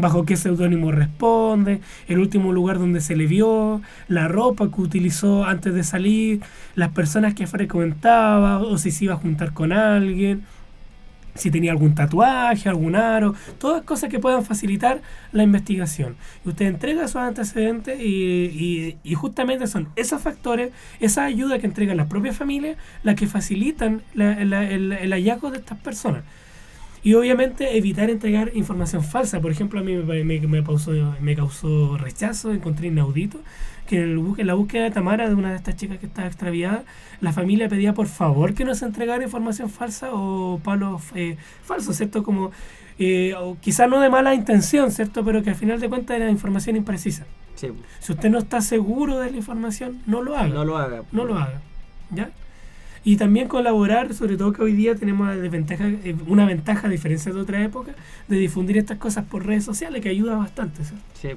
bajo 0.00 0.24
qué 0.24 0.36
seudónimo 0.36 0.90
responde, 0.92 1.80
el 2.08 2.18
último 2.18 2.52
lugar 2.52 2.78
donde 2.78 3.00
se 3.00 3.16
le 3.16 3.26
vio, 3.26 3.80
la 4.08 4.28
ropa 4.28 4.70
que 4.70 4.80
utilizó 4.80 5.44
antes 5.44 5.74
de 5.74 5.84
salir, 5.84 6.40
las 6.74 6.90
personas 6.90 7.34
que 7.34 7.46
frecuentaba 7.46 8.58
o 8.58 8.78
si 8.78 8.90
se 8.90 9.04
iba 9.04 9.14
a 9.14 9.18
juntar 9.18 9.52
con 9.52 9.72
alguien, 9.72 10.42
si 11.36 11.50
tenía 11.50 11.70
algún 11.70 11.94
tatuaje, 11.94 12.68
algún 12.68 12.96
aro, 12.96 13.34
todas 13.58 13.82
cosas 13.84 14.10
que 14.10 14.18
puedan 14.18 14.44
facilitar 14.44 15.00
la 15.32 15.42
investigación. 15.44 16.16
Usted 16.44 16.66
entrega 16.66 17.04
esos 17.04 17.16
antecedentes 17.22 18.00
y, 18.00 18.96
justamente 19.14 19.66
son 19.68 19.88
esos 19.96 20.20
factores, 20.20 20.72
esa 20.98 21.24
ayuda 21.24 21.58
que 21.58 21.66
entregan 21.66 21.96
las 21.96 22.08
propias 22.08 22.36
familias, 22.36 22.76
las 23.04 23.14
que 23.14 23.26
facilitan 23.26 24.02
la- 24.14 24.32
el, 24.40 24.52
el 24.92 25.12
hallazgo 25.12 25.50
de 25.50 25.58
estas 25.58 25.78
personas. 25.78 26.24
Y 27.02 27.14
obviamente 27.14 27.76
evitar 27.78 28.10
entregar 28.10 28.50
información 28.54 29.02
falsa. 29.02 29.40
Por 29.40 29.50
ejemplo, 29.50 29.80
a 29.80 29.82
mí 29.82 29.94
me, 29.96 30.24
me- 30.24 30.40
me 30.40 30.62
causó, 30.64 30.92
me 31.20 31.34
causó 31.34 31.96
rechazo, 31.96 32.52
encontré 32.52 32.88
inaudito 32.88 33.40
que 33.86 33.96
en, 33.96 34.02
el 34.02 34.34
en 34.38 34.46
la 34.46 34.54
búsqueda 34.54 34.84
de 34.84 34.90
Tamara, 34.92 35.28
de 35.28 35.34
una 35.34 35.50
de 35.50 35.56
estas 35.56 35.76
chicas 35.76 35.98
que 35.98 36.06
estaba 36.06 36.28
extraviada, 36.28 36.84
la 37.20 37.32
familia 37.32 37.68
pedía 37.68 37.92
por 37.94 38.06
favor 38.06 38.54
que 38.54 38.64
no 38.64 38.74
se 38.74 38.84
entregara 38.84 39.24
información 39.24 39.68
falsa 39.70 40.10
o 40.12 40.60
palos 40.62 41.02
eh, 41.14 41.36
falsos, 41.64 41.96
¿cierto? 41.96 42.22
Como 42.22 42.52
eh, 42.98 43.34
quizás 43.60 43.88
no 43.88 43.98
de 44.00 44.08
mala 44.10 44.34
intención, 44.34 44.92
¿cierto? 44.92 45.24
Pero 45.24 45.42
que 45.42 45.50
al 45.50 45.56
final 45.56 45.80
de 45.80 45.88
cuentas 45.88 46.16
era 46.16 46.30
información 46.30 46.76
imprecisa. 46.76 47.24
Sí, 47.56 47.68
Si 47.98 48.12
usted 48.12 48.30
no 48.30 48.38
está 48.38 48.60
seguro 48.60 49.18
de 49.18 49.30
la 49.30 49.36
información, 49.36 50.00
no 50.06 50.22
lo 50.22 50.36
haga 50.36 50.48
no 50.48 50.64
lo 50.64 50.76
haga. 50.76 51.02
no 51.12 51.24
lo 51.24 51.36
haga. 51.38 51.60
¿Ya? 52.10 52.30
Y 53.02 53.16
también 53.16 53.48
colaborar, 53.48 54.12
sobre 54.14 54.36
todo 54.36 54.52
que 54.52 54.62
hoy 54.62 54.72
día 54.72 54.94
tenemos 54.94 55.28
eh, 55.34 56.16
una 56.26 56.44
ventaja 56.44 56.86
a 56.86 56.90
diferencia 56.90 57.32
de 57.32 57.40
otra 57.40 57.62
época, 57.64 57.94
de 58.28 58.36
difundir 58.36 58.76
estas 58.76 58.98
cosas 58.98 59.24
por 59.24 59.46
redes 59.46 59.64
sociales, 59.64 60.02
que 60.02 60.10
ayuda 60.10 60.36
bastante. 60.36 60.84
¿sí? 60.84 60.94
Sí. 61.14 61.28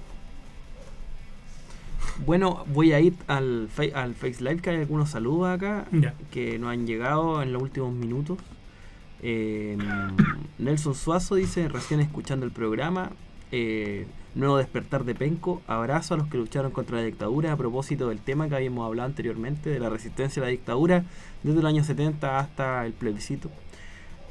Bueno, 2.26 2.66
voy 2.74 2.94
a 2.94 3.00
ir 3.00 3.14
al, 3.28 3.70
al 3.96 4.14
Face 4.14 4.44
Live, 4.44 4.58
que 4.58 4.70
hay 4.72 4.78
algunos 4.78 5.10
saludos 5.10 5.50
acá 5.50 5.86
que 6.32 6.60
nos 6.60 6.72
han 6.72 6.86
llegado 6.86 7.42
en 7.42 7.54
los 7.54 7.62
últimos 7.62 7.94
minutos. 7.94 8.38
Eh, 9.22 9.78
Nelson 10.60 10.96
Suazo 10.96 11.36
dice, 11.36 11.70
recién 11.70 12.02
escuchando 12.02 12.46
el 12.46 12.52
programa, 12.52 13.12
eh, 13.52 14.06
nuevo 14.36 14.58
despertar 14.58 15.04
de 15.06 15.14
Penco, 15.16 15.62
abrazo 15.68 16.14
a 16.14 16.18
los 16.18 16.28
que 16.28 16.38
lucharon 16.38 16.72
contra 16.72 16.98
la 16.98 17.04
dictadura 17.04 17.52
a 17.52 17.58
propósito 17.58 18.10
del 18.10 18.20
tema 18.20 18.50
que 18.50 18.56
habíamos 18.56 18.86
hablado 18.86 19.08
anteriormente, 19.08 19.70
de 19.70 19.80
la 19.80 19.90
resistencia 19.90 20.42
a 20.42 20.46
la 20.46 20.52
dictadura 20.52 21.04
desde 21.44 21.60
el 21.60 21.66
año 21.68 21.84
70 21.84 22.40
hasta 22.40 22.86
el 22.86 22.94
plebiscito. 22.94 23.50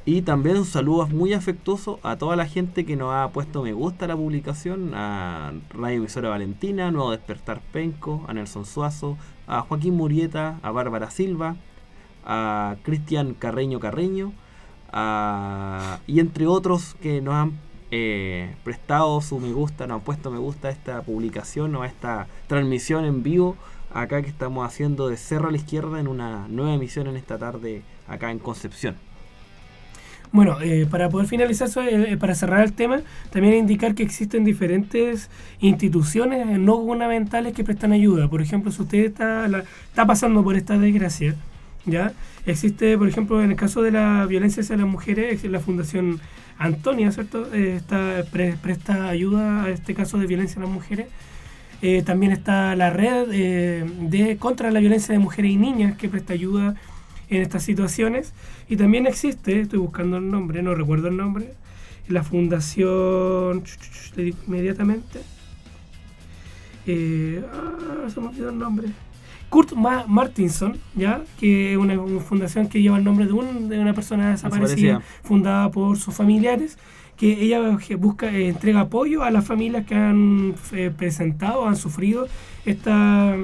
Y 0.05 0.21
también 0.23 0.57
un 0.57 0.65
saludo 0.65 1.07
muy 1.07 1.31
afectuoso 1.31 1.99
a 2.03 2.17
toda 2.17 2.35
la 2.35 2.45
gente 2.45 2.85
que 2.85 2.97
nos 2.97 3.13
ha 3.13 3.29
puesto 3.29 3.63
me 3.63 3.71
gusta 3.71 4.03
a 4.03 4.09
la 4.09 4.17
publicación, 4.17 4.91
a 4.93 5.53
Radio 5.69 5.97
Emisora 5.97 6.27
Valentina, 6.29 6.91
Nuevo 6.91 7.11
Despertar 7.11 7.61
Penco, 7.71 8.25
a 8.27 8.33
Nelson 8.33 8.65
Suazo, 8.65 9.17
a 9.47 9.61
Joaquín 9.61 9.95
Murieta, 9.95 10.59
a 10.61 10.71
Bárbara 10.71 11.09
Silva, 11.09 11.55
a 12.25 12.75
Cristian 12.83 13.33
Carreño 13.33 13.79
Carreño, 13.79 14.33
a- 14.91 15.99
y 16.05 16.19
entre 16.19 16.47
otros 16.47 16.95
que 17.01 17.21
nos 17.21 17.35
han 17.35 17.53
eh, 17.95 18.55
prestado 18.63 19.21
su 19.21 19.39
me 19.39 19.51
gusta, 19.53 19.85
nos 19.85 19.99
han 19.99 20.01
puesto 20.01 20.31
me 20.31 20.39
gusta 20.39 20.69
a 20.69 20.71
esta 20.71 21.01
publicación 21.03 21.75
o 21.75 21.83
a 21.83 21.87
esta 21.87 22.25
transmisión 22.47 23.05
en 23.05 23.21
vivo 23.21 23.55
acá 23.93 24.23
que 24.23 24.29
estamos 24.29 24.65
haciendo 24.65 25.09
de 25.09 25.17
Cerro 25.17 25.49
a 25.49 25.51
la 25.51 25.57
Izquierda 25.57 25.99
en 25.99 26.07
una 26.07 26.47
nueva 26.47 26.73
emisión 26.73 27.05
en 27.05 27.17
esta 27.17 27.37
tarde 27.37 27.83
acá 28.07 28.31
en 28.31 28.39
Concepción. 28.39 28.95
Bueno, 30.31 30.59
eh, 30.61 30.87
para 30.89 31.09
poder 31.09 31.27
finalizar, 31.27 31.67
eso, 31.67 31.83
eh, 31.83 32.17
para 32.17 32.33
cerrar 32.33 32.63
el 32.63 32.73
tema, 32.73 33.01
también 33.29 33.53
indicar 33.53 33.93
que 33.93 34.01
existen 34.01 34.43
diferentes 34.43 35.29
instituciones 35.59 36.47
eh, 36.47 36.57
no 36.57 36.77
gubernamentales 36.77 37.53
que 37.53 37.63
prestan 37.63 37.91
ayuda. 37.91 38.27
Por 38.27 38.41
ejemplo, 38.41 38.71
si 38.71 38.81
usted 38.81 39.05
está, 39.05 39.47
la- 39.47 39.63
está 39.89 40.07
pasando 40.07 40.43
por 40.43 40.55
esta 40.55 40.79
desgracia, 40.79 41.35
¿ya? 41.85 42.13
Existe, 42.47 42.97
por 42.97 43.07
ejemplo, 43.07 43.43
en 43.43 43.51
el 43.51 43.55
caso 43.55 43.83
de 43.83 43.91
la 43.91 44.25
violencia 44.25 44.63
hacia 44.63 44.75
las 44.75 44.87
mujeres, 44.87 45.43
la 45.43 45.59
Fundación 45.59 46.19
Antonia, 46.63 47.11
¿cierto? 47.11 47.49
Eh, 47.53 47.81
presta 48.61 49.09
ayuda 49.09 49.65
a 49.65 49.69
este 49.69 49.93
caso 49.93 50.17
de 50.17 50.27
violencia 50.27 50.61
a 50.61 50.63
las 50.63 50.73
mujeres. 50.73 51.07
Eh, 51.81 52.03
también 52.03 52.31
está 52.31 52.73
la 52.77 52.89
red 52.89 53.27
eh, 53.33 53.83
de 53.99 54.37
contra 54.37 54.71
la 54.71 54.79
violencia 54.79 55.11
de 55.11 55.19
mujeres 55.19 55.51
y 55.51 55.57
niñas 55.57 55.97
que 55.97 56.07
presta 56.07 56.31
ayuda 56.31 56.75
en 57.29 57.41
estas 57.41 57.63
situaciones. 57.63 58.31
Y 58.69 58.77
también 58.77 59.07
existe, 59.07 59.59
estoy 59.59 59.79
buscando 59.79 60.15
el 60.15 60.31
nombre, 60.31 60.63
no 60.63 60.73
recuerdo 60.73 61.09
el 61.09 61.17
nombre, 61.17 61.53
la 62.07 62.23
fundación, 62.23 63.63
le 64.15 64.23
digo 64.23 64.37
inmediatamente, 64.47 65.19
ah, 66.87 68.09
se 68.09 68.21
me 68.21 68.27
olvidó 68.27 68.51
el 68.51 68.57
nombre. 68.57 68.87
Kurt 69.53 69.73
Ma- 69.73 70.05
Martinson, 70.07 70.77
¿ya? 70.95 71.21
que 71.39 71.73
es 71.73 71.77
una, 71.77 71.93
una 71.99 72.19
fundación 72.21 72.67
que 72.67 72.81
lleva 72.81 72.97
el 72.97 73.03
nombre 73.03 73.25
de, 73.27 73.33
un- 73.33 73.69
de 73.69 73.79
una 73.79 73.93
persona 73.93 74.31
desaparecida, 74.31 74.93
fundada 75.23 75.69
por 75.71 75.97
sus 75.97 76.13
familiares, 76.15 76.77
que 77.17 77.29
ella 77.43 77.59
busca 77.97 78.25
eh, 78.31 78.47
entrega 78.49 78.79
apoyo 78.81 79.23
a 79.23 79.29
las 79.29 79.45
familias 79.45 79.85
que 79.85 79.93
han 79.95 80.55
eh, 80.71 80.91
presentado, 80.97 81.67
han 81.67 81.75
sufrido 81.75 82.27
esta 82.65 83.35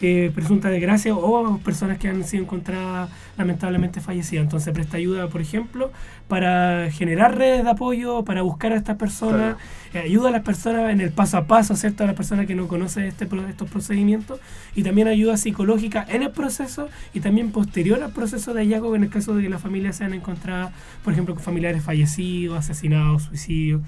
eh, 0.00 0.30
presunta 0.34 0.68
desgracia 0.68 1.14
o 1.14 1.58
personas 1.58 1.98
que 1.98 2.08
han 2.08 2.22
sido 2.24 2.42
encontradas 2.42 3.10
lamentablemente 3.38 4.00
fallecidas. 4.00 4.44
Entonces 4.44 4.72
presta 4.74 4.96
ayuda, 4.96 5.28
por 5.28 5.40
ejemplo, 5.40 5.90
para 6.28 6.90
generar 6.90 7.36
redes 7.36 7.64
de 7.64 7.70
apoyo, 7.70 8.24
para 8.24 8.42
buscar 8.42 8.72
a 8.72 8.76
estas 8.76 8.96
personas, 8.96 9.56
eh, 9.94 10.00
ayuda 10.00 10.28
a 10.28 10.32
las 10.32 10.42
personas 10.42 10.92
en 10.92 11.00
el 11.00 11.12
paso 11.12 11.38
a 11.38 11.46
paso, 11.46 11.76
¿cierto? 11.76 12.04
A 12.04 12.06
las 12.06 12.16
personas 12.16 12.46
que 12.46 12.54
no 12.54 12.68
conocen 12.68 13.04
este, 13.04 13.28
estos 13.48 13.70
procedimientos 13.70 14.40
y 14.74 14.82
también 14.82 15.08
ayuda 15.08 15.36
psicológica 15.36 16.04
en 16.08 16.22
el 16.22 16.30
proceso 16.30 16.88
y 17.14 17.20
también 17.20 17.52
posterior 17.52 18.02
al 18.02 18.12
proceso 18.12 18.54
de 18.54 18.62
hallazgo 18.62 18.94
en 18.96 19.04
el 19.04 19.10
caso 19.10 19.34
de 19.34 19.42
que 19.42 19.48
las 19.48 19.62
familias 19.62 19.96
sean 19.96 20.14
encontradas, 20.14 20.72
por 21.04 21.12
ejemplo, 21.12 21.34
con 21.34 21.42
familiares 21.42 21.82
fallecidos, 21.82 22.58
asesinados, 22.58 23.24
suicidios, 23.24 23.82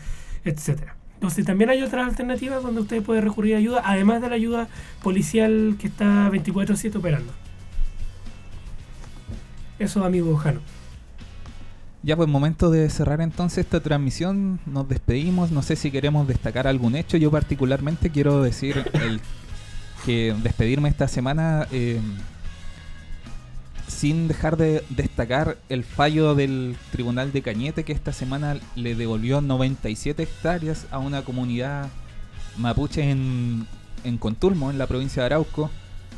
etcétera. 0.45 0.98
Entonces 1.19 1.45
también 1.45 1.69
hay 1.69 1.83
otras 1.83 2.09
alternativas 2.09 2.63
donde 2.63 2.81
usted 2.81 3.03
puede 3.03 3.21
recurrir 3.21 3.57
a 3.57 3.59
ayuda, 3.59 3.83
además 3.85 4.23
de 4.23 4.29
la 4.29 4.37
ayuda 4.37 4.69
policial 5.03 5.75
que 5.81 5.89
está 5.89 6.31
24/7 6.31 6.97
operando. 6.97 7.33
Eso, 9.81 10.05
amigo 10.05 10.37
Jano. 10.37 10.61
Ya 12.05 12.17
pues 12.17 12.29
momento 12.29 12.71
de 12.71 12.89
cerrar 12.89 13.21
entonces 13.21 13.65
esta 13.65 13.81
transmisión, 13.81 14.61
nos 14.65 14.89
despedimos, 14.89 15.51
no 15.51 15.63
sé 15.63 15.75
si 15.75 15.91
queremos 15.91 16.29
destacar 16.29 16.69
algún 16.69 16.95
hecho, 16.95 17.17
yo 17.17 17.33
particularmente 17.33 18.11
quiero 18.11 18.41
decir 18.41 18.85
el, 18.93 19.21
que 20.07 20.37
despedirme 20.41 20.89
esta 20.89 21.09
semana 21.09 21.67
eh, 21.73 22.01
sin 23.89 24.29
dejar 24.29 24.57
de 24.57 24.85
destacar 24.91 25.57
el 25.69 25.83
fallo 25.83 26.35
del 26.35 26.77
Tribunal 26.93 27.33
de 27.33 27.43
Cañete 27.43 27.85
que 27.85 27.93
esta 27.93 28.13
semana 28.13 28.59
le 28.77 28.95
devolvió 28.95 29.41
97 29.41 30.23
hectáreas 30.23 30.87
a 30.91 30.99
una 30.99 31.23
comunidad 31.23 31.89
mapuche 32.59 33.11
en, 33.11 33.67
en 34.05 34.19
Contulmo, 34.19 34.71
en 34.71 34.79
la 34.79 34.87
provincia 34.87 35.23
de 35.23 35.27
Arauco, 35.27 35.71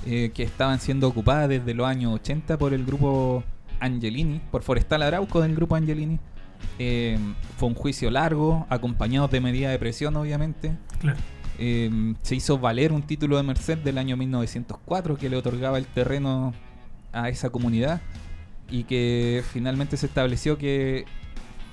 eh, 0.04 0.30
que 0.34 0.42
estaban 0.42 0.80
siendo 0.80 1.08
ocupadas 1.08 1.48
desde 1.48 1.74
los 1.74 1.86
años 1.86 2.14
80 2.14 2.58
por 2.58 2.74
el 2.74 2.84
grupo 2.84 3.44
Angelini, 3.78 4.40
por 4.50 4.62
Forestal 4.62 5.02
Arauco 5.02 5.40
del 5.40 5.54
grupo 5.54 5.76
Angelini. 5.76 6.18
Eh, 6.78 7.18
fue 7.56 7.68
un 7.68 7.74
juicio 7.74 8.10
largo, 8.10 8.66
acompañado 8.68 9.28
de 9.28 9.40
medidas 9.40 9.72
de 9.72 9.78
presión, 9.78 10.16
obviamente. 10.16 10.76
Claro. 10.98 11.18
Eh, 11.58 12.14
se 12.22 12.34
hizo 12.34 12.58
valer 12.58 12.92
un 12.92 13.02
título 13.02 13.36
de 13.36 13.42
merced 13.42 13.78
del 13.78 13.98
año 13.98 14.16
1904 14.16 15.16
que 15.16 15.28
le 15.28 15.36
otorgaba 15.36 15.78
el 15.78 15.86
terreno 15.86 16.54
a 17.12 17.28
esa 17.28 17.50
comunidad 17.50 18.00
y 18.70 18.84
que 18.84 19.42
finalmente 19.52 19.96
se 19.96 20.06
estableció 20.06 20.56
que 20.58 21.04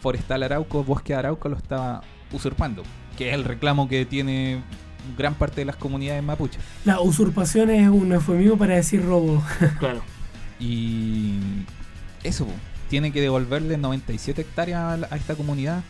Forestal 0.01 0.43
Arauco, 0.43 0.83
Bosque 0.83 1.13
Arauco 1.13 1.49
lo 1.49 1.57
estaba 1.57 2.01
usurpando, 2.31 2.83
que 3.17 3.29
es 3.29 3.35
el 3.35 3.43
reclamo 3.43 3.87
que 3.87 4.05
tiene 4.05 4.61
gran 5.17 5.35
parte 5.35 5.61
de 5.61 5.65
las 5.65 5.75
comunidades 5.75 6.23
mapuches. 6.23 6.61
La 6.85 6.99
usurpación 6.99 7.69
es 7.69 7.87
un 7.87 8.11
eufemismo 8.11 8.57
para 8.57 8.75
decir 8.75 9.05
robo. 9.05 9.43
Claro. 9.79 10.01
Y 10.59 11.35
eso, 12.23 12.47
tiene 12.89 13.11
que 13.11 13.21
devolverle 13.21 13.77
97 13.77 14.41
hectáreas 14.41 15.03
a 15.11 15.15
esta 15.15 15.35
comunidad. 15.35 15.83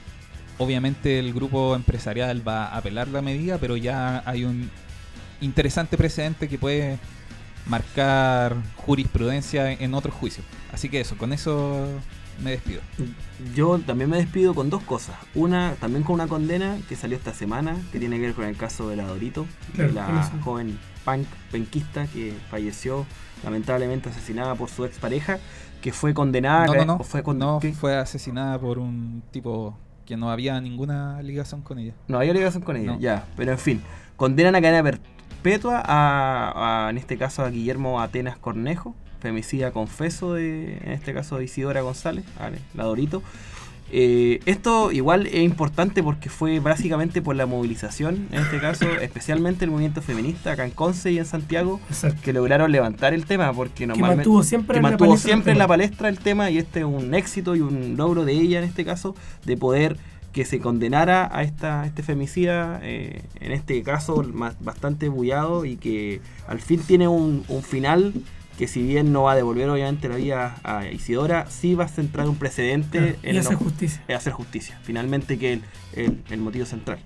Obviamente 0.58 1.20
el 1.20 1.34
grupo 1.34 1.76
empresarial 1.76 2.45
va 2.45 2.66
a 2.66 2.78
apelar 2.78 3.08
la 3.08 3.22
medida, 3.22 3.58
pero 3.60 3.78
ya 3.78 4.24
hay 4.26 4.43
un 4.43 4.70
interesante 5.39 5.98
precedente 5.98 6.48
que 6.48 6.58
puede 6.58 7.00
marcar 7.68 8.55
jurisprudencia 8.76 9.72
en 9.72 9.93
otros 9.93 10.13
juicios. 10.15 10.45
Así 10.74 10.89
que 10.89 11.01
eso, 11.01 11.18
con 11.18 11.34
eso 11.34 11.86
me 12.43 12.51
despido. 12.51 12.82
Yo 13.55 13.80
también 13.80 14.09
me 14.09 14.18
despido 14.18 14.53
con 14.53 14.70
dos 14.70 14.84
cosas. 14.84 15.15
Una, 15.36 15.74
también 15.80 16.03
con 16.03 16.15
una 16.15 16.28
condena 16.28 16.78
que 16.88 16.95
salió 16.95 17.18
esta 17.18 17.34
semana, 17.34 17.76
que 17.91 17.99
tiene 17.99 18.18
que 18.18 18.24
ver 18.28 18.34
con 18.34 18.45
el 18.45 18.55
caso 18.57 18.89
de 18.89 18.95
la 18.95 19.05
Dorito, 19.05 19.45
Claro, 19.74 19.89
de 19.89 19.95
la 19.95 20.32
joven 20.43 20.78
punk 21.05 21.26
penquista 21.52 22.06
que 22.07 22.34
falleció 22.52 23.06
lamentablemente 23.44 24.10
asesinada 24.10 24.56
por 24.56 24.69
su 24.69 24.85
expareja, 24.85 25.39
que 25.81 25.91
fue 25.94 26.14
condenada. 26.14 26.65
no, 26.68 26.73
no, 26.76 26.85
no, 26.85 26.95
o 26.98 27.03
fue, 27.03 27.23
con- 27.23 27.38
no, 27.38 27.60
¿qué? 27.60 27.72
fue 27.73 27.95
asesinada 27.95 28.60
por 28.60 28.80
un 28.80 29.22
tipo 29.31 29.77
que 30.06 30.15
no 30.18 30.30
había 30.31 30.60
ninguna 30.61 31.22
ligación 31.22 31.61
con 31.61 31.80
ella. 31.80 31.94
No 32.07 32.18
había 32.19 32.34
ligación 32.34 32.64
con 32.64 32.77
ella, 32.77 32.94
No. 32.94 32.99
ya. 32.99 33.26
Pero 33.35 33.52
en 33.52 33.57
fin, 33.60 33.81
condenan 34.15 34.56
a 34.56 34.61
cadena 34.61 34.84
perpetua 35.48 35.82
a, 35.86 36.88
a, 36.88 36.90
en 36.90 36.98
este 36.98 37.18
caso, 37.18 37.44
a 37.44 37.49
Guillermo 37.49 38.02
Atenas 38.02 38.38
Cornejo, 38.38 38.95
femicida 39.22 39.72
confeso 39.72 40.34
de, 40.34 40.78
en 40.84 40.91
este 40.91 41.14
caso, 41.14 41.38
de 41.38 41.45
Isidora 41.45 41.82
González, 41.82 42.26
vale, 42.40 42.60
la 42.74 42.84
Dorito. 42.84 43.24
Eh, 43.90 44.41
esto 44.45 44.91
igual 44.91 45.28
es 45.28 45.41
importante 45.44 46.03
porque 46.03 46.30
fue 46.30 46.60
básicamente 46.60 47.22
por 47.22 47.38
la 47.38 47.45
movilización, 47.45 48.28
en 48.32 48.41
este 48.41 48.60
caso, 48.60 48.86
especialmente 49.02 49.64
el 49.64 49.72
movimiento 49.72 50.02
feminista 50.02 50.52
acá 50.52 50.65
en 50.65 50.72
Conce 50.72 51.14
y 51.14 51.19
en 51.19 51.26
Santiago, 51.26 51.80
Exacto. 51.88 52.22
que 52.22 52.34
lograron 52.34 52.69
levantar 52.69 53.14
el 53.14 53.26
tema 53.26 53.53
porque 53.53 53.74
Que 53.74 53.88
normalmente 53.88 54.18
mantuvo 54.18 54.44
siempre 54.44 54.74
que 54.74 54.80
en 54.80 54.84
la 54.84 54.90
mantuvo 54.90 55.14
el 55.14 55.19
siempre 55.19 55.53
en 55.53 55.57
la 55.57 55.68
palestra 55.68 56.10
el 56.10 56.19
tema 56.19 56.49
y 56.49 56.57
este 56.57 56.80
es 56.80 56.86
un 56.86 57.14
éxito 57.14 57.56
y 57.56 57.61
un 57.61 57.95
logro 57.95 58.26
de 58.26 58.34
ella 58.34 58.60
en 58.60 58.65
este 58.65 58.84
caso 58.84 59.15
de 59.45 59.56
poder 59.56 59.95
que 60.38 60.45
se 60.45 60.59
condenara 60.59 61.27
a 61.35 61.41
esta 61.41 61.81
a 61.81 61.88
este 61.88 62.03
femicida 62.03 62.80
eh, 62.84 63.23
en 63.39 63.51
este 63.51 63.81
caso 63.81 64.23
bastante 64.59 65.09
bullado 65.09 65.65
y 65.65 65.77
que 65.77 66.22
al 66.47 66.59
fin 66.59 66.80
tiene 66.85 67.07
un, 67.07 67.43
un 67.47 67.64
final 67.64 68.14
que 68.59 68.68
si 68.68 68.84
bien 68.84 69.11
no 69.11 69.23
va 69.23 69.31
a 69.31 69.35
devolver 69.35 69.68
obviamente 69.68 70.07
la 70.07 70.15
vida 70.18 70.55
a 70.64 70.85
Isidora 70.85 71.47
sí 71.49 71.73
va 71.73 71.85
a 71.85 71.88
centrar 71.88 72.30
un 72.30 72.35
precedente 72.35 72.99
Claro, 72.99 73.15
y 73.23 73.30
en 73.30 73.38
hacer 73.39 73.55
justicia. 73.55 74.03
hacer 74.15 74.34
justicia. 74.34 74.80
Finalmente 74.84 75.39
que 75.39 75.53
es 75.53 75.59
el, 75.95 76.03
el- 76.05 76.23
el 76.30 76.39
motivo 76.39 76.65
central. 76.68 76.99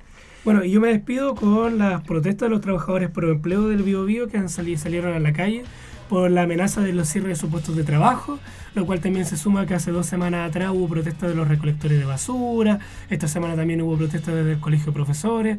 Bueno, 0.44 0.66
y 0.66 0.72
yo 0.72 0.82
me 0.82 0.90
despido 0.90 1.34
con 1.36 1.78
las 1.78 2.02
protestas 2.02 2.48
de 2.48 2.50
los 2.50 2.60
trabajadores 2.62 3.10
por 3.12 3.24
empleo 3.24 3.70
del 3.70 3.84
Bio 3.84 4.04
Bio 4.04 4.28
que 4.28 4.38
han 4.40 4.50
sali- 4.50 4.76
salieron 4.78 5.14
a 5.14 5.20
la 5.20 5.32
calle 5.32 5.64
por 6.12 6.30
la 6.30 6.42
amenaza 6.42 6.82
de 6.82 6.92
los 6.92 7.08
cierres 7.08 7.30
de 7.30 7.36
sus 7.38 7.50
puestos 7.50 7.74
de 7.78 7.86
trabajo, 7.86 8.38
lo 8.76 8.86
cual 8.86 9.00
también 9.00 9.26
se 9.26 9.38
suma 9.38 9.66
que 9.66 9.76
hace 9.76 9.92
dos 9.92 10.06
semanas 10.08 10.50
atrás 10.50 10.72
hubo 10.74 10.90
protestas 10.90 11.30
de 11.30 11.36
los 11.36 11.48
recolectores 11.48 11.98
de 11.98 12.04
basura, 12.04 12.80
esta 13.10 13.30
semana 13.30 13.56
también 13.56 13.82
hubo 13.82 13.96
protestas 13.96 14.36
desde 14.36 14.52
el 14.52 14.60
colegio 14.60 14.88
de 14.88 14.92
profesores. 14.92 15.58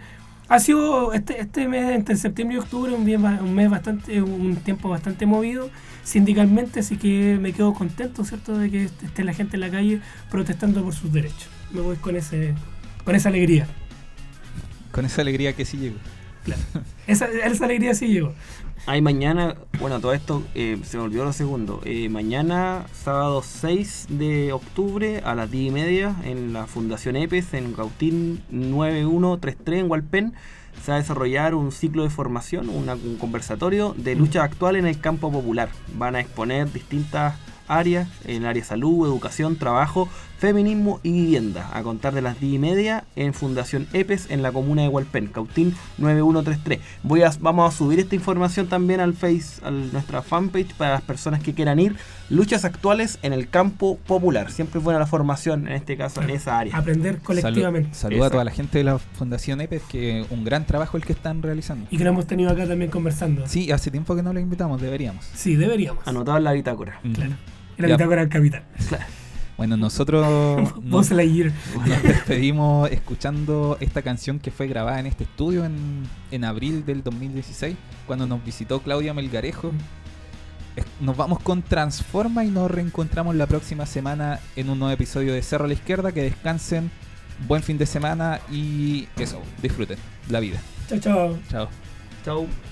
Ha 0.49 0.59
sido 0.59 1.15
este, 1.15 1.41
este 1.41 1.67
mes, 1.69 1.95
entre 1.95 2.17
septiembre 2.17 2.59
y 2.59 2.61
octubre, 2.61 2.93
un, 2.93 3.07
bien 3.07 3.23
ba- 3.23 3.39
un 3.41 3.55
mes 3.55 3.71
bastante, 3.71 4.21
un 4.21 4.57
tiempo 4.57 4.91
bastante 4.91 5.25
movido 5.25 5.71
sindicalmente, 6.05 6.81
así 6.81 6.99
que 6.99 7.39
me 7.41 7.55
quedo 7.55 7.73
contento, 7.73 8.23
¿cierto?, 8.23 8.59
de 8.59 8.71
que 8.71 8.85
esté 8.85 9.25
la 9.25 9.33
gente 9.33 9.57
en 9.57 9.61
la 9.61 9.71
calle 9.71 10.01
protestando 10.31 10.85
por 10.85 10.93
sus 10.93 11.11
derechos. 11.15 11.49
Me 11.71 11.81
voy 11.81 11.97
con 11.97 12.15
ese, 12.15 12.53
con 13.07 13.15
esa 13.15 13.31
alegría. 13.31 13.67
Con 14.91 15.07
esa 15.07 15.23
alegría 15.23 15.55
que 15.55 15.65
sí 15.65 15.79
llegó. 15.79 15.97
Claro. 16.45 16.61
Esa, 17.07 17.27
esa 17.27 17.65
alegría 17.65 17.95
sí 17.95 18.09
llegó. 18.09 18.35
Hay 18.87 19.01
mañana, 19.01 19.55
bueno, 19.79 20.01
todo 20.01 20.13
esto 20.13 20.43
eh, 20.55 20.77
se 20.83 20.97
me 20.97 21.05
olvidó 21.05 21.25
lo 21.25 21.33
segundo. 21.33 21.81
Eh, 21.85 22.09
mañana, 22.09 22.85
sábado 22.93 23.43
6 23.45 24.07
de 24.11 24.53
octubre, 24.53 25.23
a 25.25 25.37
las 25.37 25.51
10 25.53 25.69
y 25.69 25.71
media, 25.71 26.17
en 26.25 26.53
la 26.53 26.67
Fundación 26.67 27.15
EPES, 27.15 27.55
en 27.55 27.75
Cautín 27.75 28.43
9133, 28.51 29.81
en 29.85 29.91
Hualpén, 29.91 30.33
se 30.83 30.91
va 30.91 30.97
a 30.97 31.01
desarrollar 31.01 31.55
un 31.55 31.71
ciclo 31.71 32.03
de 32.03 32.11
formación, 32.11 32.69
una- 32.71 32.95
un 32.95 33.17
conversatorio 33.19 33.95
de 33.97 34.17
lucha 34.17 34.43
actual 34.43 34.75
en 34.75 34.87
el 34.87 34.99
campo 35.01 35.31
popular. 35.31 35.69
Van 35.97 36.17
a 36.17 36.21
exponer 36.21 36.73
distintas 36.73 37.37
áreas, 37.69 38.09
en 38.25 38.43
el 38.43 38.47
área 38.47 38.63
de 38.63 38.69
salud, 38.69 39.07
educación, 39.07 39.57
trabajo, 39.57 40.09
feminismo 40.47 40.99
y 41.05 41.13
vivienda, 41.13 41.71
a 41.73 41.85
contar 41.85 42.15
de 42.15 42.21
las 42.21 42.41
10 42.41 42.55
y 42.55 42.59
media 42.59 43.05
en 43.15 43.33
Fundación 43.33 43.87
EPES 43.93 44.29
en 44.29 44.43
la 44.43 44.51
comuna 44.51 44.83
de 44.83 44.89
Hualpén, 44.89 45.29
Cautín 45.29 45.73
9133. 45.99 46.81
Voy 47.05 47.23
a, 47.23 47.31
vamos 47.39 47.73
a 47.73 47.77
subir 47.79 48.01
esta 48.01 48.17
información 48.17 48.67
también 48.67 48.99
al 48.99 49.15
Face, 49.15 49.65
a 49.65 49.71
nuestra 49.71 50.21
fanpage 50.21 50.75
para 50.75 50.95
las 50.95 51.03
personas 51.03 51.45
que 51.45 51.55
quieran 51.55 51.79
ir. 51.79 51.95
Luchas 52.29 52.65
actuales 52.65 53.21
en 53.23 53.33
el 53.33 53.51
campo 53.51 53.99
popular. 54.05 54.51
Siempre 54.51 54.79
es 54.81 54.85
buena 54.85 54.99
la 54.99 55.07
formación, 55.07 55.69
en 55.69 55.75
este 55.75 55.97
caso, 55.97 56.21
en 56.21 56.31
esa 56.31 56.59
área. 56.59 56.77
Aprender 56.77 57.19
colectivamente. 57.21 57.95
Saluda 57.95 58.17
a 58.17 58.19
Exacto. 58.19 58.33
toda 58.33 58.45
la 58.45 58.51
gente 58.51 58.79
de 58.79 58.85
la 58.85 58.99
Fundación 58.99 59.61
EPES, 59.61 59.83
que 59.85 60.27
un 60.31 60.43
gran 60.43 60.67
trabajo 60.67 60.97
el 60.97 61.05
que 61.05 61.13
están 61.13 61.41
realizando. 61.41 61.87
Y 61.93 61.99
que 61.99 62.03
lo 62.03 62.11
hemos 62.11 62.27
tenido 62.27 62.51
acá 62.51 62.67
también 62.67 62.91
conversando. 62.91 63.47
Sí, 63.47 63.63
Sí, 63.67 63.71
hace 63.71 63.93
tiempo 63.93 64.17
que 64.17 64.25
no 64.25 64.33
lo 64.33 64.41
invitamos, 64.41 64.83
deberíamos. 64.83 65.25
deberíamos. 65.45 66.05
Anotado 66.05 66.39
en 66.39 66.43
la 66.45 66.51
bitácora. 66.53 66.99
Claro. 67.15 67.31
En 67.31 67.83
la 67.83 67.89
Ya. 67.91 67.95
bitácora 67.95 68.23
del 68.23 68.29
capitán. 68.29 68.65
Bueno, 69.57 69.77
nosotros 69.77 70.27
nos, 70.83 70.93
despedimos 72.03 72.91
escuchando 72.91 73.77
esta 73.81 74.03
canción 74.03 74.39
que 74.39 74.51
fue 74.51 74.67
grabada 74.67 74.99
en 75.01 75.07
este 75.07 75.25
estudio 75.25 75.65
en, 75.65 76.03
en 76.31 76.45
abril 76.45 76.85
del 76.85 77.03
2016, 77.03 77.77
cuando 78.07 78.27
nos 78.27 78.45
visitó 78.45 78.81
Claudia 78.81 79.15
Melgarejo. 79.15 79.73
Es- 80.75 80.87
Nos 81.01 81.17
vamos 81.17 81.39
con 81.41 81.63
Transforma 81.63 82.45
y 82.45 82.49
nos 82.51 82.71
reencontramos 82.71 83.35
la 83.37 83.47
próxima 83.47 83.85
semana 83.87 84.41
en 84.57 84.71
un 84.71 84.79
nuevo 84.79 84.93
episodio 84.95 85.35
de 85.35 85.43
Cerro 85.43 85.67
a 85.67 85.69
la 85.69 85.75
Izquierda. 85.75 86.13
Que 86.13 86.23
descansen, 86.23 86.91
buen 87.47 87.63
fin 87.63 87.77
de 87.79 87.85
semana 87.87 88.41
y 88.51 89.07
eso, 89.19 89.41
disfruten 89.61 89.99
la 90.31 90.41
vida. 90.41 90.61
Chao, 90.89 90.99
chao. 90.99 91.39
Chao. 91.51 91.69
Chau. 92.25 92.72